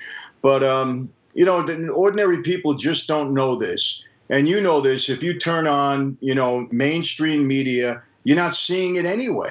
But, 0.42 0.62
um, 0.62 1.12
you 1.34 1.44
know, 1.44 1.62
the 1.62 1.90
ordinary 1.90 2.42
people 2.42 2.74
just 2.74 3.08
don't 3.08 3.34
know 3.34 3.56
this. 3.56 4.04
And 4.30 4.48
you 4.48 4.60
know 4.60 4.80
this 4.80 5.08
if 5.08 5.22
you 5.22 5.38
turn 5.38 5.66
on, 5.66 6.16
you 6.20 6.34
know, 6.34 6.66
mainstream 6.70 7.46
media, 7.46 8.02
you're 8.24 8.36
not 8.36 8.54
seeing 8.54 8.96
it 8.96 9.04
anyway. 9.04 9.50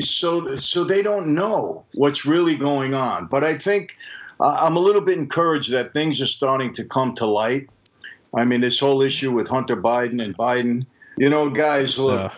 So, 0.00 0.44
so 0.54 0.84
they 0.84 1.02
don't 1.02 1.34
know 1.34 1.84
what's 1.94 2.24
really 2.24 2.54
going 2.54 2.94
on. 2.94 3.26
But 3.26 3.44
I 3.44 3.54
think 3.54 3.96
uh, 4.40 4.56
I'm 4.60 4.76
a 4.76 4.80
little 4.80 5.00
bit 5.00 5.18
encouraged 5.18 5.72
that 5.72 5.92
things 5.92 6.20
are 6.20 6.26
starting 6.26 6.72
to 6.74 6.84
come 6.84 7.14
to 7.14 7.26
light. 7.26 7.68
I 8.34 8.44
mean, 8.44 8.60
this 8.60 8.78
whole 8.78 9.02
issue 9.02 9.32
with 9.32 9.48
Hunter 9.48 9.76
Biden 9.76 10.22
and 10.22 10.36
Biden. 10.36 10.86
You 11.16 11.28
know, 11.28 11.50
guys, 11.50 11.98
look, 11.98 12.20
Ugh. 12.20 12.32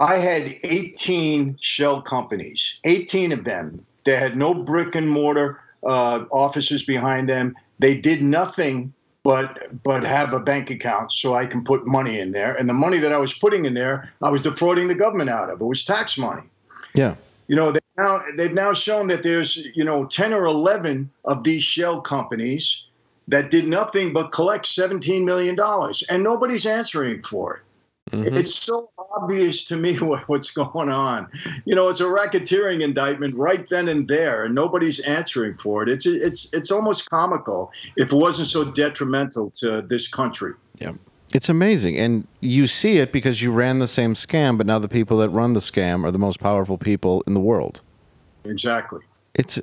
I 0.00 0.16
had 0.16 0.56
18 0.64 1.58
shell 1.60 2.02
companies, 2.02 2.80
18 2.84 3.32
of 3.32 3.44
them. 3.44 3.84
They 4.04 4.16
had 4.16 4.36
no 4.36 4.54
brick 4.54 4.94
and 4.96 5.08
mortar 5.08 5.60
uh, 5.84 6.24
offices 6.32 6.84
behind 6.84 7.28
them. 7.28 7.54
They 7.78 8.00
did 8.00 8.22
nothing 8.22 8.92
but 9.24 9.82
but 9.82 10.04
have 10.04 10.32
a 10.32 10.40
bank 10.40 10.70
account 10.70 11.12
so 11.12 11.34
I 11.34 11.46
can 11.46 11.62
put 11.64 11.86
money 11.86 12.18
in 12.18 12.32
there. 12.32 12.54
And 12.54 12.68
the 12.68 12.74
money 12.74 12.98
that 12.98 13.12
I 13.12 13.18
was 13.18 13.32
putting 13.32 13.64
in 13.64 13.74
there, 13.74 14.08
I 14.20 14.30
was 14.30 14.42
defrauding 14.42 14.88
the 14.88 14.94
government 14.94 15.30
out 15.30 15.50
of. 15.50 15.60
It 15.60 15.64
was 15.64 15.84
tax 15.84 16.18
money. 16.18 16.48
Yeah. 16.94 17.14
You 17.48 17.56
know, 17.56 17.72
they 17.72 17.80
now 17.96 18.20
they've 18.36 18.54
now 18.54 18.72
shown 18.72 19.08
that 19.08 19.22
there's 19.22 19.66
you 19.74 19.84
know 19.84 20.06
10 20.06 20.32
or 20.32 20.44
11 20.44 21.10
of 21.24 21.44
these 21.44 21.62
shell 21.62 22.00
companies 22.00 22.86
that 23.28 23.50
did 23.50 23.66
nothing 23.66 24.12
but 24.12 24.32
collect 24.32 24.66
17 24.66 25.24
million 25.24 25.54
dollars, 25.54 26.02
and 26.08 26.22
nobody's 26.22 26.66
answering 26.66 27.22
for 27.22 27.56
it. 27.56 27.62
Mm-hmm. 28.12 28.36
It's 28.36 28.54
so 28.54 28.90
obvious 29.14 29.64
to 29.64 29.76
me 29.76 29.96
what, 30.00 30.28
what's 30.28 30.50
going 30.50 30.90
on. 30.90 31.28
You 31.64 31.74
know, 31.74 31.88
it's 31.88 32.00
a 32.00 32.04
racketeering 32.04 32.82
indictment 32.82 33.34
right 33.34 33.66
then 33.68 33.88
and 33.88 34.06
there, 34.06 34.44
and 34.44 34.54
nobody's 34.54 35.00
answering 35.00 35.56
for 35.56 35.82
it. 35.82 35.88
It's 35.88 36.06
it's 36.06 36.52
it's 36.52 36.70
almost 36.70 37.08
comical 37.10 37.72
if 37.96 38.12
it 38.12 38.16
wasn't 38.16 38.48
so 38.48 38.64
detrimental 38.64 39.50
to 39.56 39.82
this 39.82 40.08
country. 40.08 40.52
Yeah. 40.78 40.92
It's 41.34 41.48
amazing. 41.48 41.96
And 41.96 42.26
you 42.40 42.66
see 42.66 42.98
it 42.98 43.10
because 43.10 43.40
you 43.40 43.52
ran 43.52 43.78
the 43.78 43.88
same 43.88 44.12
scam, 44.12 44.58
but 44.58 44.66
now 44.66 44.78
the 44.78 44.88
people 44.88 45.16
that 45.18 45.30
run 45.30 45.54
the 45.54 45.60
scam 45.60 46.04
are 46.04 46.10
the 46.10 46.18
most 46.18 46.40
powerful 46.40 46.76
people 46.76 47.24
in 47.26 47.32
the 47.32 47.40
world. 47.40 47.80
Exactly. 48.44 49.00
It's 49.34 49.58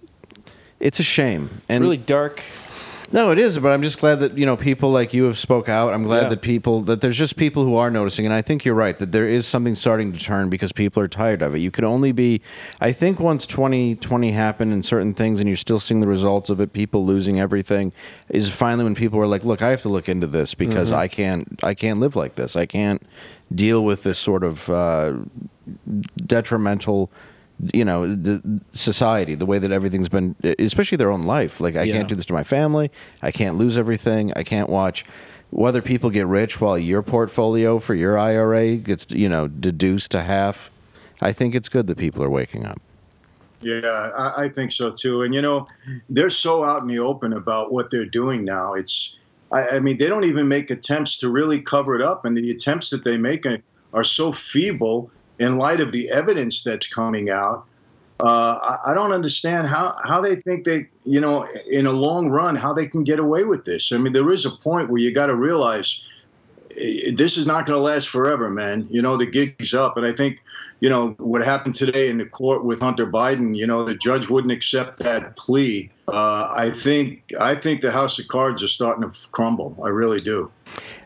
it's 0.79 0.99
a 0.99 1.03
shame. 1.03 1.49
And 1.67 1.83
really 1.83 1.97
dark. 1.97 2.41
No, 3.11 3.31
it 3.31 3.39
is, 3.39 3.57
but 3.57 3.69
I'm 3.71 3.81
just 3.81 3.99
glad 3.99 4.19
that 4.19 4.37
you 4.37 4.45
know 4.45 4.55
people 4.55 4.91
like 4.91 5.13
you 5.15 5.23
have 5.23 5.37
spoke 5.37 5.67
out. 5.67 5.93
I'm 5.93 6.03
glad 6.03 6.23
Yeah. 6.23 6.29
that 6.29 6.41
people 6.41 6.81
that 6.81 7.01
there's 7.01 7.17
just 7.17 7.37
people 7.37 7.63
who 7.63 7.75
are 7.75 7.89
noticing, 7.89 8.25
and 8.25 8.33
I 8.33 8.41
think 8.43 8.65
you're 8.65 8.75
right 8.75 8.97
that 8.99 9.11
there 9.11 9.27
is 9.27 9.47
something 9.47 9.73
starting 9.73 10.11
to 10.13 10.19
turn 10.19 10.49
because 10.49 10.71
people 10.71 11.01
are 11.01 11.07
tired 11.07 11.41
of 11.41 11.55
it. 11.55 11.59
You 11.59 11.71
could 11.71 11.85
only 11.85 12.11
be, 12.11 12.41
I 12.79 12.91
think, 12.91 13.19
once 13.19 13.47
2020 13.47 14.31
happened 14.31 14.73
and 14.73 14.85
certain 14.85 15.15
things, 15.15 15.39
and 15.39 15.49
you're 15.49 15.57
still 15.57 15.79
seeing 15.79 16.01
the 16.01 16.07
results 16.07 16.51
of 16.51 16.59
it. 16.59 16.71
People 16.71 17.03
losing 17.03 17.39
everything 17.39 17.93
is 18.29 18.49
finally 18.49 18.83
when 18.83 18.95
people 18.95 19.19
are 19.19 19.27
like, 19.27 19.43
"Look, 19.43 19.61
I 19.63 19.69
have 19.69 19.81
to 19.83 19.89
look 19.89 20.07
into 20.07 20.27
this 20.27 20.53
because 20.53 20.91
I 20.91 21.07
can't, 21.07 21.59
I 21.63 21.73
can't 21.73 21.99
live 21.99 22.15
like 22.15 22.35
this. 22.35 22.55
I 22.55 22.67
can't 22.67 23.01
deal 23.53 23.83
with 23.83 24.03
this 24.03 24.19
sort 24.19 24.43
of 24.43 24.69
uh, 24.69 25.13
detrimental." 26.15 27.11
You 27.73 27.83
know 27.83 28.07
the 28.15 28.41
society 28.71 29.35
the 29.35 29.45
way 29.45 29.59
that 29.59 29.71
everything's 29.71 30.09
been 30.09 30.35
especially 30.59 30.95
their 30.97 31.11
own 31.11 31.23
life 31.23 31.59
like 31.59 31.75
i 31.75 31.83
Yeah. 31.83 31.95
can't 31.97 32.07
do 32.07 32.15
this 32.15 32.25
to 32.25 32.33
my 32.33 32.43
family 32.43 32.89
i 33.21 33.31
can't 33.31 33.55
lose 33.57 33.77
everything 33.77 34.31
i 34.35 34.43
can't 34.43 34.69
watch 34.69 35.03
whether 35.49 35.81
people 35.81 36.09
get 36.09 36.25
rich 36.27 36.61
while 36.61 36.77
your 36.77 37.01
portfolio 37.01 37.79
for 37.79 37.95
your 37.95 38.17
ira 38.17 38.75
gets 38.75 39.11
you 39.11 39.27
know 39.27 39.47
deduced 39.47 40.11
to 40.11 40.21
half 40.21 40.69
i 41.21 41.31
think 41.33 41.53
it's 41.53 41.67
good 41.69 41.87
that 41.87 41.97
people 41.97 42.23
are 42.23 42.29
waking 42.29 42.65
up 42.65 42.79
Yeah, 43.61 43.81
I, 44.15 44.45
I 44.45 44.49
think 44.49 44.71
so 44.71 44.89
too. 44.91 45.21
And 45.23 45.33
you 45.35 45.41
know, 45.41 45.67
they're 46.09 46.29
so 46.29 46.63
out 46.63 46.81
in 46.81 46.87
the 46.87 46.99
open 46.99 47.33
about 47.33 47.73
what 47.73 47.91
they're 47.91 48.05
doing 48.21 48.45
now. 48.45 48.73
It's, 48.73 49.17
I, 49.51 49.75
I 49.75 49.79
mean, 49.81 49.97
they 49.97 50.07
don't 50.07 50.23
even 50.23 50.47
make 50.47 50.71
attempts 50.71 51.17
to 51.17 51.29
really 51.29 51.59
cover 51.61 51.93
it 51.93 52.01
up, 52.01 52.23
and 52.23 52.37
the 52.37 52.51
attempts 52.51 52.89
that 52.91 53.03
they 53.03 53.17
make 53.17 53.45
are, 53.45 53.57
are 53.93 54.05
so 54.05 54.31
feeble 54.31 55.11
in 55.39 55.57
light 55.57 55.79
of 55.79 55.91
the 55.91 56.09
evidence 56.11 56.63
that's 56.63 56.87
coming 56.87 57.29
out. 57.29 57.65
Uh, 58.21 58.77
I, 58.85 58.91
I 58.91 58.93
don't 58.93 59.13
understand 59.13 59.67
how, 59.67 59.95
how 60.03 60.19
they 60.19 60.35
think 60.35 60.65
they, 60.65 60.89
you 61.05 61.21
know, 61.21 61.47
in 61.71 61.85
a 61.85 61.91
long 61.91 62.29
run, 62.29 62.55
how 62.55 62.73
they 62.73 62.85
can 62.85 63.03
get 63.03 63.17
away 63.17 63.45
with 63.45 63.63
this. 63.63 63.93
I 63.93 63.97
mean, 63.97 64.11
there 64.11 64.29
is 64.29 64.45
a 64.45 64.51
point 64.51 64.89
where 64.89 65.01
you 65.01 65.13
got 65.13 65.27
to 65.27 65.35
realize 65.35 66.03
eh, 66.77 67.11
this 67.15 67.37
is 67.37 67.47
not 67.47 67.65
going 67.65 67.77
to 67.77 67.81
last 67.81 68.09
forever, 68.09 68.49
man. 68.49 68.85
You 68.89 69.01
know, 69.01 69.15
the 69.15 69.25
gig's 69.25 69.73
up. 69.73 69.95
And 69.95 70.05
I 70.05 70.11
think, 70.11 70.43
you 70.81 70.89
know, 70.89 71.15
what 71.19 71.45
happened 71.45 71.75
today 71.75 72.09
in 72.09 72.17
the 72.17 72.25
court 72.25 72.65
with 72.65 72.81
Hunter 72.81 73.07
Biden, 73.07 73.55
you 73.55 73.65
know, 73.65 73.85
the 73.85 73.95
judge 73.95 74.29
wouldn't 74.29 74.51
accept 74.51 74.99
that 74.99 75.37
plea. 75.37 75.89
Uh, 76.11 76.53
I 76.55 76.71
think 76.71 77.23
I 77.39 77.55
think 77.55 77.81
the 77.81 77.91
house 77.91 78.19
of 78.19 78.27
cards 78.27 78.63
are 78.63 78.67
starting 78.67 79.09
to 79.09 79.29
crumble. 79.29 79.79
I 79.83 79.89
really 79.89 80.19
do. 80.19 80.51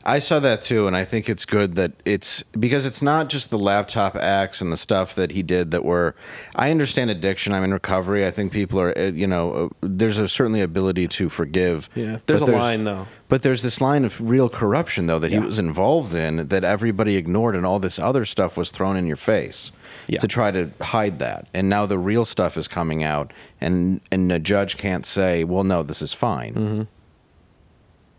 I 0.05 0.19
saw 0.19 0.39
that 0.39 0.61
too, 0.61 0.87
and 0.87 0.97
I 0.97 1.05
think 1.05 1.29
it's 1.29 1.45
good 1.45 1.75
that 1.75 1.93
it's 2.03 2.43
because 2.59 2.85
it's 2.85 3.01
not 3.01 3.29
just 3.29 3.49
the 3.49 3.57
laptop 3.57 4.15
acts 4.17 4.59
and 4.59 4.71
the 4.71 4.77
stuff 4.77 5.15
that 5.15 5.31
he 5.31 5.43
did 5.43 5.71
that 5.71 5.85
were. 5.85 6.15
I 6.55 6.71
understand 6.71 7.09
addiction. 7.09 7.53
I'm 7.53 7.63
in 7.63 7.73
recovery. 7.73 8.25
I 8.25 8.31
think 8.31 8.51
people 8.51 8.81
are, 8.81 8.97
uh, 8.97 9.11
you 9.11 9.27
know, 9.27 9.53
uh, 9.53 9.69
there's 9.81 10.17
a 10.17 10.27
certainly 10.27 10.59
ability 10.59 11.07
to 11.07 11.29
forgive. 11.29 11.89
Yeah. 11.95 12.19
There's 12.25 12.41
but 12.41 12.49
a 12.49 12.57
line 12.57 12.83
though. 12.83 13.07
But 13.29 13.43
there's 13.43 13.63
this 13.63 13.79
line 13.79 14.03
of 14.03 14.19
real 14.19 14.49
corruption 14.49 15.07
though 15.07 15.19
that 15.19 15.31
he 15.31 15.39
was 15.39 15.57
involved 15.57 16.13
in 16.13 16.47
that 16.47 16.63
everybody 16.63 17.15
ignored, 17.15 17.55
and 17.55 17.65
all 17.65 17.79
this 17.79 17.97
other 17.97 18.25
stuff 18.25 18.57
was 18.57 18.71
thrown 18.71 18.97
in 18.97 19.07
your 19.07 19.17
face 19.17 19.71
Yeah. 20.07 20.19
to 20.19 20.27
try 20.27 20.51
to 20.51 20.69
hide 20.81 21.19
that. 21.19 21.47
And 21.53 21.69
now 21.69 21.85
the 21.85 21.97
real 21.97 22.25
stuff 22.25 22.57
is 22.57 22.67
coming 22.67 23.03
out, 23.03 23.31
and 23.61 24.01
and 24.11 24.29
the 24.29 24.39
judge 24.39 24.77
can't 24.77 25.05
say, 25.05 25.43
well, 25.43 25.63
no, 25.63 25.83
this 25.83 26.01
is 26.01 26.13
fine. 26.13 26.53
Mm-hmm. 26.53 26.81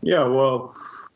Yeah, 0.02 0.24
well, 0.24 0.74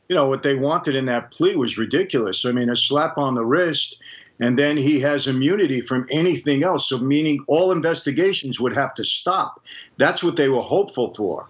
you 0.08 0.16
know 0.16 0.26
what 0.28 0.42
they 0.42 0.54
wanted 0.54 0.96
in 0.96 1.04
that 1.06 1.30
plea 1.30 1.56
was 1.56 1.76
ridiculous. 1.78 2.46
I 2.46 2.52
mean, 2.52 2.70
a 2.70 2.76
slap 2.76 3.18
on 3.18 3.34
the 3.34 3.44
wrist, 3.44 4.00
and 4.40 4.58
then 4.58 4.76
he 4.76 5.00
has 5.00 5.26
immunity 5.26 5.80
from 5.80 6.06
anything 6.10 6.64
else. 6.64 6.88
So, 6.88 6.98
meaning 6.98 7.44
all 7.48 7.72
investigations 7.72 8.60
would 8.60 8.74
have 8.74 8.94
to 8.94 9.04
stop. 9.04 9.60
That's 9.98 10.24
what 10.24 10.36
they 10.36 10.48
were 10.48 10.62
hopeful 10.62 11.12
for. 11.14 11.48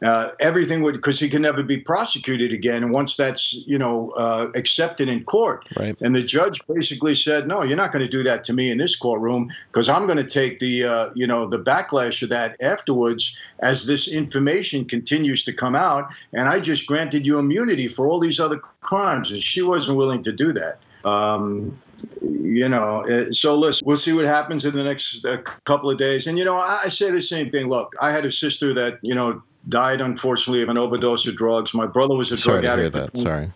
Uh, 0.00 0.30
everything 0.40 0.82
would 0.82 0.94
because 0.94 1.18
he 1.18 1.28
can 1.28 1.42
never 1.42 1.62
be 1.62 1.76
prosecuted 1.76 2.52
again 2.52 2.92
once 2.92 3.16
that's 3.16 3.64
you 3.66 3.76
know 3.76 4.10
uh, 4.16 4.46
accepted 4.54 5.08
in 5.08 5.24
court. 5.24 5.66
Right. 5.76 6.00
And 6.00 6.14
the 6.14 6.22
judge 6.22 6.64
basically 6.68 7.16
said, 7.16 7.48
"No, 7.48 7.62
you're 7.62 7.76
not 7.76 7.90
going 7.90 8.04
to 8.04 8.08
do 8.08 8.22
that 8.22 8.44
to 8.44 8.52
me 8.52 8.70
in 8.70 8.78
this 8.78 8.94
courtroom 8.94 9.50
because 9.72 9.88
I'm 9.88 10.06
going 10.06 10.18
to 10.18 10.24
take 10.40 10.60
the 10.60 10.84
uh, 10.84 11.10
you 11.16 11.26
know 11.26 11.48
the 11.48 11.58
backlash 11.58 12.22
of 12.22 12.28
that 12.28 12.56
afterwards 12.62 13.36
as 13.60 13.86
this 13.86 14.06
information 14.06 14.84
continues 14.84 15.42
to 15.44 15.52
come 15.52 15.74
out. 15.74 16.12
And 16.32 16.48
I 16.48 16.60
just 16.60 16.86
granted 16.86 17.26
you 17.26 17.38
immunity 17.40 17.88
for 17.88 18.06
all 18.06 18.20
these 18.20 18.38
other 18.38 18.58
crimes, 18.80 19.32
and 19.32 19.42
she 19.42 19.62
wasn't 19.62 19.98
willing 19.98 20.22
to 20.22 20.32
do 20.32 20.52
that. 20.52 20.76
Um, 21.04 21.76
you 22.22 22.68
know, 22.68 23.02
uh, 23.10 23.30
so 23.32 23.54
listen, 23.54 23.84
we'll 23.84 23.96
see 23.96 24.12
what 24.12 24.24
happens 24.24 24.64
in 24.64 24.74
the 24.74 24.84
next 24.84 25.24
uh, 25.24 25.38
couple 25.64 25.90
of 25.90 25.98
days. 25.98 26.26
And, 26.26 26.38
you 26.38 26.44
know, 26.44 26.56
I, 26.56 26.82
I 26.84 26.88
say 26.88 27.10
the 27.10 27.20
same 27.20 27.50
thing. 27.50 27.66
Look, 27.66 27.94
I 28.00 28.10
had 28.12 28.24
a 28.24 28.30
sister 28.30 28.72
that, 28.74 28.98
you 29.02 29.14
know, 29.14 29.42
died 29.68 30.00
unfortunately 30.00 30.62
of 30.62 30.68
an 30.68 30.78
overdose 30.78 31.26
of 31.26 31.36
drugs. 31.36 31.74
My 31.74 31.86
brother 31.86 32.14
was 32.14 32.32
a 32.32 32.38
Sorry 32.38 32.62
drug 32.62 32.76
to 32.76 32.80
hear 32.82 32.90
that. 32.90 33.16
Sorry. 33.16 33.52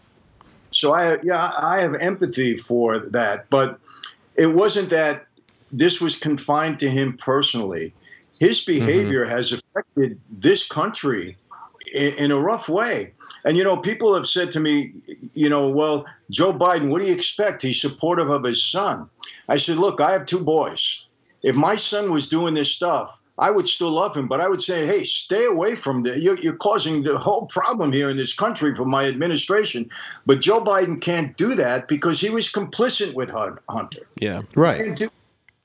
So 0.71 0.95
I, 0.95 1.19
yeah, 1.23 1.53
I 1.61 1.81
have 1.81 1.95
empathy 1.95 2.57
for 2.57 2.99
that. 2.99 3.49
But 3.51 3.79
it 4.37 4.55
wasn't 4.55 4.91
that 4.91 5.27
this 5.71 6.01
was 6.01 6.19
confined 6.19 6.79
to 6.81 6.89
him 6.89 7.17
personally. 7.17 7.93
His 8.41 8.61
mm-hmm. 8.61 8.79
behavior 8.79 9.25
has 9.25 9.53
affected 9.53 10.19
this 10.31 10.67
country 10.67 11.37
in, 11.95 12.15
in 12.15 12.31
a 12.31 12.41
rough 12.41 12.69
way. 12.69 13.13
And 13.45 13.57
you 13.57 13.65
know, 13.65 13.77
people 13.77 14.15
have 14.15 14.27
said 14.27 14.53
to 14.53 14.61
me, 14.61 14.93
you 15.35 15.49
know, 15.49 15.69
well, 15.71 16.07
Joe 16.31 16.53
Biden, 16.53 16.91
what 16.91 17.03
do 17.03 17.09
you 17.09 17.15
expect? 17.15 17.63
He's 17.63 17.81
supportive 17.81 18.31
of 18.31 18.45
his 18.45 18.65
son. 18.65 19.09
I 19.49 19.57
said, 19.57 19.77
look, 19.77 20.01
I 20.01 20.13
have 20.13 20.27
two 20.27 20.43
boys. 20.43 21.07
If 21.43 21.57
my 21.57 21.75
son 21.75 22.13
was 22.13 22.29
doing 22.29 22.55
this 22.55 22.71
stuff, 22.71 23.21
I 23.39 23.51
would 23.51 23.66
still 23.66 23.91
love 23.91 24.14
him, 24.16 24.28
but 24.28 24.41
I 24.41 24.49
would 24.49 24.61
say, 24.61 24.87
hey, 24.87 25.05
stay 25.05 25.45
away 25.47 25.74
from 25.74 26.03
the. 26.03 26.20
You're, 26.20 26.39
you're 26.41 26.57
causing 26.57 27.03
the 27.03 27.16
whole 27.16 27.47
problem 27.47 27.93
here 27.93 28.11
in 28.11 28.16
this 28.16 28.35
country 28.35 28.74
for 28.74 28.85
my 28.85 29.07
administration. 29.07 29.89
But 30.26 30.41
Joe 30.41 30.62
Biden 30.62 31.01
can't 31.01 31.37
do 31.37 31.55
that 31.55 31.89
because 31.89 32.20
he 32.20 32.28
was 32.28 32.49
complicit 32.53 33.14
with 33.14 33.30
Hunter. 33.30 34.07
Yeah. 34.20 34.43
Right. 34.55 35.01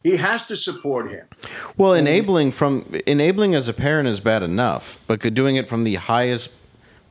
He 0.03 0.15
has 0.15 0.47
to 0.47 0.55
support 0.55 1.09
him. 1.09 1.27
Well, 1.75 1.93
enabling 1.93 2.51
from 2.51 2.85
enabling 3.05 3.55
as 3.55 3.67
a 3.67 3.73
parent 3.73 4.07
is 4.07 4.21
bad 4.21 4.43
enough, 4.43 4.97
but 5.07 5.19
doing 5.33 5.57
it 5.57 5.67
from 5.67 5.83
the 5.83 5.95
highest 5.95 6.51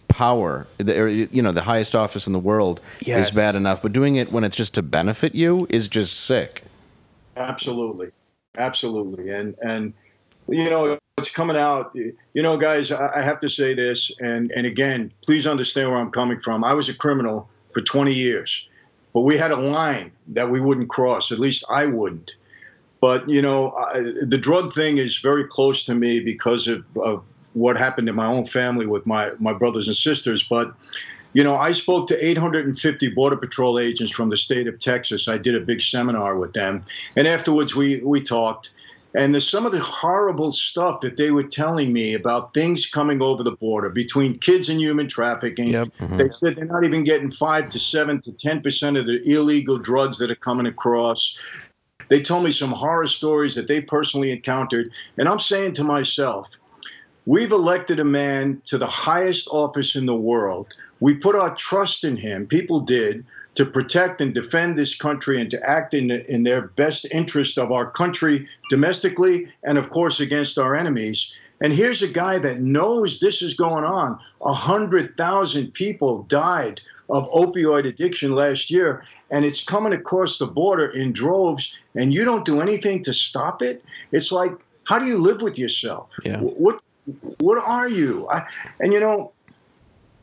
power, 0.08 0.66
the, 0.78 0.98
or, 0.98 1.08
you 1.08 1.42
know, 1.42 1.52
the 1.52 1.62
highest 1.62 1.94
office 1.94 2.26
in 2.26 2.32
the 2.32 2.38
world 2.38 2.80
Yes. 3.00 3.28
is 3.28 3.36
bad 3.36 3.54
enough. 3.54 3.82
But 3.82 3.92
doing 3.92 4.16
it 4.16 4.32
when 4.32 4.44
it's 4.44 4.56
just 4.56 4.72
to 4.74 4.82
benefit 4.82 5.34
you 5.34 5.66
is 5.68 5.88
just 5.88 6.18
sick. 6.20 6.62
Absolutely, 7.36 8.08
absolutely, 8.56 9.28
and 9.28 9.54
and 9.62 9.92
you 10.48 10.70
know 10.70 10.98
it's 11.18 11.30
coming 11.30 11.56
out. 11.56 11.94
You 11.94 12.42
know, 12.42 12.56
guys, 12.58 12.92
I 12.92 13.22
have 13.22 13.40
to 13.40 13.48
say 13.48 13.74
this, 13.74 14.12
and 14.20 14.52
and 14.52 14.66
again, 14.66 15.12
please 15.22 15.46
understand 15.46 15.90
where 15.90 15.98
I'm 15.98 16.10
coming 16.10 16.40
from. 16.40 16.62
I 16.62 16.74
was 16.74 16.88
a 16.88 16.94
criminal 16.94 17.48
for 17.72 17.80
20 17.80 18.12
years, 18.12 18.68
but 19.14 19.22
we 19.22 19.36
had 19.36 19.50
a 19.50 19.56
line 19.56 20.12
that 20.28 20.50
we 20.50 20.60
wouldn't 20.60 20.90
cross. 20.90 21.32
At 21.32 21.38
least 21.38 21.64
I 21.70 21.86
wouldn't. 21.86 22.36
But 23.00 23.28
you 23.28 23.40
know, 23.40 23.72
I, 23.72 24.00
the 24.02 24.38
drug 24.38 24.72
thing 24.72 24.98
is 24.98 25.18
very 25.18 25.44
close 25.44 25.84
to 25.84 25.94
me 25.94 26.20
because 26.20 26.68
of, 26.68 26.84
of 26.96 27.24
what 27.54 27.78
happened 27.78 28.08
in 28.08 28.14
my 28.14 28.26
own 28.26 28.44
family 28.44 28.86
with 28.86 29.06
my 29.06 29.30
my 29.40 29.54
brothers 29.54 29.88
and 29.88 29.96
sisters. 29.96 30.42
But 30.42 30.74
you 31.32 31.44
know, 31.44 31.56
I 31.56 31.72
spoke 31.72 32.08
to 32.08 32.26
850 32.26 33.10
Border 33.14 33.36
Patrol 33.36 33.78
agents 33.78 34.12
from 34.12 34.30
the 34.30 34.36
state 34.36 34.66
of 34.66 34.78
Texas. 34.78 35.28
I 35.28 35.38
did 35.38 35.54
a 35.54 35.60
big 35.60 35.80
seminar 35.80 36.38
with 36.38 36.52
them, 36.52 36.82
and 37.16 37.26
afterwards 37.26 37.74
we 37.74 38.02
we 38.04 38.20
talked. 38.20 38.70
And 39.16 39.32
there's 39.32 39.48
some 39.48 39.64
of 39.64 39.72
the 39.72 39.80
horrible 39.80 40.50
stuff 40.50 41.00
that 41.00 41.16
they 41.16 41.30
were 41.30 41.42
telling 41.42 41.90
me 41.94 42.12
about 42.12 42.52
things 42.52 42.86
coming 42.86 43.22
over 43.22 43.42
the 43.42 43.56
border 43.56 43.88
between 43.88 44.38
kids 44.38 44.68
and 44.68 44.78
human 44.78 45.08
trafficking. 45.08 45.68
Yep. 45.68 45.86
Mm-hmm. 45.86 46.16
They 46.18 46.28
said 46.28 46.56
they're 46.56 46.66
not 46.66 46.84
even 46.84 47.02
getting 47.02 47.30
five 47.30 47.70
to 47.70 47.78
seven 47.78 48.20
to 48.20 48.32
ten 48.32 48.60
percent 48.60 48.98
of 48.98 49.06
the 49.06 49.22
illegal 49.24 49.78
drugs 49.78 50.18
that 50.18 50.30
are 50.30 50.36
coming 50.36 50.66
across. 50.66 51.70
They 52.08 52.20
told 52.20 52.44
me 52.44 52.50
some 52.50 52.70
horror 52.70 53.06
stories 53.06 53.54
that 53.54 53.68
they 53.68 53.80
personally 53.80 54.30
encountered, 54.30 54.92
and 55.16 55.28
I'm 55.28 55.40
saying 55.40 55.72
to 55.74 55.84
myself, 55.84 56.50
We've 57.24 57.50
elected 57.50 57.98
a 57.98 58.04
man 58.04 58.60
to 58.66 58.78
the 58.78 58.86
highest 58.86 59.48
office 59.50 59.96
in 59.96 60.06
the 60.06 60.16
world. 60.16 60.72
We 61.00 61.14
put 61.14 61.34
our 61.34 61.54
trust 61.56 62.04
in 62.04 62.16
him, 62.16 62.46
people 62.46 62.80
did, 62.80 63.24
to 63.56 63.66
protect 63.66 64.20
and 64.20 64.32
defend 64.32 64.76
this 64.76 64.94
country 64.94 65.40
and 65.40 65.50
to 65.50 65.58
act 65.66 65.94
in, 65.94 66.10
in 66.10 66.44
their 66.44 66.68
best 66.68 67.06
interest 67.12 67.58
of 67.58 67.72
our 67.72 67.90
country 67.90 68.46
domestically 68.70 69.46
and, 69.64 69.78
of 69.78 69.90
course, 69.90 70.20
against 70.20 70.58
our 70.58 70.74
enemies. 70.74 71.34
And 71.60 71.72
here's 71.72 72.02
a 72.02 72.08
guy 72.08 72.38
that 72.38 72.60
knows 72.60 73.18
this 73.18 73.42
is 73.42 73.54
going 73.54 73.84
on. 73.84 74.18
A 74.44 74.52
hundred 74.52 75.16
thousand 75.16 75.72
people 75.72 76.24
died 76.24 76.82
of 77.08 77.30
opioid 77.32 77.86
addiction 77.86 78.32
last 78.34 78.70
year, 78.70 79.02
and 79.30 79.44
it's 79.44 79.64
coming 79.64 79.92
across 79.92 80.38
the 80.38 80.46
border 80.46 80.86
in 80.86 81.12
droves, 81.12 81.78
and 81.94 82.12
you 82.12 82.24
don't 82.24 82.44
do 82.44 82.60
anything 82.60 83.02
to 83.04 83.12
stop 83.12 83.62
it. 83.62 83.82
It's 84.12 84.32
like, 84.32 84.52
how 84.84 84.98
do 84.98 85.06
you 85.06 85.16
live 85.16 85.40
with 85.40 85.58
yourself? 85.58 86.10
Yeah. 86.24 86.40
What 86.40 86.82
what 87.38 87.62
are 87.64 87.88
you? 87.88 88.28
I, 88.30 88.42
and 88.80 88.92
you 88.92 89.00
know, 89.00 89.32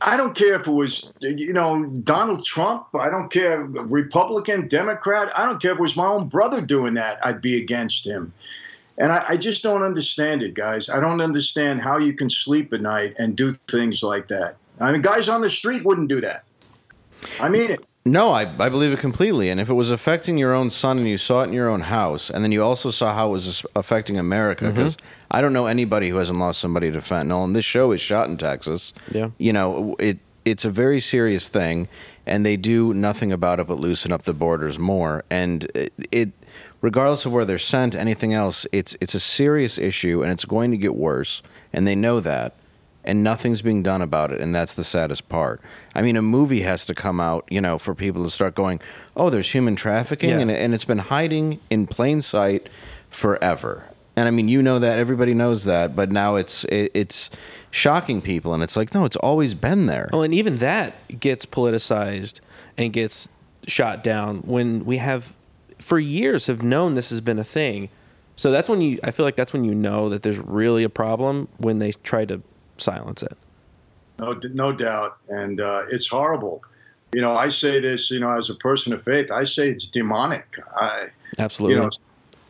I 0.05 0.17
don't 0.17 0.35
care 0.35 0.55
if 0.55 0.67
it 0.67 0.71
was 0.71 1.13
you 1.21 1.53
know 1.53 1.85
Donald 2.03 2.45
Trump. 2.45 2.87
I 2.99 3.09
don't 3.09 3.31
care 3.31 3.65
Republican, 3.89 4.67
Democrat. 4.67 5.31
I 5.35 5.45
don't 5.45 5.61
care 5.61 5.71
if 5.71 5.77
it 5.77 5.81
was 5.81 5.95
my 5.95 6.05
own 6.05 6.27
brother 6.27 6.61
doing 6.61 6.93
that. 6.95 7.25
I'd 7.25 7.41
be 7.41 7.57
against 7.57 8.05
him. 8.05 8.33
And 8.97 9.11
I, 9.11 9.23
I 9.29 9.37
just 9.37 9.63
don't 9.63 9.81
understand 9.81 10.43
it, 10.43 10.53
guys. 10.53 10.89
I 10.89 10.99
don't 10.99 11.21
understand 11.21 11.81
how 11.81 11.97
you 11.97 12.13
can 12.13 12.29
sleep 12.29 12.71
at 12.73 12.81
night 12.81 13.17
and 13.17 13.35
do 13.35 13.53
things 13.53 14.03
like 14.03 14.27
that. 14.27 14.55
I 14.79 14.91
mean, 14.91 15.01
guys 15.01 15.29
on 15.29 15.41
the 15.41 15.49
street 15.49 15.83
wouldn't 15.83 16.09
do 16.09 16.21
that. 16.21 16.43
I 17.39 17.49
mean 17.49 17.71
it. 17.71 17.85
No, 18.05 18.31
I, 18.31 18.41
I 18.41 18.67
believe 18.67 18.91
it 18.91 18.99
completely. 18.99 19.49
And 19.49 19.61
if 19.61 19.69
it 19.69 19.75
was 19.75 19.89
affecting 19.89 20.37
your 20.37 20.53
own 20.53 20.69
son 20.69 20.97
and 20.97 21.07
you 21.07 21.17
saw 21.17 21.41
it 21.41 21.45
in 21.45 21.53
your 21.53 21.69
own 21.69 21.81
house, 21.81 22.29
and 22.29 22.43
then 22.43 22.51
you 22.51 22.61
also 22.61 22.89
saw 22.89 23.13
how 23.13 23.29
it 23.29 23.31
was 23.31 23.65
affecting 23.75 24.17
America, 24.17 24.65
mm-hmm. 24.65 24.75
because 24.75 24.97
I 25.31 25.41
don't 25.41 25.53
know 25.53 25.67
anybody 25.67 26.09
who 26.09 26.17
hasn't 26.17 26.37
lost 26.37 26.59
somebody 26.59 26.91
to 26.91 26.99
fentanyl, 26.99 27.45
and 27.45 27.55
this 27.55 27.63
show 27.63 27.93
is 27.93 28.01
shot 28.01 28.29
in 28.29 28.35
Texas. 28.35 28.93
Yeah. 29.11 29.29
You 29.37 29.53
know, 29.53 29.95
it 29.99 30.19
it's 30.43 30.65
a 30.65 30.69
very 30.69 30.99
serious 30.99 31.47
thing, 31.47 31.87
and 32.25 32.45
they 32.45 32.57
do 32.57 32.93
nothing 32.93 33.31
about 33.31 33.61
it 33.61 33.67
but 33.67 33.79
loosen 33.79 34.11
up 34.11 34.23
the 34.23 34.33
borders 34.33 34.77
more. 34.77 35.23
And 35.29 35.63
it, 35.73 35.93
it 36.11 36.31
regardless 36.81 37.25
of 37.25 37.31
where 37.31 37.45
they're 37.45 37.57
sent, 37.57 37.95
anything 37.95 38.33
else, 38.33 38.67
it's 38.73 38.97
it's 38.99 39.15
a 39.15 39.19
serious 39.21 39.77
issue, 39.77 40.21
and 40.21 40.29
it's 40.29 40.43
going 40.43 40.71
to 40.71 40.77
get 40.77 40.95
worse, 40.95 41.41
and 41.71 41.87
they 41.87 41.95
know 41.95 42.19
that 42.19 42.53
and 43.05 43.23
nothing's 43.23 43.61
being 43.61 43.83
done 43.83 44.01
about 44.01 44.31
it 44.31 44.39
and 44.41 44.53
that's 44.55 44.73
the 44.73 44.83
saddest 44.83 45.27
part 45.29 45.59
i 45.95 46.01
mean 46.01 46.15
a 46.15 46.21
movie 46.21 46.61
has 46.61 46.85
to 46.85 46.95
come 46.95 47.19
out 47.19 47.45
you 47.49 47.59
know 47.61 47.77
for 47.77 47.93
people 47.93 48.23
to 48.23 48.29
start 48.29 48.55
going 48.55 48.79
oh 49.15 49.29
there's 49.29 49.51
human 49.51 49.75
trafficking 49.75 50.29
Yeah. 50.29 50.39
and, 50.39 50.51
and 50.51 50.73
it's 50.73 50.85
been 50.85 50.99
hiding 50.99 51.59
in 51.69 51.87
plain 51.87 52.21
sight 52.21 52.69
forever 53.09 53.83
and 54.15 54.27
i 54.27 54.31
mean 54.31 54.47
you 54.47 54.61
know 54.61 54.79
that 54.79 54.97
everybody 54.99 55.33
knows 55.33 55.63
that 55.65 55.95
but 55.95 56.11
now 56.11 56.35
it's 56.35 56.63
it, 56.65 56.91
it's 56.93 57.29
shocking 57.71 58.21
people 58.21 58.53
and 58.53 58.63
it's 58.63 58.75
like 58.75 58.93
no 58.93 59.05
it's 59.05 59.15
always 59.17 59.53
been 59.53 59.85
there 59.85 60.09
Oh, 60.13 60.21
and 60.21 60.33
even 60.33 60.57
that 60.57 61.19
gets 61.19 61.45
politicized 61.45 62.39
and 62.77 62.91
gets 62.93 63.29
shot 63.67 64.03
down 64.03 64.39
when 64.41 64.83
we 64.83 64.97
have, 64.97 65.33
for 65.79 65.97
years, 65.99 66.47
have 66.47 66.61
known 66.63 66.95
this 66.95 67.11
has 67.11 67.21
been 67.21 67.39
a 67.39 67.43
thing. 67.45 67.87
So 68.35 68.51
that's 68.51 68.67
when 68.67 68.81
you, 68.81 68.99
I 69.03 69.11
feel 69.11 69.25
like 69.25 69.35
that's 69.37 69.53
when 69.53 69.63
you 69.63 69.73
know 69.73 70.09
that 70.09 70.21
there's 70.21 70.37
really 70.39 70.83
a 70.83 70.89
problem 70.89 71.47
when 71.57 71.79
they 71.79 71.91
try 71.91 72.25
to 72.25 72.41
silence 72.77 73.23
it. 73.23 73.37
No, 74.19 74.39
no 74.53 74.71
doubt, 74.71 75.17
and 75.29 75.59
uh, 75.59 75.83
it's 75.89 76.07
horrible. 76.07 76.61
You 77.13 77.21
know, 77.21 77.33
I 77.33 77.47
say 77.47 77.79
this. 77.79 78.11
You 78.11 78.19
know, 78.19 78.31
as 78.31 78.49
a 78.49 78.55
person 78.55 78.93
of 78.93 79.03
faith, 79.03 79.31
I 79.31 79.43
say 79.43 79.69
it's 79.69 79.87
demonic. 79.87 80.55
I, 80.75 81.07
Absolutely. 81.39 81.75
you 81.75 81.81
know, 81.81 81.89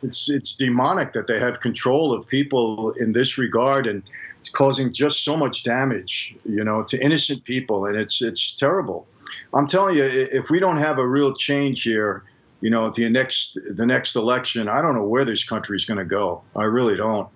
it's 0.02 0.28
it's 0.30 0.54
demonic 0.54 1.14
that 1.14 1.26
they 1.26 1.38
have 1.38 1.60
control 1.60 2.12
of 2.12 2.26
people 2.26 2.90
in 2.92 3.12
this 3.12 3.38
regard, 3.38 3.86
and 3.86 4.02
it's 4.40 4.50
causing 4.50 4.92
just 4.92 5.24
so 5.24 5.36
much 5.36 5.64
damage. 5.64 6.36
You 6.44 6.64
know, 6.64 6.82
to 6.84 7.02
innocent 7.02 7.44
people, 7.44 7.86
and 7.86 7.96
it's 7.96 8.22
it's 8.22 8.54
terrible. 8.54 9.06
I'm 9.54 9.66
telling 9.66 9.96
you, 9.96 10.04
if 10.04 10.50
we 10.50 10.60
don't 10.60 10.78
have 10.78 10.98
a 10.98 11.06
real 11.06 11.32
change 11.32 11.82
here, 11.82 12.24
you 12.60 12.70
know, 12.70 12.90
the 12.90 13.08
next 13.08 13.58
the 13.76 13.86
next 13.86 14.16
election, 14.16 14.68
I 14.68 14.82
don't 14.82 14.94
know 14.94 15.04
where 15.04 15.24
this 15.24 15.44
country 15.44 15.76
is 15.76 15.84
going 15.84 15.98
to 15.98 16.04
go. 16.04 16.42
I 16.54 16.64
really 16.64 16.96
don't. 16.96 17.28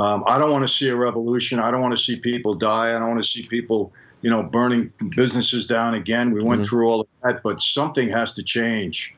Um, 0.00 0.24
I 0.26 0.38
don't 0.38 0.50
want 0.50 0.62
to 0.62 0.68
see 0.68 0.88
a 0.88 0.96
revolution. 0.96 1.58
I 1.60 1.70
don't 1.70 1.80
want 1.82 1.96
to 1.96 2.02
see 2.02 2.16
people 2.18 2.54
die. 2.54 2.94
I 2.94 2.98
don't 2.98 3.08
want 3.08 3.22
to 3.22 3.28
see 3.28 3.42
people, 3.46 3.92
you 4.22 4.30
know, 4.30 4.42
burning 4.42 4.90
businesses 5.14 5.66
down 5.66 5.94
again. 5.94 6.30
We 6.32 6.42
went 6.42 6.66
through 6.66 6.88
all 6.88 7.00
of 7.02 7.06
that, 7.22 7.42
but 7.42 7.60
something 7.60 8.08
has 8.08 8.32
to 8.34 8.42
change 8.42 9.14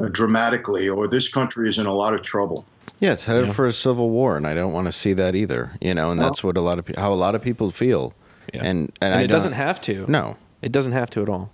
uh, 0.00 0.08
dramatically, 0.08 0.88
or 0.88 1.06
this 1.06 1.28
country 1.28 1.68
is 1.68 1.78
in 1.78 1.86
a 1.86 1.94
lot 1.94 2.14
of 2.14 2.22
trouble. 2.22 2.64
yeah 3.00 3.12
it's 3.12 3.26
headed 3.26 3.52
for 3.54 3.66
a 3.66 3.72
civil 3.72 4.08
war 4.10 4.36
and 4.36 4.46
i 4.46 4.54
don't 4.54 4.72
want 4.72 4.86
to 4.86 4.92
see 4.92 5.12
that 5.12 5.34
either 5.34 5.72
you 5.80 5.92
know 5.94 6.10
and 6.12 6.20
that's 6.20 6.42
what 6.44 6.56
a 6.56 6.60
lot 6.60 6.78
of 6.78 6.84
pe- 6.84 6.94
how 7.04 7.12
a 7.12 7.20
lot 7.26 7.34
of 7.34 7.42
people 7.42 7.68
feel 7.70 8.12
Yeah. 8.54 8.64
and 8.68 8.78
and, 9.02 9.12
and 9.14 9.22
it 9.22 9.26
doesn't 9.28 9.52
don't- 9.52 9.66
have 9.66 9.80
to. 9.82 9.94
no 10.08 10.36
It 10.62 10.72
doesn't 10.72 10.92
have 11.00 11.10
to 11.10 11.22
at 11.22 11.28
all. 11.28 11.50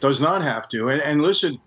Does 0.00 0.20
not 0.20 0.40
have 0.42 0.64
to. 0.70 0.88
And, 0.88 1.00
and 1.02 1.20
listen, 1.22 1.58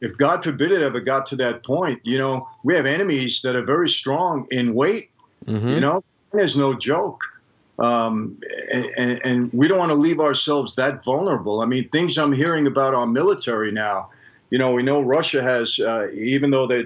if 0.00 0.12
God 0.18 0.42
forbid 0.44 0.70
it 0.72 0.82
ever 0.82 1.00
got 1.00 1.24
to 1.30 1.36
that 1.36 1.64
point, 1.64 1.98
you 2.04 2.18
know, 2.18 2.34
we 2.64 2.74
have 2.74 2.84
enemies 2.86 3.40
that 3.42 3.54
are 3.56 3.64
very 3.64 3.88
strong 3.88 4.46
in 4.50 4.74
weight. 4.74 5.04
You 5.46 5.80
know, 5.80 6.04
there's 6.32 6.56
no 6.56 6.74
joke. 6.74 7.22
Um, 7.78 8.40
and, 8.96 9.20
and, 9.22 9.52
we 9.52 9.68
don't 9.68 9.78
want 9.78 9.90
to 9.90 9.96
leave 9.96 10.18
ourselves 10.18 10.76
that 10.76 11.04
vulnerable. 11.04 11.60
I 11.60 11.66
mean, 11.66 11.86
things 11.90 12.16
I'm 12.16 12.32
hearing 12.32 12.66
about 12.66 12.94
our 12.94 13.06
military 13.06 13.70
now. 13.70 14.08
You 14.48 14.58
know, 14.58 14.72
we 14.72 14.82
know 14.82 15.02
Russia 15.02 15.42
has, 15.42 15.78
uh, 15.78 16.06
even 16.14 16.52
though 16.52 16.66
they 16.66 16.84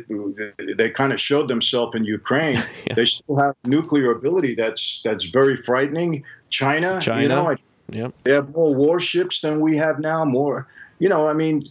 they 0.74 0.90
kind 0.90 1.12
of 1.12 1.20
showed 1.20 1.46
themselves 1.46 1.94
in 1.94 2.04
Ukraine, 2.06 2.60
they 2.96 3.04
still 3.04 3.36
have 3.36 3.54
nuclear 3.64 4.10
ability. 4.10 4.56
That's 4.56 5.02
that's 5.02 5.26
very 5.26 5.56
frightening. 5.56 6.24
China, 6.48 6.98
China. 7.00 7.22
you 7.22 7.28
know, 7.28 7.50
I 7.50 7.56
Yep. 7.92 8.14
they 8.24 8.32
have 8.32 8.54
more 8.54 8.74
warships 8.74 9.40
than 9.40 9.60
we 9.60 9.76
have 9.76 9.98
now. 9.98 10.24
More, 10.24 10.66
you 10.98 11.08
know. 11.08 11.28
I 11.28 11.32
mean, 11.32 11.64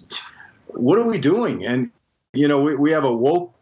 what 0.67 0.99
are 0.99 1.07
we 1.07 1.17
doing? 1.17 1.65
And 1.65 1.91
you 2.33 2.47
know, 2.47 2.61
we, 2.61 2.75
we 2.75 2.91
have 2.91 3.05
a 3.05 3.15
woke 3.15 3.53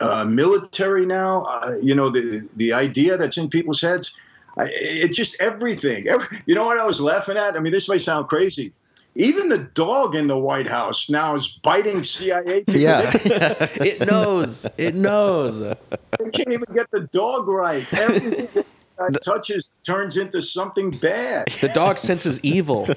uh, 0.00 0.24
military 0.24 1.06
now. 1.06 1.42
Uh, 1.42 1.72
you 1.82 1.94
know, 1.94 2.08
the 2.10 2.48
the 2.56 2.72
idea 2.72 3.16
that's 3.16 3.36
in 3.36 3.48
people's 3.48 3.80
heads. 3.80 4.16
I, 4.58 4.68
it's 4.70 5.16
just 5.16 5.40
everything. 5.40 6.08
Every, 6.08 6.26
you 6.46 6.54
know 6.54 6.64
what 6.64 6.78
I 6.78 6.84
was 6.84 7.00
laughing 7.00 7.36
at? 7.36 7.56
I 7.56 7.60
mean, 7.60 7.72
this 7.72 7.88
may 7.88 7.98
sound 7.98 8.28
crazy. 8.28 8.72
Even 9.18 9.48
the 9.48 9.58
dog 9.72 10.14
in 10.14 10.26
the 10.26 10.38
White 10.38 10.68
House 10.68 11.08
now 11.08 11.34
is 11.34 11.58
biting 11.62 12.04
CIA 12.04 12.64
people. 12.64 12.76
Yeah. 12.76 13.10
it 13.14 14.06
knows. 14.06 14.66
It 14.76 14.94
knows. 14.94 15.60
They 15.60 16.30
can't 16.32 16.52
even 16.52 16.74
get 16.74 16.90
the 16.90 17.08
dog 17.12 17.48
right. 17.48 17.90
Everything 17.94 18.64
that 18.98 19.22
touches 19.24 19.70
turns 19.84 20.16
into 20.16 20.42
something 20.42 20.90
bad. 20.90 21.48
The 21.60 21.68
dog 21.68 21.98
senses 21.98 22.40
evil. 22.42 22.88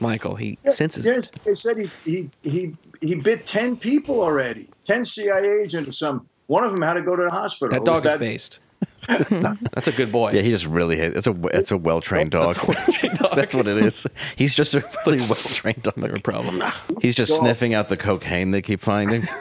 Michael, 0.00 0.36
he 0.36 0.58
senses. 0.70 1.04
Yes, 1.04 1.32
they 1.44 1.54
said 1.54 1.78
he 1.78 1.90
he 2.04 2.30
he 2.42 2.76
he 3.00 3.14
bit 3.16 3.46
ten 3.46 3.76
people 3.76 4.20
already. 4.20 4.68
Ten 4.84 5.04
CIA 5.04 5.62
agents 5.62 5.98
some. 5.98 6.28
One 6.46 6.62
of 6.62 6.70
them 6.72 6.82
had 6.82 6.94
to 6.94 7.02
go 7.02 7.16
to 7.16 7.22
the 7.24 7.30
hospital. 7.30 7.76
That 7.76 7.84
dog 7.84 8.04
Was 8.04 8.12
is 8.14 8.18
based. 8.18 8.60
That's 9.08 9.88
a 9.88 9.92
good 9.92 10.12
boy. 10.12 10.32
Yeah, 10.32 10.42
he 10.42 10.50
just 10.50 10.66
really 10.66 10.96
hit. 10.96 11.16
It's 11.16 11.26
a 11.26 11.34
it's 11.56 11.70
a 11.70 11.76
well 11.76 12.00
trained 12.00 12.32
dog. 12.32 12.54
That's 12.54 12.66
well-trained 12.66 13.18
dog. 13.18 13.36
That's 13.36 13.54
what 13.54 13.66
it 13.66 13.78
is. 13.78 14.06
He's 14.36 14.54
just 14.54 14.74
a 14.74 14.84
really 15.06 15.20
well 15.20 15.34
trained 15.36 15.82
dog. 15.82 15.96
No 15.96 16.08
problem. 16.18 16.62
He's 17.00 17.14
just 17.14 17.32
Dog. 17.32 17.40
sniffing 17.40 17.72
out 17.74 17.88
the 17.88 17.96
cocaine 17.96 18.50
they 18.50 18.62
keep 18.62 18.80
finding. 18.80 19.22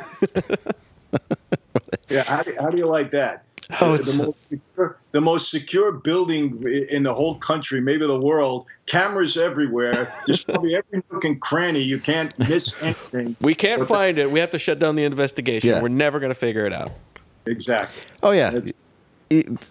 Yeah, 2.10 2.24
how 2.24 2.44
do, 2.44 2.56
how 2.60 2.70
do 2.70 2.78
you 2.78 2.88
like 2.88 3.12
that? 3.12 3.44
Oh, 3.82 3.94
the, 3.94 4.00
it's- 4.00 4.16
most 4.18 4.38
secure, 4.50 4.98
the 5.12 5.22
most 5.22 5.50
secure 5.52 5.92
building 5.94 6.64
in 6.90 7.04
the 7.04 7.14
whole 7.14 7.36
country, 7.36 7.82
maybe 7.82 8.06
the 8.06 8.20
world. 8.20 8.68
Cameras 8.86 9.38
everywhere. 9.38 10.08
Just 10.28 10.48
probably 10.50 10.76
every 10.76 11.04
nook 11.12 11.24
and 11.26 11.42
cranny. 11.42 11.82
You 11.82 12.00
can't 12.00 12.38
miss 12.38 12.76
anything. 12.84 13.36
We 13.42 13.56
can't 13.56 13.88
find 13.88 14.18
it. 14.20 14.30
We 14.32 14.40
have 14.40 14.52
to 14.52 14.60
shut 14.60 14.80
down 14.80 14.96
the 14.96 15.04
investigation. 15.06 15.70
Yeah. 15.70 15.82
We're 15.82 15.88
never 15.90 16.20
going 16.20 16.32
to 16.32 16.40
figure 16.40 16.66
it 16.66 16.74
out. 16.74 16.92
Exactly. 17.46 18.02
Oh 18.24 18.32
yeah. 18.32 18.50
That's- 18.50 18.74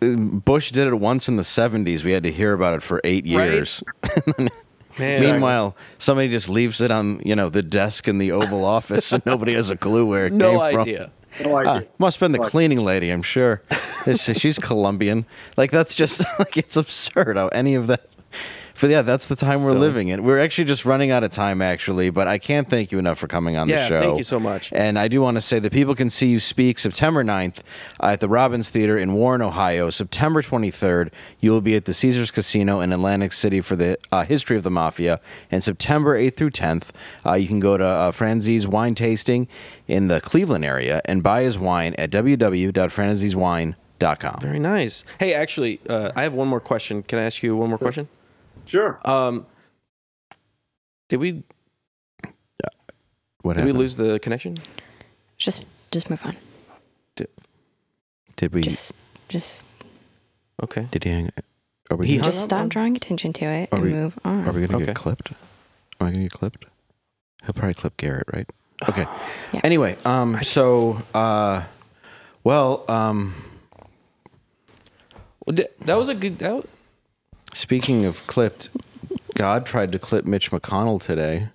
Bush 0.01 0.72
did 0.72 0.88
it 0.88 0.95
once 0.95 1.28
in 1.28 1.36
the 1.36 1.42
70s. 1.45 2.03
We 2.05 2.11
had 2.12 2.24
to 2.24 2.32
hear 2.32 2.53
about 2.55 2.74
it 2.74 2.82
for 2.82 3.01
eight 3.05 3.24
years. 3.24 3.82
Man, 4.99 5.20
Meanwhile, 5.20 5.76
somebody 5.99 6.28
just 6.28 6.49
leaves 6.49 6.80
it 6.80 6.90
on, 6.92 7.20
you 7.24 7.34
know, 7.34 7.49
the 7.49 7.62
desk 7.62 8.07
in 8.07 8.18
the 8.18 8.30
Oval 8.32 8.64
Office 8.64 9.12
and 9.12 9.24
nobody 9.26 9.55
has 9.55 9.70
a 9.70 9.76
clue 9.76 10.07
where 10.07 10.26
it 10.26 10.32
no 10.32 10.61
came 10.61 10.72
from. 10.84 11.11
No 11.43 11.57
idea. 11.57 11.87
Ah, 11.89 11.95
must 11.99 12.20
have 12.20 12.30
been 12.30 12.41
the 12.41 12.47
cleaning 12.49 12.85
lady, 12.85 13.11
I'm 13.11 13.22
sure. 13.22 13.62
She's 14.14 14.59
Colombian. 14.59 15.26
Like 15.57 15.70
that's 15.70 15.95
just 15.95 16.20
like 16.39 16.57
it's 16.57 16.76
absurd 16.76 17.37
how 17.37 17.49
any 17.49 17.74
of 17.74 17.87
that. 17.89 18.09
But 18.81 18.91
yeah, 18.91 19.03
that's 19.03 19.29
the 19.29 19.37
time 19.37 19.62
we're 19.62 19.70
Silly. 19.70 19.81
living 19.81 20.09
in. 20.09 20.25
We're 20.25 20.39
actually 20.41 20.64
just 20.64 20.85
running 20.85 21.11
out 21.11 21.22
of 21.25 21.31
time, 21.31 21.62
actually. 21.62 22.11
But 22.11 22.27
I 22.29 22.39
can't 22.39 22.68
thank 22.68 22.91
you 22.93 22.99
enough 22.99 23.18
for 23.18 23.27
coming 23.29 23.57
on 23.57 23.66
the 23.68 23.75
Yeah, 23.75 23.87
show. 23.87 24.01
thank 24.01 24.18
you 24.18 24.25
so 24.25 24.39
much. 24.41 24.72
And 24.72 24.99
I 24.99 25.07
do 25.09 25.20
want 25.22 25.37
to 25.37 25.41
say 25.41 25.59
that 25.61 25.72
people 25.72 25.95
can 25.95 26.11
see 26.11 26.27
you 26.27 26.41
speak 26.41 26.79
September 26.79 27.25
9th 27.25 27.59
at 28.01 28.20
the 28.20 28.29
Robins 28.29 28.68
Theater 28.70 28.97
in 28.99 29.14
Warren, 29.14 29.43
Ohio. 29.43 29.91
September 29.91 30.43
23rd, 30.43 31.11
you 31.41 31.51
will 31.53 31.61
be 31.61 31.75
at 31.77 31.85
the 31.85 31.95
Caesars 31.95 32.31
Casino 32.31 32.81
in 32.81 32.93
Atlantic 32.93 33.33
City 33.33 33.61
for 33.61 33.77
the 33.77 33.97
uh, 34.12 34.25
history 34.25 34.57
of 34.57 34.62
the 34.64 34.70
mafia. 34.70 35.20
And 35.51 35.62
September 35.64 36.18
8th 36.18 36.37
through 36.37 36.51
10th, 36.51 36.91
uh, 37.25 37.35
you 37.35 37.47
can 37.49 37.61
go 37.61 37.77
to 37.79 37.85
uh, 37.85 38.12
Franzese 38.12 38.66
Wine 38.66 38.95
Tasting 38.95 39.49
in 39.87 40.09
the 40.09 40.20
Cleveland 40.20 40.64
area 40.64 41.01
and 41.05 41.22
buy 41.22 41.43
his 41.43 41.59
wine 41.59 41.95
at 41.97 42.11
www.franzesewine.com. 42.11 44.39
Very 44.41 44.59
nice. 44.59 45.05
Hey, 45.20 45.33
actually, 45.35 45.81
uh, 45.89 46.11
I 46.16 46.22
have 46.25 46.33
one 46.35 46.49
more 46.49 46.61
question. 46.61 47.03
Can 47.03 47.18
I 47.18 47.22
ask 47.22 47.43
you 47.43 47.55
one 47.57 47.68
more 47.68 47.79
question? 47.79 48.09
Sure. 48.67 49.01
Um, 49.05 49.47
did 51.09 51.19
we 51.19 51.43
What 53.43 53.57
did 53.57 53.65
we 53.67 53.73
lose 53.73 53.97
the 53.97 54.19
connection? 54.21 54.57
Just 55.37 55.65
just 55.91 56.09
move 56.11 56.25
on. 56.25 56.37
Did 57.17 57.29
did 58.37 58.55
we? 58.55 58.62
Just 58.62 58.93
just 59.29 59.65
Okay. 60.62 60.83
did 60.91 61.05
he 61.05 61.11
hang? 61.11 61.31
Are 61.91 61.97
we? 61.97 62.07
He 62.07 62.17
gonna- 62.17 62.25
just 62.27 62.39
up 62.45 62.45
stop 62.49 62.61
on- 62.62 62.69
drawing 62.71 62.97
attention 62.97 63.33
to 63.35 63.45
it 63.45 63.69
Are 63.73 63.77
and 63.77 63.85
we- 63.85 63.93
move 63.93 64.19
on. 64.25 64.49
Are 64.49 64.53
we 64.53 64.65
gonna 64.65 64.77
Okay. 64.79 64.87
get 64.87 64.97
clipped? 64.97 65.33
Am 66.01 66.07
I 66.07 66.11
gonna 66.11 66.23
get 66.23 66.33
clipped? 66.33 66.65
He'll 67.45 67.53
probably 67.53 67.75
clip 67.75 67.97
Garrett, 67.97 68.27
right? 68.33 68.49
Okay. 68.89 69.07
Yeah. 69.53 69.61
Anyway, 69.62 69.97
um, 70.05 70.43
so, 70.43 71.01
uh, 71.15 71.65
well, 72.43 72.85
um, 72.89 73.35
Well, 75.47 75.57
that 75.85 75.95
was 75.95 76.09
a 76.09 76.15
good. 76.15 76.39
That 76.39 76.55
was, 76.55 76.65
speaking 77.55 78.05
of 78.05 78.27
clipped, 78.27 78.69
God 79.35 79.65
tried 79.65 79.93
to 79.93 79.99
clip 79.99 80.27
Mitch 80.27 80.51
McConnell 80.51 81.01
today. 81.01 81.49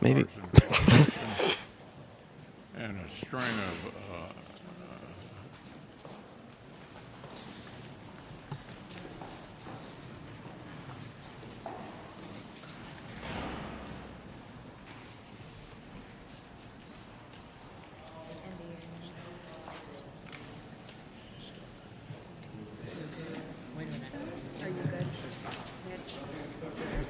maybe. 0.00 0.24
and 2.76 2.98
a 2.98 3.08
string 3.08 3.42
of 3.42 3.86
uh, 3.86 4.32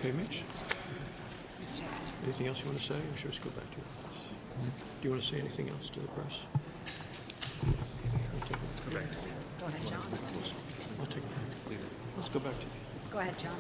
Okay, 0.05 0.17
Mitch? 0.17 0.43
Anything 2.25 2.49
else 2.49 2.59
you 2.59 2.67
want 2.67 2.72
to 2.72 2.72
say, 2.83 2.95
or 2.97 3.17
should 3.17 3.27
we 3.27 3.31
just 3.31 3.45
go 3.45 3.51
back 3.51 3.71
to 3.71 3.77
your 3.79 3.87
office? 3.87 4.23
Mm-hmm. 4.59 4.69
Do 5.01 5.03
you 5.03 5.11
want 5.11 5.23
to 5.23 5.29
say 5.29 5.39
anything 5.39 5.69
else 5.71 5.89
to 5.91 6.01
the 6.01 6.09
press? 6.09 6.41
I'll 7.63 8.49
take 8.49 8.59
it. 8.59 8.91
Go 8.91 8.99
back. 8.99 9.07
Go 9.61 9.67
ahead, 9.67 9.87
John. 9.87 10.03
I'll 10.99 11.07
take 11.07 11.19
it. 11.19 11.79
Let's 12.17 12.29
go 12.29 12.41
back 12.41 12.55
to 12.59 12.67
Go 13.13 13.19
ahead, 13.19 13.39
John. 13.39 13.57